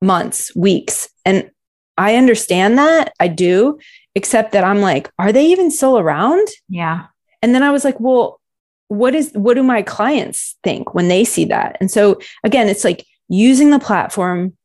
months, 0.00 0.54
weeks. 0.54 1.08
And 1.24 1.50
I 1.96 2.16
understand 2.16 2.78
that. 2.78 3.12
I 3.18 3.28
do, 3.28 3.78
except 4.14 4.52
that 4.52 4.64
I'm 4.64 4.80
like, 4.80 5.10
are 5.18 5.32
they 5.32 5.46
even 5.46 5.70
still 5.70 5.98
around? 5.98 6.46
Yeah. 6.68 7.06
And 7.42 7.54
then 7.54 7.62
I 7.62 7.70
was 7.70 7.84
like, 7.84 7.98
well, 7.98 8.40
what 8.88 9.14
is 9.14 9.30
what 9.34 9.54
do 9.54 9.62
my 9.62 9.82
clients 9.82 10.56
think 10.64 10.94
when 10.94 11.08
they 11.08 11.22
see 11.22 11.44
that 11.44 11.76
and 11.78 11.90
so 11.90 12.18
again 12.42 12.68
it's 12.68 12.84
like 12.84 13.06
using 13.28 13.70
the 13.70 13.78
platform 13.78 14.56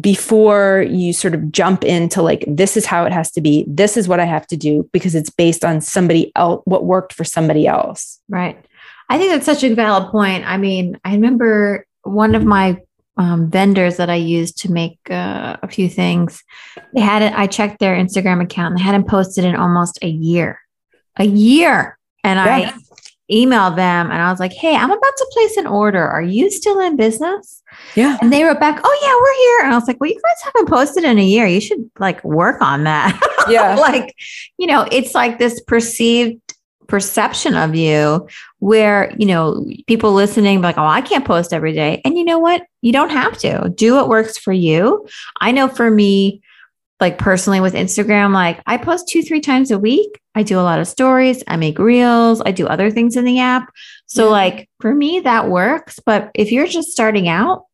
before 0.00 0.84
you 0.88 1.12
sort 1.12 1.34
of 1.34 1.50
jump 1.50 1.84
into 1.84 2.20
like 2.20 2.44
this 2.46 2.76
is 2.76 2.84
how 2.84 3.04
it 3.04 3.12
has 3.12 3.30
to 3.30 3.40
be 3.40 3.64
this 3.66 3.96
is 3.96 4.08
what 4.08 4.20
i 4.20 4.24
have 4.24 4.46
to 4.46 4.56
do 4.56 4.88
because 4.92 5.14
it's 5.14 5.30
based 5.30 5.64
on 5.64 5.80
somebody 5.80 6.32
else 6.36 6.62
what 6.66 6.84
worked 6.84 7.12
for 7.12 7.24
somebody 7.24 7.66
else. 7.66 8.20
Right. 8.28 8.62
I 9.08 9.18
think 9.18 9.30
that's 9.30 9.46
such 9.46 9.64
a 9.64 9.74
valid 9.74 10.10
point. 10.10 10.44
I 10.46 10.56
mean 10.56 10.98
i 11.04 11.12
remember 11.12 11.86
one 12.02 12.34
of 12.34 12.44
my 12.44 12.80
um, 13.18 13.50
vendors 13.50 13.96
that 13.96 14.10
i 14.10 14.14
used 14.14 14.58
to 14.58 14.70
make 14.70 14.98
uh, 15.10 15.56
a 15.62 15.68
few 15.68 15.88
things 15.88 16.44
they 16.94 17.00
had 17.00 17.22
it 17.22 17.32
i 17.32 17.46
checked 17.46 17.78
their 17.80 17.96
instagram 17.96 18.42
account 18.42 18.72
and 18.72 18.78
they 18.78 18.84
hadn't 18.84 19.08
posted 19.08 19.44
in 19.44 19.56
almost 19.56 19.98
a 20.02 20.08
year. 20.08 20.60
A 21.18 21.24
year! 21.24 21.98
And 22.22 22.38
yeah. 22.38 22.76
I 23.28 23.34
emailed 23.34 23.76
them 23.76 24.10
and 24.10 24.22
I 24.22 24.30
was 24.30 24.40
like, 24.40 24.52
Hey, 24.52 24.74
I'm 24.74 24.90
about 24.90 25.16
to 25.16 25.30
place 25.32 25.56
an 25.56 25.66
order. 25.66 26.06
Are 26.06 26.22
you 26.22 26.50
still 26.50 26.80
in 26.80 26.96
business? 26.96 27.62
Yeah. 27.94 28.16
And 28.20 28.32
they 28.32 28.42
wrote 28.44 28.60
back, 28.60 28.80
Oh, 28.82 28.98
yeah, 29.02 29.14
we're 29.14 29.34
here. 29.44 29.64
And 29.64 29.72
I 29.74 29.78
was 29.78 29.88
like, 29.88 30.00
Well, 30.00 30.10
you 30.10 30.20
guys 30.22 30.52
haven't 30.52 30.68
posted 30.68 31.04
in 31.04 31.18
a 31.18 31.24
year. 31.24 31.46
You 31.46 31.60
should 31.60 31.90
like 31.98 32.22
work 32.24 32.60
on 32.60 32.84
that. 32.84 33.20
Yeah. 33.48 33.76
like, 33.76 34.12
you 34.58 34.66
know, 34.66 34.88
it's 34.90 35.14
like 35.14 35.38
this 35.38 35.60
perceived 35.60 36.40
perception 36.88 37.54
of 37.54 37.76
you 37.76 38.26
where, 38.58 39.14
you 39.16 39.26
know, 39.26 39.64
people 39.86 40.14
listening, 40.14 40.62
like, 40.62 40.76
Oh, 40.76 40.84
I 40.84 41.00
can't 41.00 41.24
post 41.24 41.52
every 41.52 41.72
day. 41.72 42.02
And 42.04 42.18
you 42.18 42.24
know 42.24 42.40
what? 42.40 42.62
You 42.82 42.92
don't 42.92 43.10
have 43.10 43.38
to 43.38 43.72
do 43.72 43.94
what 43.94 44.08
works 44.08 44.36
for 44.36 44.52
you. 44.52 45.06
I 45.40 45.52
know 45.52 45.68
for 45.68 45.88
me, 45.90 46.42
like 47.00 47.18
personally 47.18 47.60
with 47.60 47.74
Instagram, 47.74 48.32
like 48.32 48.60
I 48.66 48.78
post 48.78 49.08
two, 49.08 49.22
three 49.22 49.40
times 49.40 49.70
a 49.70 49.78
week. 49.78 50.20
I 50.36 50.42
do 50.44 50.60
a 50.60 50.62
lot 50.62 50.78
of 50.78 50.86
stories. 50.86 51.42
I 51.48 51.56
make 51.56 51.78
reels. 51.78 52.40
I 52.44 52.52
do 52.52 52.66
other 52.66 52.90
things 52.90 53.16
in 53.16 53.24
the 53.24 53.40
app. 53.40 53.72
So, 54.06 54.26
Yeah. 54.26 54.30
like 54.30 54.68
for 54.80 54.94
me, 54.94 55.20
that 55.20 55.48
works. 55.48 55.98
But 56.04 56.30
if 56.34 56.52
you're 56.52 56.66
just 56.68 56.90
starting 56.90 57.26
out, 57.28 57.64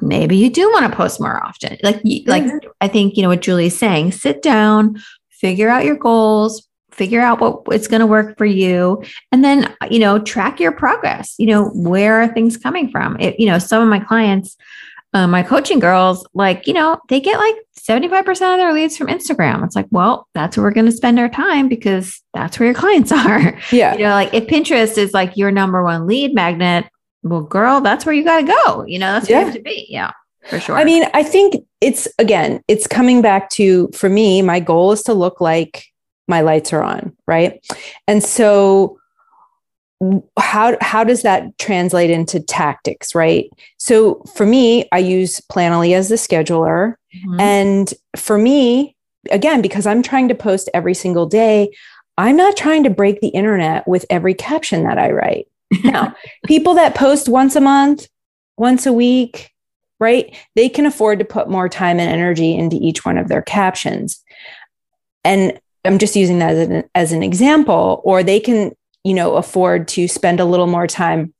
maybe 0.00 0.36
you 0.36 0.48
do 0.48 0.70
want 0.70 0.90
to 0.90 0.96
post 0.96 1.20
more 1.20 1.44
often. 1.44 1.76
Like, 1.82 2.00
you- 2.04 2.22
like 2.26 2.44
I 2.80 2.88
think 2.88 3.16
you 3.16 3.22
know 3.22 3.28
what 3.28 3.42
Julie's 3.42 3.76
saying. 3.78 4.12
Sit 4.12 4.42
down, 4.42 4.96
figure 5.30 5.68
out 5.68 5.84
your 5.84 5.96
goals, 5.96 6.66
figure 6.92 7.20
out 7.20 7.40
what 7.40 7.62
it's 7.72 7.88
going 7.88 8.00
to 8.00 8.06
work 8.06 8.38
for 8.38 8.44
you, 8.46 9.02
and 9.32 9.44
then 9.44 9.74
you 9.90 9.98
know 9.98 10.18
track 10.18 10.60
your 10.60 10.72
progress. 10.72 11.34
You 11.38 11.46
know 11.48 11.64
where 11.74 12.20
are 12.22 12.28
things 12.28 12.56
coming 12.56 12.90
from? 12.90 13.16
It, 13.20 13.38
you 13.40 13.46
know, 13.46 13.58
some 13.58 13.82
of 13.82 13.88
my 13.88 13.98
clients 14.00 14.56
uh, 15.14 15.26
my 15.26 15.42
coaching 15.42 15.78
girls, 15.78 16.26
like, 16.34 16.66
you 16.66 16.74
know, 16.74 17.00
they 17.08 17.18
get 17.18 17.38
like 17.38 17.54
75% 17.88 18.28
of 18.28 18.58
their 18.58 18.72
leads 18.72 18.96
from 18.96 19.06
Instagram. 19.06 19.64
It's 19.64 19.74
like, 19.74 19.86
well, 19.90 20.28
that's 20.34 20.56
where 20.56 20.64
we're 20.64 20.72
going 20.72 20.86
to 20.86 20.92
spend 20.92 21.18
our 21.18 21.28
time 21.28 21.68
because 21.68 22.20
that's 22.34 22.58
where 22.58 22.66
your 22.66 22.74
clients 22.74 23.10
are. 23.12 23.58
Yeah. 23.72 23.94
You 23.94 24.04
know, 24.04 24.10
like 24.10 24.34
if 24.34 24.46
Pinterest 24.46 24.98
is 24.98 25.14
like 25.14 25.36
your 25.36 25.50
number 25.50 25.82
one 25.82 26.06
lead 26.06 26.34
magnet, 26.34 26.84
well, 27.22 27.40
girl, 27.40 27.80
that's 27.80 28.04
where 28.04 28.14
you 28.14 28.24
got 28.24 28.40
to 28.40 28.46
go. 28.46 28.84
You 28.84 28.98
know, 28.98 29.12
that's 29.12 29.28
where 29.28 29.40
you 29.40 29.46
have 29.46 29.54
to 29.54 29.62
be. 29.62 29.86
Yeah, 29.88 30.12
for 30.48 30.60
sure. 30.60 30.76
I 30.76 30.84
mean, 30.84 31.04
I 31.14 31.22
think 31.22 31.56
it's 31.80 32.06
again, 32.18 32.62
it's 32.68 32.86
coming 32.86 33.22
back 33.22 33.50
to 33.50 33.88
for 33.94 34.08
me, 34.08 34.42
my 34.42 34.60
goal 34.60 34.92
is 34.92 35.02
to 35.04 35.14
look 35.14 35.40
like 35.40 35.84
my 36.28 36.42
lights 36.42 36.72
are 36.72 36.82
on, 36.82 37.16
right? 37.26 37.60
And 38.06 38.22
so 38.22 38.98
how 40.38 40.76
how 40.80 41.02
does 41.02 41.22
that 41.22 41.58
translate 41.58 42.10
into 42.10 42.38
tactics, 42.40 43.14
right? 43.14 43.50
So 43.78 44.22
for 44.36 44.46
me, 44.46 44.88
I 44.92 44.98
use 44.98 45.40
Planoly 45.50 45.94
as 45.94 46.08
the 46.08 46.14
scheduler. 46.14 46.94
Mhm. 47.26 47.40
And 47.40 47.94
for 48.16 48.38
me, 48.38 48.96
again, 49.30 49.62
because 49.62 49.86
I'm 49.86 50.02
trying 50.02 50.28
to 50.28 50.34
post 50.34 50.68
every 50.74 50.94
single 50.94 51.26
day, 51.26 51.70
I'm 52.16 52.36
not 52.36 52.56
trying 52.56 52.84
to 52.84 52.90
break 52.90 53.20
the 53.20 53.28
internet 53.28 53.86
with 53.86 54.04
every 54.10 54.34
caption 54.34 54.84
that 54.84 54.98
I 54.98 55.10
write. 55.12 55.46
Now, 55.84 56.14
people 56.46 56.74
that 56.74 56.94
post 56.94 57.28
once 57.28 57.54
a 57.56 57.60
month, 57.60 58.08
once 58.56 58.86
a 58.86 58.92
week, 58.92 59.50
right? 60.00 60.34
They 60.54 60.68
can 60.68 60.86
afford 60.86 61.18
to 61.18 61.24
put 61.24 61.48
more 61.48 61.68
time 61.68 62.00
and 62.00 62.10
energy 62.10 62.56
into 62.56 62.76
each 62.80 63.04
one 63.04 63.18
of 63.18 63.28
their 63.28 63.42
captions. 63.42 64.22
And 65.24 65.58
I'm 65.84 65.98
just 65.98 66.16
using 66.16 66.38
that 66.40 66.54
as 66.54 66.68
an, 66.68 66.84
as 66.94 67.12
an 67.12 67.22
example, 67.22 68.00
or 68.04 68.22
they 68.22 68.40
can, 68.40 68.72
you 69.04 69.14
know, 69.14 69.36
afford 69.36 69.88
to 69.88 70.08
spend 70.08 70.40
a 70.40 70.44
little 70.44 70.66
more 70.66 70.86
time 70.86 71.32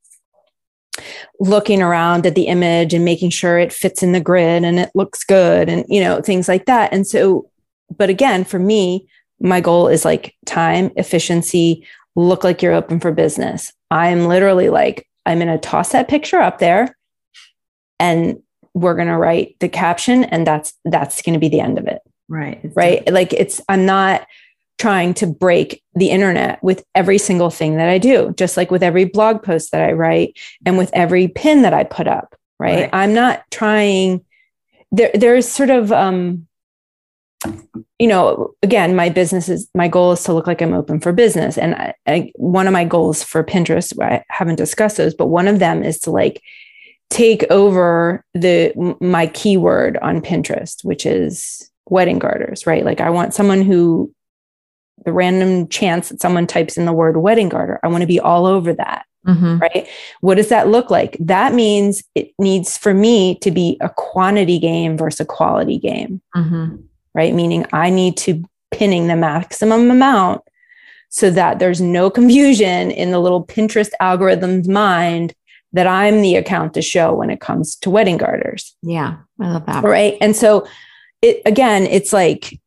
looking 1.41 1.83
around 1.83 2.27
at 2.27 2.35
the 2.35 2.47
image 2.47 2.95
and 2.95 3.05
making 3.05 3.31
sure 3.31 3.59
it 3.59 3.73
fits 3.73 4.03
in 4.03 4.13
the 4.13 4.21
grid 4.21 4.65
and 4.65 4.79
it 4.79 4.91
looks 4.95 5.25
good 5.25 5.69
and, 5.69 5.85
you 5.89 6.01
know, 6.01 6.21
things 6.21 6.49
like 6.49 6.67
that. 6.67 6.93
And 6.93 7.07
so, 7.07 7.49
but 7.97 8.11
again, 8.11 8.45
for 8.45 8.59
me, 8.59 9.09
my 9.41 9.61
goal 9.61 9.89
is 9.89 10.05
like 10.05 10.35
time, 10.47 10.91
efficiency, 10.97 11.87
look 12.17 12.45
like 12.45 12.63
you're 12.63 12.75
open 12.75 13.01
for 13.01 13.13
business. 13.13 13.73
I'm 13.91 14.27
literally 14.27 14.69
like, 14.69 15.09
I'm 15.27 15.39
going 15.39 15.49
to 15.49 15.59
toss 15.59 15.93
that 15.93 16.09
picture 16.09 16.41
up 16.41 16.59
there 16.59 16.97
and 17.99 18.43
we're 18.75 18.95
going 18.95 19.09
to 19.09 19.17
write 19.17 19.57
the 19.61 19.69
caption 19.69 20.25
and 20.25 20.47
that's 20.47 20.73
that's 20.85 21.23
going 21.23 21.35
to 21.35 21.41
be 21.41 21.49
the 21.49 21.61
end 21.61 21.79
of 21.79 21.87
it 21.87 22.01
right. 22.29 22.61
Right 22.75 23.13
like 23.13 23.33
it's 23.33 23.61
i'm 23.69 23.87
not 23.87 24.27
trying 24.79 25.13
to 25.15 25.27
break 25.27 25.83
the 25.95 26.11
internet 26.11 26.63
with 26.63 26.85
every 26.95 27.19
single 27.19 27.51
thing 27.51 27.77
that 27.77 27.89
i 27.89 27.99
do 27.99 28.33
just 28.37 28.57
like 28.57 28.71
with 28.71 28.83
every 28.83 29.05
blog 29.05 29.43
post 29.43 29.73
that 29.73 29.83
i 29.83 29.93
write 29.93 30.39
and 30.65 30.79
with 30.79 30.91
every 30.93 31.29
pin 31.29 31.63
that 31.63 31.75
i 31.75 31.85
put 31.85 32.07
up 32.07 32.35
right, 32.59 32.83
Right. 32.83 32.91
i'm 32.93 33.13
not 33.13 33.43
trying 33.51 34.25
there 34.93 35.11
there's 35.15 35.49
sort 35.49 35.71
of 35.71 35.93
um 35.93 36.47
you 37.99 38.09
know 38.09 38.55
again 38.63 38.97
my 38.97 39.09
business 39.09 39.49
is 39.49 39.69
my 39.75 39.87
goal 39.89 40.13
is 40.13 40.23
to 40.25 40.33
look 40.33 40.47
like 40.47 40.61
i'm 40.63 40.75
open 40.75 40.99
for 40.99 41.13
business. 41.13 41.57
And 41.57 41.75
I, 41.75 41.95
I, 42.07 42.33
one 42.35 42.67
of 42.67 42.73
my 42.73 42.85
goals 42.85 43.23
for 43.23 43.45
pinterest 43.45 44.01
i 44.03 44.25
haven't 44.29 44.57
discussed 44.57 44.97
those 44.97 45.15
but 45.15 45.27
one 45.27 45.47
of 45.49 45.59
them 45.59 45.83
is 45.83 45.99
to 46.01 46.11
like 46.11 46.43
take 47.11 47.45
over 47.51 48.25
the 48.35 48.73
my 49.01 49.27
keyword 49.29 49.97
on 49.99 50.21
pinterest 50.21 50.85
which 50.85 51.07
is 51.07 51.71
wedding 51.91 52.19
garters 52.19 52.67
right? 52.67 52.85
Like 52.85 53.01
i 53.01 53.11
want 53.11 53.35
someone 53.35 53.63
who 53.63 54.13
the 55.09 55.13
random 55.15 55.67
chance 55.69 56.11
that 56.11 56.21
someone 56.21 56.47
types 56.47 56.77
in 56.77 56.85
the 56.85 56.93
word 56.93 57.17
wedding 57.17 57.49
garter 57.49 57.81
i 57.83 57.89
want 57.89 58.03
to 58.03 58.07
be 58.07 58.21
all 58.21 58.45
over 58.47 58.75
that 58.75 59.05
Mhm. 59.27 59.61
right? 59.61 59.87
What 60.21 60.37
does 60.37 60.49
that 60.49 60.69
look 60.69 60.91
like? 60.91 61.17
That 61.21 61.53
means 61.53 62.03
it 62.15 62.31
needs 62.39 62.79
for 62.79 62.95
me 62.95 63.35
to 63.41 63.51
be 63.51 63.77
a 63.81 63.91
quantity 63.91 64.59
game 64.59 64.97
versus 64.97 65.21
a 65.21 65.25
quality 65.27 65.77
game, 65.79 66.23
Mhm. 66.35 66.85
right? 67.15 67.35
Meaning 67.35 67.67
I 67.73 67.91
need 67.91 68.17
to 68.19 68.43
pinning 68.71 69.07
the 69.09 69.17
maximum 69.17 69.91
amount 69.91 70.43
so 71.11 71.29
that 71.31 71.59
there's 71.59 71.81
no 71.81 72.09
confusion 72.09 72.91
in 72.91 73.11
the 73.11 73.19
little 73.19 73.45
Pinterest 73.45 73.91
algorithm's 74.01 74.69
mind 74.69 75.35
that 75.75 75.87
I'm 75.87 76.23
the 76.23 76.37
account 76.37 76.73
to 76.75 76.81
show 76.81 77.13
when 77.13 77.29
it 77.29 77.41
comes 77.41 77.77
to 77.83 77.91
wedding 77.91 78.17
garters, 78.19 78.75
Yeah, 78.83 79.17
I 79.41 79.51
love 79.51 79.67
that. 79.67 79.85
right? 79.85 80.17
And 80.23 80.35
so 80.35 80.67
it 81.21 81.43
again, 81.45 81.83
it's 81.87 82.13
like 82.15 82.59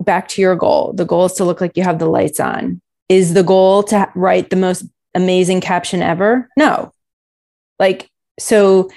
back 0.00 0.28
to 0.28 0.40
your 0.40 0.56
goal. 0.56 0.92
The 0.94 1.04
goal 1.04 1.26
is 1.26 1.32
to 1.34 1.44
look 1.44 1.60
like 1.60 1.76
you 1.76 1.82
have 1.82 1.98
the 1.98 2.06
lights 2.06 2.40
on. 2.40 2.80
Is 3.08 3.34
the 3.34 3.42
goal 3.42 3.82
to 3.84 4.10
write 4.14 4.50
the 4.50 4.56
most 4.56 4.84
amazing 5.14 5.60
caption 5.60 6.02
ever? 6.02 6.48
No. 6.56 6.92
Like, 7.78 8.10
so, 8.38 8.90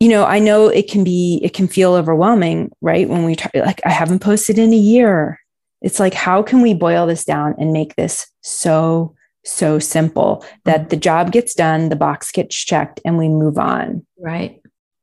you 0.00 0.08
know, 0.08 0.24
I 0.24 0.38
know 0.38 0.68
it 0.68 0.90
can 0.90 1.02
be, 1.02 1.40
it 1.42 1.54
can 1.54 1.66
feel 1.66 1.94
overwhelming, 1.94 2.70
right? 2.80 3.08
When 3.08 3.24
we 3.24 3.36
try, 3.36 3.50
like, 3.54 3.80
I 3.84 3.90
haven't 3.90 4.20
posted 4.20 4.58
in 4.58 4.72
a 4.72 4.76
year. 4.76 5.40
It's 5.82 6.00
like, 6.00 6.14
how 6.14 6.42
can 6.42 6.62
we 6.62 6.74
boil 6.74 7.06
this 7.06 7.24
down 7.24 7.54
and 7.58 7.72
make 7.72 7.96
this 7.96 8.26
so, 8.42 9.14
so 9.44 9.78
simple 9.78 10.44
that 10.64 10.80
mm-hmm. 10.80 10.88
the 10.88 10.96
job 10.96 11.32
gets 11.32 11.54
done, 11.54 11.88
the 11.88 11.96
box 11.96 12.32
gets 12.32 12.56
checked, 12.56 13.00
and 13.04 13.18
we 13.18 13.28
move 13.28 13.58
on? 13.58 14.06
Right. 14.18 14.60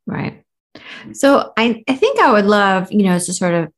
Right. 0.08 0.44
So 1.14 1.52
I, 1.58 1.84
I 1.88 1.96
think 1.96 2.20
I 2.20 2.32
would 2.32 2.46
love, 2.46 2.92
you 2.92 3.04
know, 3.04 3.18
to 3.18 3.34
sort 3.34 3.54
of 3.54 3.72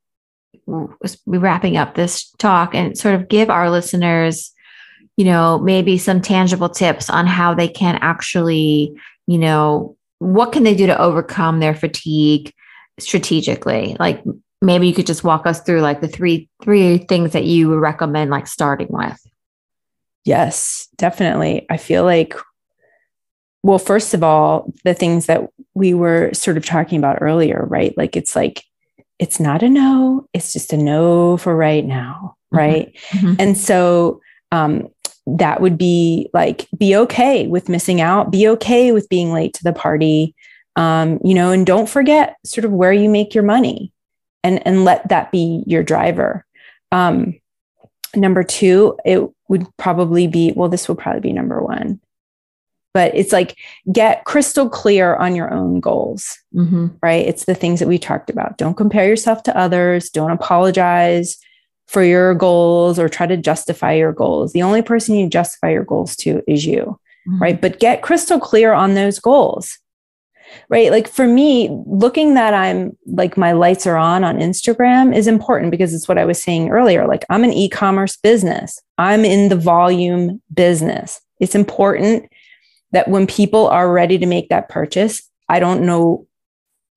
wrapping 1.26 1.76
up 1.76 1.94
this 1.94 2.30
talk 2.38 2.74
and 2.74 2.96
sort 2.96 3.14
of 3.14 3.28
give 3.28 3.50
our 3.50 3.70
listeners, 3.70 4.52
you 5.16 5.24
know, 5.24 5.58
maybe 5.58 5.98
some 5.98 6.20
tangible 6.20 6.68
tips 6.68 7.08
on 7.08 7.26
how 7.26 7.54
they 7.54 7.68
can 7.68 7.98
actually, 8.00 8.94
you 9.26 9.38
know, 9.38 9.96
what 10.18 10.52
can 10.52 10.62
they 10.62 10.74
do 10.74 10.86
to 10.86 11.00
overcome 11.00 11.60
their 11.60 11.74
fatigue 11.74 12.52
strategically? 12.98 13.96
Like 13.98 14.22
maybe 14.62 14.86
you 14.86 14.94
could 14.94 15.06
just 15.06 15.24
walk 15.24 15.46
us 15.46 15.60
through 15.60 15.80
like 15.80 16.00
the 16.00 16.08
three 16.08 16.48
three 16.62 16.98
things 16.98 17.32
that 17.32 17.44
you 17.44 17.68
would 17.68 17.80
recommend 17.80 18.30
like 18.30 18.46
starting 18.46 18.88
with. 18.90 19.18
Yes, 20.24 20.88
definitely. 20.96 21.66
I 21.68 21.76
feel 21.76 22.04
like, 22.04 22.34
well, 23.62 23.78
first 23.78 24.14
of 24.14 24.22
all, 24.22 24.72
the 24.84 24.94
things 24.94 25.26
that 25.26 25.42
we 25.74 25.92
were 25.92 26.32
sort 26.32 26.56
of 26.56 26.64
talking 26.64 26.98
about 26.98 27.18
earlier, 27.20 27.66
right? 27.68 27.96
Like 27.96 28.16
it's 28.16 28.34
like, 28.34 28.64
it's 29.18 29.38
not 29.40 29.62
a 29.62 29.68
no, 29.68 30.26
it's 30.32 30.52
just 30.52 30.72
a 30.72 30.76
no 30.76 31.36
for 31.36 31.54
right 31.56 31.84
now, 31.84 32.36
Mhm. 32.52 32.58
right? 32.58 32.96
Mhm. 33.10 33.36
And 33.38 33.56
so 33.56 34.20
um, 34.52 34.88
that 35.26 35.60
would 35.60 35.76
be 35.78 36.28
like, 36.32 36.68
be 36.76 36.94
okay 36.94 37.46
with 37.46 37.68
missing 37.68 38.00
out, 38.00 38.30
be 38.30 38.46
okay 38.48 38.92
with 38.92 39.08
being 39.08 39.32
late 39.32 39.54
to 39.54 39.64
the 39.64 39.72
party, 39.72 40.34
um, 40.76 41.18
you 41.24 41.34
know, 41.34 41.50
and 41.50 41.66
don't 41.66 41.88
forget 41.88 42.36
sort 42.44 42.64
of 42.64 42.72
where 42.72 42.92
you 42.92 43.08
make 43.08 43.34
your 43.34 43.44
money 43.44 43.92
and, 44.42 44.64
and 44.66 44.84
let 44.84 45.08
that 45.08 45.32
be 45.32 45.64
your 45.66 45.82
driver. 45.82 46.44
Um, 46.92 47.34
number 48.14 48.42
two, 48.44 48.96
it 49.04 49.28
would 49.48 49.66
probably 49.76 50.26
be, 50.26 50.52
well, 50.54 50.68
this 50.68 50.86
will 50.88 50.94
probably 50.94 51.20
be 51.20 51.32
number 51.32 51.60
one, 51.62 52.00
but 52.94 53.14
it's 53.14 53.32
like 53.32 53.58
get 53.92 54.24
crystal 54.24 54.68
clear 54.70 55.16
on 55.16 55.34
your 55.36 55.52
own 55.52 55.80
goals 55.80 56.38
Mhm. 56.54 56.94
right? 57.02 57.26
It's 57.26 57.44
the 57.44 57.54
things 57.54 57.80
that 57.80 57.88
we 57.88 57.98
talked 57.98 58.30
about. 58.30 58.56
Don't 58.56 58.76
compare 58.76 59.06
yourself 59.08 59.42
to 59.42 59.58
others. 59.58 60.08
Don't 60.08 60.30
apologize 60.30 61.36
for 61.88 62.02
your 62.04 62.32
goals 62.34 62.98
or 62.98 63.08
try 63.08 63.26
to 63.26 63.36
justify 63.36 63.92
your 63.92 64.12
goals. 64.12 64.52
The 64.52 64.62
only 64.62 64.80
person 64.80 65.16
you 65.16 65.28
justify 65.28 65.70
your 65.70 65.84
goals 65.84 66.14
to 66.18 66.42
is 66.46 66.64
you, 66.64 66.98
Mhm. 67.28 67.40
right? 67.40 67.60
But 67.60 67.80
get 67.80 68.02
crystal 68.02 68.38
clear 68.38 68.72
on 68.72 68.94
those 68.94 69.18
goals, 69.18 69.78
right? 70.70 70.90
Like 70.92 71.08
for 71.08 71.26
me, 71.26 71.68
looking 71.86 72.34
that 72.34 72.54
I'm 72.54 72.96
like 73.06 73.36
my 73.36 73.50
lights 73.52 73.86
are 73.86 73.96
on 73.96 74.22
on 74.24 74.38
Instagram 74.38 75.14
is 75.14 75.26
important 75.26 75.72
because 75.72 75.92
it's 75.92 76.08
what 76.08 76.18
I 76.18 76.24
was 76.24 76.40
saying 76.42 76.70
earlier. 76.70 77.06
Like 77.06 77.24
I'm 77.28 77.42
an 77.44 77.52
e 77.52 77.68
commerce 77.68 78.16
business. 78.16 78.80
I'm 78.96 79.24
in 79.24 79.48
the 79.48 79.56
volume 79.56 80.40
business. 80.54 81.20
It's 81.40 81.56
important 81.56 82.26
that 82.94 83.08
when 83.08 83.26
people 83.26 83.66
are 83.68 83.92
ready 83.92 84.18
to 84.18 84.26
make 84.26 84.48
that 84.48 84.68
purchase, 84.68 85.28
I 85.48 85.60
don't 85.60 85.84
know. 85.84 86.26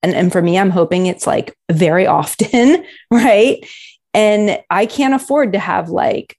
And, 0.02 0.14
and 0.14 0.32
for 0.32 0.40
me, 0.40 0.58
I'm 0.58 0.70
hoping 0.70 1.06
it's 1.06 1.26
like 1.26 1.56
very 1.70 2.06
often, 2.18 2.84
right? 3.10 3.58
And 4.14 4.58
I 4.70 4.86
can't 4.86 5.14
afford 5.14 5.52
to 5.52 5.58
have 5.58 5.90
like 5.90 6.36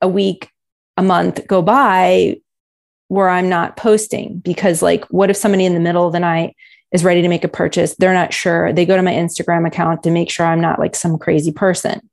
a 0.00 0.08
week, 0.08 0.50
a 0.96 1.02
month 1.02 1.46
go 1.46 1.62
by 1.62 2.36
where 3.08 3.28
I'm 3.28 3.48
not 3.48 3.76
posting 3.76 4.38
because, 4.38 4.82
like, 4.82 5.04
what 5.06 5.30
if 5.30 5.36
somebody 5.36 5.64
in 5.64 5.74
the 5.74 5.80
middle 5.80 6.06
of 6.06 6.12
the 6.12 6.20
night 6.20 6.56
is 6.90 7.04
ready 7.04 7.22
to 7.22 7.28
make 7.28 7.44
a 7.44 7.48
purchase? 7.48 7.94
They're 7.96 8.14
not 8.14 8.32
sure. 8.32 8.72
They 8.72 8.86
go 8.86 8.96
to 8.96 9.02
my 9.02 9.12
Instagram 9.12 9.66
account 9.66 10.02
to 10.02 10.10
make 10.10 10.30
sure 10.30 10.46
I'm 10.46 10.60
not 10.60 10.78
like 10.78 10.96
some 10.96 11.18
crazy 11.18 11.52
person 11.52 12.08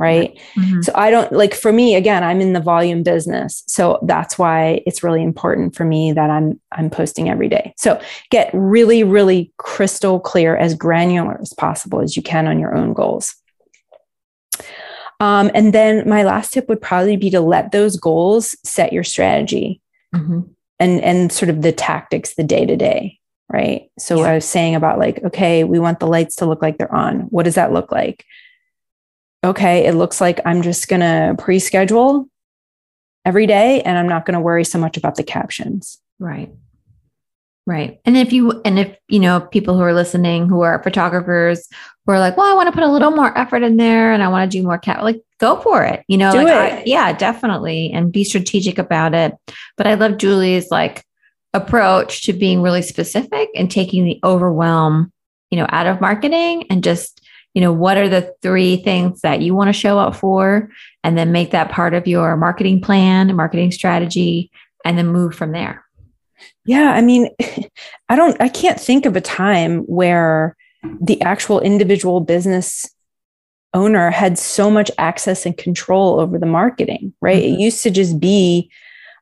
right? 0.00 0.36
Mm-hmm. 0.56 0.80
so 0.80 0.92
i 0.94 1.10
don't 1.10 1.30
like 1.30 1.54
for 1.54 1.72
me 1.72 1.94
again 1.94 2.24
i'm 2.24 2.40
in 2.40 2.54
the 2.54 2.60
volume 2.60 3.02
business. 3.02 3.62
So 3.66 3.98
that's 4.02 4.38
why 4.38 4.82
it's 4.86 5.02
really 5.02 5.22
important 5.22 5.76
for 5.76 5.84
me 5.84 6.12
that 6.12 6.30
i'm 6.30 6.60
i'm 6.72 6.90
posting 6.90 7.28
every 7.28 7.48
day. 7.48 7.74
So 7.76 8.00
get 8.30 8.50
really 8.52 9.04
really 9.04 9.52
crystal 9.58 10.18
clear 10.18 10.56
as 10.56 10.74
granular 10.74 11.38
as 11.40 11.52
possible 11.52 12.00
as 12.00 12.16
you 12.16 12.22
can 12.22 12.48
on 12.48 12.58
your 12.58 12.74
own 12.74 12.94
goals. 12.94 13.36
Um, 15.20 15.50
and 15.54 15.74
then 15.74 16.08
my 16.08 16.22
last 16.22 16.54
tip 16.54 16.66
would 16.70 16.80
probably 16.80 17.16
be 17.16 17.28
to 17.30 17.42
let 17.42 17.72
those 17.72 17.98
goals 17.98 18.56
set 18.64 18.90
your 18.90 19.04
strategy 19.04 19.82
mm-hmm. 20.14 20.40
and 20.78 21.00
and 21.02 21.30
sort 21.30 21.50
of 21.50 21.60
the 21.60 21.72
tactics 21.72 22.34
the 22.34 22.44
day 22.44 22.64
to 22.64 22.76
day 22.76 23.18
right? 23.52 23.90
So 23.98 24.20
yeah. 24.20 24.30
i 24.30 24.34
was 24.34 24.44
saying 24.44 24.76
about 24.76 24.98
like 24.98 25.22
okay 25.24 25.64
we 25.64 25.78
want 25.78 25.98
the 25.98 26.06
lights 26.06 26.36
to 26.36 26.46
look 26.46 26.62
like 26.62 26.78
they're 26.78 26.94
on. 26.94 27.22
What 27.30 27.44
does 27.44 27.56
that 27.56 27.72
look 27.72 27.92
like 27.92 28.24
okay, 29.44 29.86
it 29.86 29.94
looks 29.94 30.20
like 30.20 30.40
I'm 30.44 30.62
just 30.62 30.88
going 30.88 31.00
to 31.00 31.34
pre 31.38 31.58
schedule 31.58 32.26
every 33.24 33.46
day 33.46 33.82
and 33.82 33.98
I'm 33.98 34.08
not 34.08 34.26
going 34.26 34.34
to 34.34 34.40
worry 34.40 34.64
so 34.64 34.78
much 34.78 34.96
about 34.96 35.16
the 35.16 35.22
captions. 35.22 35.98
Right. 36.18 36.50
Right. 37.66 38.00
And 38.04 38.16
if 38.16 38.32
you, 38.32 38.60
and 38.64 38.78
if, 38.78 38.96
you 39.08 39.20
know, 39.20 39.40
people 39.40 39.76
who 39.76 39.82
are 39.82 39.92
listening 39.92 40.48
who 40.48 40.62
are 40.62 40.82
photographers 40.82 41.68
who 42.04 42.12
are 42.12 42.18
like, 42.18 42.36
well, 42.36 42.50
I 42.50 42.54
want 42.54 42.68
to 42.68 42.72
put 42.72 42.82
a 42.82 42.90
little 42.90 43.10
more 43.10 43.36
effort 43.38 43.62
in 43.62 43.76
there 43.76 44.12
and 44.12 44.22
I 44.22 44.28
want 44.28 44.50
to 44.50 44.58
do 44.58 44.64
more 44.64 44.78
cap, 44.78 45.02
like 45.02 45.20
go 45.38 45.60
for 45.60 45.84
it, 45.84 46.02
you 46.08 46.16
know, 46.16 46.32
do 46.32 46.38
like, 46.38 46.48
it. 46.48 46.78
I, 46.78 46.82
yeah, 46.86 47.12
definitely. 47.12 47.92
And 47.92 48.10
be 48.10 48.24
strategic 48.24 48.78
about 48.78 49.14
it. 49.14 49.34
But 49.76 49.86
I 49.86 49.94
love 49.94 50.16
Julie's 50.16 50.70
like 50.70 51.04
approach 51.52 52.22
to 52.22 52.32
being 52.32 52.62
really 52.62 52.82
specific 52.82 53.50
and 53.54 53.70
taking 53.70 54.04
the 54.04 54.18
overwhelm, 54.24 55.12
you 55.50 55.58
know, 55.58 55.66
out 55.68 55.86
of 55.86 56.00
marketing 56.00 56.66
and 56.70 56.82
just 56.82 57.20
you 57.54 57.60
know, 57.60 57.72
what 57.72 57.96
are 57.96 58.08
the 58.08 58.34
three 58.42 58.76
things 58.76 59.22
that 59.22 59.40
you 59.40 59.54
want 59.54 59.68
to 59.68 59.72
show 59.72 59.98
up 59.98 60.14
for? 60.14 60.70
And 61.02 61.18
then 61.18 61.32
make 61.32 61.50
that 61.50 61.70
part 61.70 61.94
of 61.94 62.06
your 62.06 62.36
marketing 62.36 62.80
plan, 62.80 63.34
marketing 63.34 63.72
strategy, 63.72 64.50
and 64.84 64.96
then 64.96 65.08
move 65.08 65.34
from 65.34 65.52
there. 65.52 65.84
Yeah. 66.64 66.92
I 66.92 67.00
mean, 67.00 67.28
I 68.08 68.16
don't, 68.16 68.40
I 68.40 68.48
can't 68.48 68.80
think 68.80 69.06
of 69.06 69.16
a 69.16 69.20
time 69.20 69.80
where 69.82 70.56
the 71.00 71.20
actual 71.22 71.60
individual 71.60 72.20
business 72.20 72.88
owner 73.74 74.10
had 74.10 74.38
so 74.38 74.70
much 74.70 74.90
access 74.98 75.46
and 75.46 75.56
control 75.56 76.20
over 76.20 76.38
the 76.38 76.46
marketing, 76.46 77.12
right? 77.20 77.42
Mm-hmm. 77.42 77.54
It 77.54 77.60
used 77.60 77.82
to 77.82 77.90
just 77.90 78.18
be, 78.18 78.70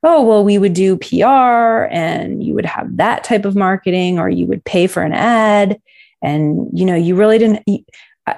oh, 0.02 0.22
well, 0.22 0.44
we 0.44 0.58
would 0.58 0.74
do 0.74 0.96
PR 0.96 1.88
and 1.90 2.42
you 2.42 2.54
would 2.54 2.66
have 2.66 2.96
that 2.96 3.24
type 3.24 3.44
of 3.44 3.56
marketing 3.56 4.18
or 4.18 4.28
you 4.28 4.46
would 4.46 4.64
pay 4.64 4.86
for 4.86 5.02
an 5.02 5.12
ad. 5.12 5.80
And, 6.22 6.68
you 6.72 6.84
know, 6.84 6.94
you 6.94 7.14
really 7.14 7.38
didn't, 7.38 7.62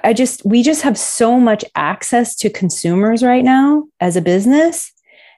I 0.03 0.13
just, 0.13 0.45
we 0.45 0.63
just 0.63 0.81
have 0.81 0.97
so 0.97 1.39
much 1.39 1.65
access 1.75 2.35
to 2.37 2.49
consumers 2.49 3.23
right 3.23 3.43
now 3.43 3.85
as 3.99 4.15
a 4.15 4.21
business, 4.21 4.91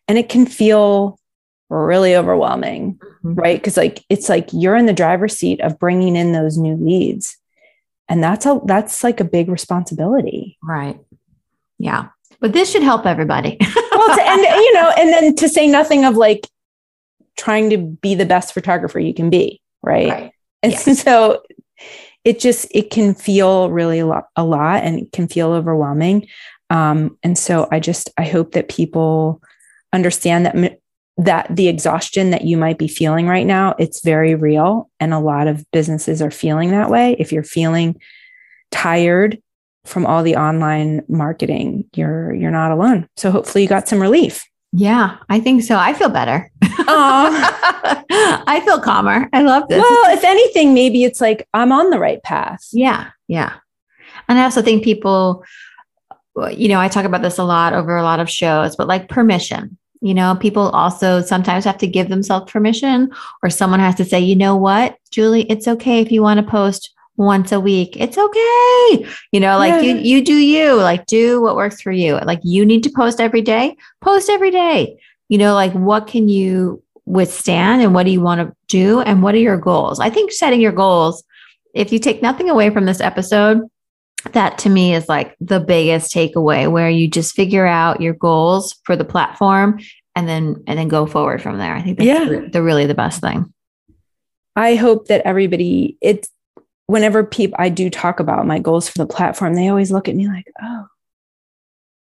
and 0.07 0.17
it 0.17 0.29
can 0.29 0.45
feel 0.45 1.19
really 1.69 2.15
overwhelming, 2.15 2.95
mm-hmm. 2.95 3.33
right? 3.33 3.59
Because 3.59 3.77
like 3.77 4.03
it's 4.09 4.29
like 4.29 4.49
you're 4.51 4.75
in 4.75 4.85
the 4.85 4.93
driver's 4.93 5.37
seat 5.37 5.61
of 5.61 5.79
bringing 5.79 6.15
in 6.15 6.31
those 6.31 6.57
new 6.57 6.75
leads, 6.75 7.37
and 8.07 8.23
that's 8.23 8.45
a 8.45 8.59
that's 8.65 9.03
like 9.03 9.19
a 9.19 9.25
big 9.25 9.49
responsibility, 9.49 10.57
right? 10.61 10.99
Yeah, 11.79 12.09
but 12.39 12.53
this 12.53 12.71
should 12.71 12.83
help 12.83 13.05
everybody. 13.05 13.57
well, 13.91 14.15
to, 14.15 14.23
and 14.23 14.41
you 14.41 14.73
know, 14.73 14.91
and 14.97 15.09
then 15.09 15.35
to 15.35 15.49
say 15.49 15.67
nothing 15.67 16.05
of 16.05 16.15
like 16.15 16.47
trying 17.37 17.69
to 17.71 17.77
be 17.77 18.15
the 18.15 18.25
best 18.25 18.53
photographer 18.53 18.99
you 18.99 19.13
can 19.13 19.29
be, 19.29 19.61
right? 19.81 20.09
right. 20.09 20.31
And 20.61 20.73
so 20.97 21.41
it 22.23 22.39
just 22.39 22.67
it 22.71 22.89
can 22.89 23.13
feel 23.13 23.69
really 23.69 23.99
a 23.99 24.05
lot, 24.05 24.25
a 24.35 24.43
lot 24.43 24.83
and 24.83 24.99
it 24.99 25.11
can 25.11 25.27
feel 25.27 25.51
overwhelming. 25.51 26.27
Um, 26.69 27.17
and 27.21 27.37
so 27.37 27.67
i 27.71 27.79
just 27.79 28.09
i 28.17 28.23
hope 28.23 28.53
that 28.53 28.69
people 28.69 29.41
understand 29.91 30.45
that 30.45 30.79
that 31.17 31.55
the 31.55 31.67
exhaustion 31.67 32.31
that 32.31 32.45
you 32.45 32.57
might 32.57 32.79
be 32.79 32.87
feeling 32.87 33.27
right 33.27 33.45
now 33.45 33.75
it's 33.77 34.01
very 34.01 34.33
real 34.33 34.89
and 34.99 35.13
a 35.13 35.19
lot 35.19 35.47
of 35.47 35.69
businesses 35.71 36.21
are 36.21 36.31
feeling 36.31 36.71
that 36.71 36.89
way. 36.89 37.15
If 37.19 37.31
you're 37.31 37.43
feeling 37.43 37.99
tired 38.71 39.39
from 39.85 40.05
all 40.05 40.23
the 40.23 40.37
online 40.37 41.03
marketing 41.07 41.85
you're 41.93 42.33
you're 42.33 42.49
not 42.49 42.71
alone. 42.71 43.07
So 43.17 43.29
hopefully 43.29 43.61
you 43.63 43.67
got 43.67 43.87
some 43.87 44.01
relief 44.01 44.47
yeah, 44.75 45.17
I 45.29 45.39
think 45.39 45.61
so. 45.61 45.77
I 45.77 45.93
feel 45.93 46.09
better. 46.09 46.51
I 46.63 48.59
feel 48.65 48.81
calmer. 48.81 49.29
I 49.31 49.43
love 49.43 49.67
this. 49.69 49.77
Well, 49.77 50.17
if 50.17 50.23
anything, 50.23 50.73
maybe 50.73 51.03
it's 51.03 51.21
like 51.21 51.47
I'm 51.53 51.71
on 51.71 51.91
the 51.91 51.99
right 51.99 52.21
path. 52.23 52.67
Yeah. 52.71 53.11
Yeah. 53.27 53.53
And 54.27 54.39
I 54.39 54.43
also 54.43 54.63
think 54.63 54.83
people, 54.83 55.45
you 56.51 56.67
know, 56.67 56.79
I 56.79 56.87
talk 56.87 57.05
about 57.05 57.21
this 57.21 57.37
a 57.37 57.43
lot 57.43 57.73
over 57.73 57.95
a 57.95 58.03
lot 58.03 58.19
of 58.19 58.27
shows, 58.29 58.75
but 58.75 58.87
like 58.87 59.09
permission. 59.09 59.77
You 60.01 60.15
know, 60.15 60.35
people 60.35 60.69
also 60.69 61.21
sometimes 61.21 61.65
have 61.65 61.77
to 61.77 61.87
give 61.87 62.09
themselves 62.09 62.51
permission, 62.51 63.11
or 63.43 63.49
someone 63.51 63.79
has 63.79 63.95
to 63.95 64.05
say, 64.05 64.19
you 64.19 64.35
know 64.35 64.57
what, 64.57 64.97
Julie, 65.11 65.43
it's 65.43 65.67
okay 65.67 66.01
if 66.01 66.11
you 66.11 66.21
want 66.21 66.39
to 66.39 66.51
post 66.51 66.92
once 67.17 67.51
a 67.51 67.59
week. 67.59 67.95
It's 67.97 68.17
okay. 68.17 69.07
You 69.31 69.39
know, 69.39 69.57
like 69.57 69.83
yeah. 69.83 69.93
you 69.93 69.95
you 69.97 70.23
do 70.23 70.33
you, 70.33 70.75
like 70.75 71.05
do 71.05 71.41
what 71.41 71.55
works 71.55 71.81
for 71.81 71.91
you. 71.91 72.17
Like 72.17 72.39
you 72.43 72.65
need 72.65 72.83
to 72.83 72.89
post 72.89 73.19
every 73.19 73.41
day, 73.41 73.75
post 74.01 74.29
every 74.29 74.51
day. 74.51 74.99
You 75.29 75.37
know, 75.37 75.53
like 75.53 75.73
what 75.73 76.07
can 76.07 76.29
you 76.29 76.83
withstand 77.05 77.81
and 77.81 77.93
what 77.93 78.03
do 78.03 78.11
you 78.11 78.21
want 78.21 78.41
to 78.41 78.55
do 78.67 79.01
and 79.01 79.21
what 79.21 79.35
are 79.35 79.39
your 79.39 79.57
goals? 79.57 79.99
I 79.99 80.09
think 80.09 80.31
setting 80.31 80.61
your 80.61 80.71
goals, 80.71 81.23
if 81.73 81.91
you 81.91 81.99
take 81.99 82.21
nothing 82.21 82.49
away 82.49 82.69
from 82.69 82.85
this 82.85 83.01
episode, 83.01 83.61
that 84.31 84.57
to 84.59 84.69
me 84.69 84.95
is 84.95 85.09
like 85.09 85.35
the 85.41 85.59
biggest 85.59 86.13
takeaway 86.13 86.71
where 86.71 86.89
you 86.89 87.09
just 87.09 87.35
figure 87.35 87.65
out 87.65 88.01
your 88.01 88.13
goals 88.13 88.75
for 88.85 88.95
the 88.95 89.03
platform 89.03 89.79
and 90.15 90.29
then 90.29 90.63
and 90.67 90.79
then 90.79 90.87
go 90.87 91.05
forward 91.05 91.41
from 91.41 91.57
there. 91.57 91.75
I 91.75 91.81
think 91.81 91.97
that's 91.97 92.07
yeah. 92.07 92.25
the, 92.25 92.49
the 92.51 92.63
really 92.63 92.85
the 92.85 92.93
best 92.93 93.21
thing. 93.21 93.53
I 94.55 94.75
hope 94.75 95.07
that 95.07 95.25
everybody 95.25 95.97
it's 95.99 96.29
whenever 96.87 97.23
people 97.23 97.55
I 97.59 97.69
do 97.69 97.89
talk 97.89 98.19
about 98.19 98.45
my 98.45 98.59
goals 98.59 98.89
for 98.89 98.97
the 98.97 99.07
platform, 99.07 99.53
they 99.53 99.69
always 99.69 99.91
look 99.91 100.07
at 100.07 100.15
me 100.15 100.27
like, 100.27 100.45
"Oh, 100.61 100.87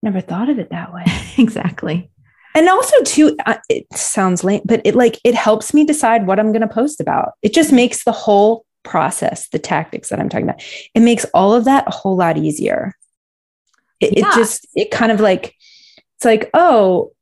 never 0.03 0.21
thought 0.21 0.49
of 0.49 0.59
it 0.59 0.71
that 0.71 0.93
way." 0.93 1.05
exactly. 1.39 2.11
And 2.55 2.69
also, 2.69 3.03
too, 3.05 3.37
uh, 3.47 3.59
it 3.69 3.87
sounds 3.95 4.43
lame, 4.43 4.63
but 4.65 4.81
it 4.85 4.95
like 4.95 5.19
it 5.25 5.35
helps 5.35 5.75
me 5.75 5.85
decide 5.85 6.27
what 6.27 6.41
I'm 6.41 6.53
going 6.53 6.63
to 6.63 6.69
post 6.69 7.01
about. 7.01 7.33
It 7.43 7.55
just 7.55 7.73
makes 7.73 8.05
the 8.05 8.13
whole 8.13 8.65
process, 8.85 9.49
the 9.51 9.59
tactics 9.59 10.09
that 10.09 10.19
I'm 10.19 10.29
talking 10.29 10.49
about, 10.49 10.63
it 10.95 11.01
makes 11.01 11.25
all 11.35 11.55
of 11.55 11.65
that 11.67 11.87
a 11.87 11.91
whole 11.91 12.17
lot 12.17 12.37
easier. 12.37 12.95
It, 14.01 14.17
yeah. 14.17 14.29
it 14.29 14.35
just 14.35 14.67
it 14.75 14.91
kind 14.91 15.13
of 15.13 15.21
like 15.21 15.55
it's 16.17 16.25
like, 16.25 16.51
oh, 16.55 17.13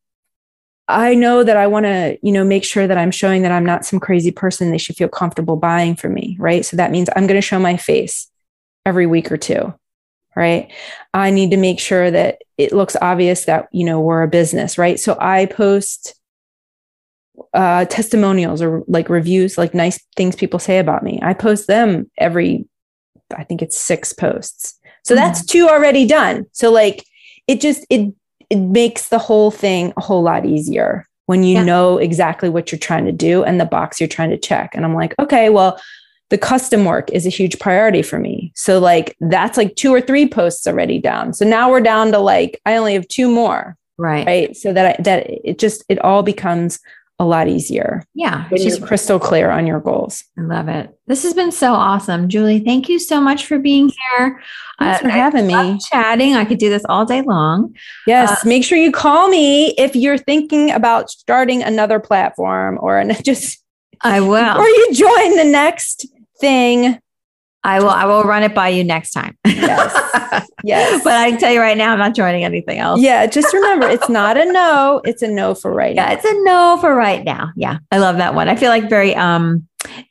I 0.89 1.15
know 1.15 1.43
that 1.43 1.57
I 1.57 1.67
want 1.67 1.87
to, 1.87 2.19
you 2.23 2.33
know, 2.33 2.45
make 2.45 2.65
sure 2.65 2.87
that 2.87 2.99
I'm 2.99 3.11
showing 3.11 3.43
that 3.43 3.53
I'm 3.53 3.67
not 3.67 3.85
some 3.85 3.99
crazy 3.99 4.31
person 4.31 4.71
they 4.71 4.79
should 4.79 4.97
feel 4.97 5.09
comfortable 5.09 5.57
buying 5.57 5.97
from 5.97 6.15
me, 6.15 6.37
right? 6.39 6.65
So 6.65 6.77
that 6.77 6.93
means 6.93 7.09
I'm 7.17 7.27
going 7.27 7.39
to 7.39 7.43
show 7.43 7.59
my 7.59 7.77
face 7.77 8.31
every 8.85 9.07
week 9.07 9.33
or 9.33 9.37
two, 9.37 9.75
right? 10.37 10.71
I 11.13 11.31
need 11.31 11.51
to 11.51 11.57
make 11.57 11.81
sure 11.81 12.11
that 12.11 12.43
it 12.57 12.73
looks 12.73 12.97
obvious 13.03 13.47
that, 13.47 13.69
you 13.73 13.85
know, 13.85 14.01
we're 14.01 14.23
a 14.23 14.29
business, 14.29 14.79
right? 14.79 14.99
So 15.01 15.17
I 15.21 15.47
post 15.47 16.15
uh, 17.53 17.85
testimonials 17.87 18.63
or 18.63 18.85
like 18.87 19.09
reviews, 19.09 19.59
like 19.59 19.75
nice 19.75 19.99
things 20.15 20.37
people 20.37 20.61
say 20.61 20.79
about 20.79 21.03
me. 21.03 21.19
I 21.21 21.35
post 21.35 21.67
them 21.67 22.09
every, 22.17 22.69
I 23.37 23.43
think 23.43 23.61
it's 23.61 23.77
six 23.77 24.13
posts. 24.13 24.79
So 25.03 25.15
mm-hmm. 25.15 25.25
that's 25.25 25.45
two 25.45 25.69
already 25.69 26.07
done. 26.07 26.47
So 26.53 26.71
like 26.71 27.05
it 27.49 27.61
just, 27.61 27.85
it 27.91 28.15
it 28.51 28.59
makes 28.59 29.09
the 29.09 29.19
whole 29.19 29.51
thing 29.51 29.93
a 29.97 30.01
whole 30.01 30.23
lot 30.23 30.47
easier 30.47 31.07
when 31.27 31.43
you 31.43 31.55
yeah. 31.55 31.65
know 31.65 31.99
exactly 31.99 32.49
what 32.49 32.71
you're 32.71 32.79
trying 32.79 33.05
to 33.05 33.13
do 33.13 33.43
and 33.43 33.61
the 33.61 33.65
box 33.65 34.01
you're 34.01 34.09
trying 34.09 34.31
to 34.31 34.39
check. 34.39 34.75
And 34.75 34.85
I'm 34.85 34.95
like, 34.95 35.15
okay, 35.19 35.51
well, 35.51 35.81
the 36.31 36.39
custom 36.39 36.85
work 36.85 37.11
is 37.13 37.27
a 37.27 37.31
huge 37.31 37.59
priority 37.59 38.03
for 38.03 38.19
me. 38.19 38.53
So 38.55 38.79
like 38.79 39.17
that's 39.21 39.57
like 39.57 39.77
two 39.77 39.93
or 39.93 40.01
three 40.01 40.29
posts 40.29 40.67
already 40.67 40.99
down. 40.99 41.33
So 41.33 41.45
now 41.45 41.71
we're 41.71 41.81
down 41.81 42.11
to 42.13 42.19
like 42.19 42.61
I 42.67 42.77
only 42.77 42.95
have 42.95 43.07
two 43.09 43.31
more. 43.31 43.77
Right. 43.99 44.27
Right. 44.27 44.57
So 44.57 44.73
that 44.73 44.99
I, 44.99 45.03
that 45.03 45.27
it 45.29 45.59
just 45.59 45.85
it 45.89 45.99
all 46.01 46.23
becomes 46.23 46.81
a 47.19 47.25
lot 47.25 47.49
easier. 47.49 48.03
Yeah. 48.15 48.47
When 48.49 48.61
you're 48.61 48.79
crystal 48.79 49.19
clear 49.19 49.51
on 49.51 49.67
your 49.67 49.81
goals. 49.81 50.23
I 50.39 50.43
love 50.43 50.69
it. 50.69 50.99
This 51.07 51.23
has 51.23 51.33
been 51.33 51.51
so 51.51 51.73
awesome. 51.73 52.29
Julie, 52.29 52.61
thank 52.61 52.89
you 52.89 52.99
so 52.99 53.21
much 53.21 53.47
for 53.47 53.59
being 53.59 53.89
here. 53.89 54.43
Thanks 54.79 55.01
uh, 55.01 55.03
for 55.03 55.09
having 55.09 55.47
me. 55.47 55.79
Chatting. 55.91 56.35
I 56.35 56.45
could 56.45 56.59
do 56.59 56.69
this 56.69 56.85
all 56.89 57.07
day 57.07 57.23
long. 57.23 57.75
Yes. 58.07 58.31
Uh, 58.45 58.49
make 58.49 58.65
sure 58.65 58.77
you 58.77 58.93
call 58.93 59.29
me 59.29 59.69
if 59.79 59.97
you're 59.97 60.19
thinking 60.19 60.71
about 60.71 61.09
starting 61.09 61.63
another 61.63 62.01
platform 62.01 62.79
or 62.83 62.99
an, 62.99 63.15
just 63.25 63.63
I 64.03 64.21
will. 64.21 64.59
Or 64.59 64.67
you 64.67 64.89
join 64.93 65.37
the 65.37 65.51
next 65.51 66.07
thing 66.39 66.99
I 67.67 67.81
will. 67.81 67.91
I 67.91 68.05
will 68.05 68.23
run 68.23 68.45
it 68.45 68.55
by 68.55 68.69
you 68.69 68.85
next 68.85 69.11
time. 69.11 69.37
Yes. 69.45 70.49
yes. 70.65 71.03
but 71.03 71.15
I 71.15 71.31
can 71.31 71.41
tell 71.41 71.53
you 71.53 71.61
right 71.61 71.77
now, 71.77 71.93
I'm 71.93 71.99
not 71.99 72.15
joining 72.15 72.45
anything 72.45 72.79
else. 72.79 73.01
Yeah. 73.01 73.27
Just 73.27 73.53
remember, 73.53 73.89
it's 73.89 74.09
not 74.09 74.37
a 74.37 74.45
no. 74.45 75.01
It's 75.05 75.21
a 75.21 75.27
no 75.27 75.57
for 75.57 75.73
right 75.73 75.95
yeah, 75.95 76.07
now. 76.07 76.13
It's 76.13 76.25
a 76.25 76.45
no 76.45 76.79
for 76.81 76.95
right 76.95 77.25
now. 77.25 77.51
Yeah. 77.57 77.79
I 77.91 77.99
love 77.99 78.19
that 78.19 78.37
one. 78.37 78.49
I 78.49 78.55
feel 78.55 78.71
like 78.71 78.89
very 78.89 79.17
um 79.17 79.67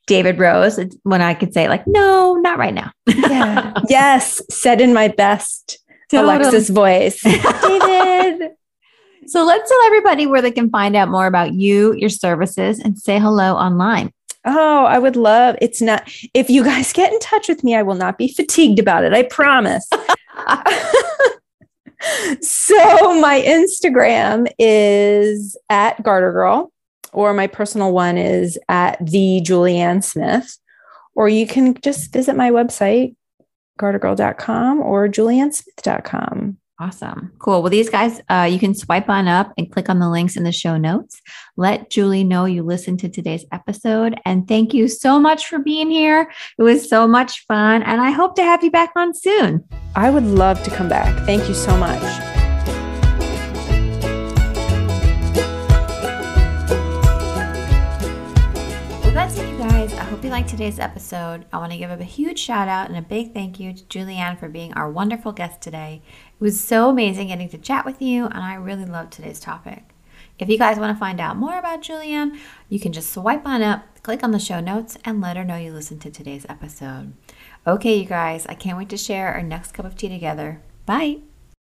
David 0.06 0.38
Rose 0.38 0.78
when 1.04 1.22
I 1.22 1.34
could 1.34 1.54
say 1.54 1.70
like, 1.70 1.88
no, 1.88 2.36
not 2.36 2.58
right 2.60 2.74
now. 2.74 2.92
yeah. 3.08 3.74
Yes. 3.90 4.42
Said 4.50 4.82
in 4.82 4.94
my 4.94 5.08
best 5.08 5.80
totally. 6.12 6.36
Alexis 6.36 6.70
voice. 6.70 7.22
David. 7.22 8.52
So 9.28 9.44
let's 9.44 9.68
tell 9.68 9.82
everybody 9.88 10.28
where 10.28 10.44
they 10.44 10.52
can 10.52 10.70
find 10.70 10.96
out 10.96 11.10
more 11.10 11.26
about 11.26 11.54
you, 11.54 11.96
your 11.96 12.12
services, 12.12 12.78
and 12.78 12.96
say 12.96 13.18
hello 13.18 13.56
online. 13.56 14.12
Oh, 14.46 14.86
I 14.86 15.00
would 15.00 15.16
love 15.16 15.56
it's 15.60 15.82
not 15.82 16.04
if 16.34 16.50
you 16.50 16.64
guys 16.64 16.94
get 16.94 17.12
in 17.12 17.20
touch 17.20 17.50
with 17.50 17.64
me, 17.64 17.76
I 17.76 17.82
will 17.82 17.96
not 17.96 18.18
be 18.18 18.28
fatigued 18.28 18.80
about 18.80 19.04
it. 19.04 19.14
I 19.14 19.24
promise. 19.24 19.88
so 22.42 23.20
my 23.20 23.42
Instagram 23.46 24.48
is 24.60 25.58
at 25.70 26.02
Garter 26.04 26.32
Girl, 26.32 26.72
or 27.14 27.34
my 27.34 27.48
personal 27.48 27.92
one 27.92 28.18
is 28.18 28.60
at 28.70 29.04
the 29.04 29.42
Julianne 29.44 30.04
Smith, 30.04 30.58
or 31.16 31.28
you 31.30 31.48
can 31.48 31.74
just 31.82 32.14
visit 32.14 32.36
my 32.36 32.52
website, 32.52 33.16
gartergirl.com 33.80 34.82
or 34.82 35.08
juliannesmith.com. 35.08 36.58
Awesome. 36.78 37.32
Cool. 37.40 37.62
Well, 37.62 37.70
these 37.70 37.90
guys, 37.90 38.20
uh, 38.30 38.50
you 38.52 38.60
can 38.60 38.76
swipe 38.76 39.08
on 39.08 39.30
up 39.30 39.54
and 39.58 39.72
click 39.72 39.88
on 39.88 40.00
the 40.00 40.10
links 40.10 40.36
in 40.36 40.44
the 40.44 40.52
show 40.52 40.76
notes. 40.76 41.22
Let 41.56 41.90
Julie 41.90 42.26
know 42.26 42.44
you 42.44 42.64
listened 42.64 43.00
to 43.00 43.10
today's 43.10 43.46
episode. 43.54 44.20
And 44.26 44.46
thank 44.46 44.74
you 44.74 44.90
so 44.90 45.18
much 45.18 45.48
for 45.48 45.60
being 45.60 45.90
here. 45.90 46.30
It 46.58 46.64
was 46.64 46.90
so 46.90 47.08
much 47.08 47.46
fun. 47.48 47.82
And 47.84 48.02
I 48.02 48.12
hope 48.12 48.36
to 48.36 48.44
have 48.44 48.62
you 48.62 48.72
back 48.72 48.92
on 48.98 49.14
soon. 49.14 49.64
I 49.96 50.10
would 50.10 50.26
love 50.26 50.62
to 50.64 50.70
come 50.70 50.90
back. 50.90 51.26
Thank 51.26 51.48
you 51.48 51.56
so 51.56 51.78
much. 51.78 52.35
You 60.26 60.32
liked 60.32 60.50
today's 60.50 60.80
episode. 60.80 61.46
I 61.54 61.60
want 61.60 61.72
to 61.72 61.78
give 61.78 61.92
a 61.92 62.04
huge 62.04 62.40
shout 62.40 62.68
out 62.68 62.90
and 62.90 62.98
a 62.98 63.02
big 63.04 63.32
thank 63.32 63.60
you 63.60 63.74
to 63.74 63.84
Julianne 63.84 64.40
for 64.40 64.50
being 64.50 64.74
our 64.74 64.90
wonderful 64.90 65.32
guest 65.32 65.62
today. 65.62 66.02
It 66.34 66.44
was 66.44 66.60
so 66.60 66.90
amazing 66.90 67.28
getting 67.28 67.48
to 67.50 67.60
chat 67.60 67.86
with 67.86 68.02
you, 68.02 68.26
and 68.26 68.40
I 68.40 68.56
really 68.56 68.86
loved 68.86 69.14
today's 69.14 69.40
topic. 69.40 69.84
If 70.40 70.50
you 70.50 70.58
guys 70.58 70.80
want 70.80 70.96
to 70.96 71.00
find 71.00 71.22
out 71.22 71.38
more 71.38 71.60
about 71.60 71.84
Julianne, 71.84 72.40
you 72.70 72.80
can 72.80 72.92
just 72.92 73.14
swipe 73.14 73.46
on 73.46 73.62
up, 73.62 73.86
click 74.02 74.24
on 74.24 74.32
the 74.32 74.40
show 74.40 74.60
notes, 74.60 74.98
and 75.06 75.22
let 75.22 75.38
her 75.38 75.44
know 75.44 75.58
you 75.58 75.72
listened 75.72 76.02
to 76.02 76.10
today's 76.10 76.48
episode. 76.50 77.14
Okay, 77.68 77.96
you 77.96 78.06
guys, 78.06 78.48
I 78.48 78.56
can't 78.56 78.80
wait 78.80 78.90
to 78.90 78.98
share 78.98 79.32
our 79.32 79.44
next 79.44 79.74
cup 79.74 79.86
of 79.86 79.96
tea 79.96 80.10
together. 80.10 80.60
Bye. 80.88 81.20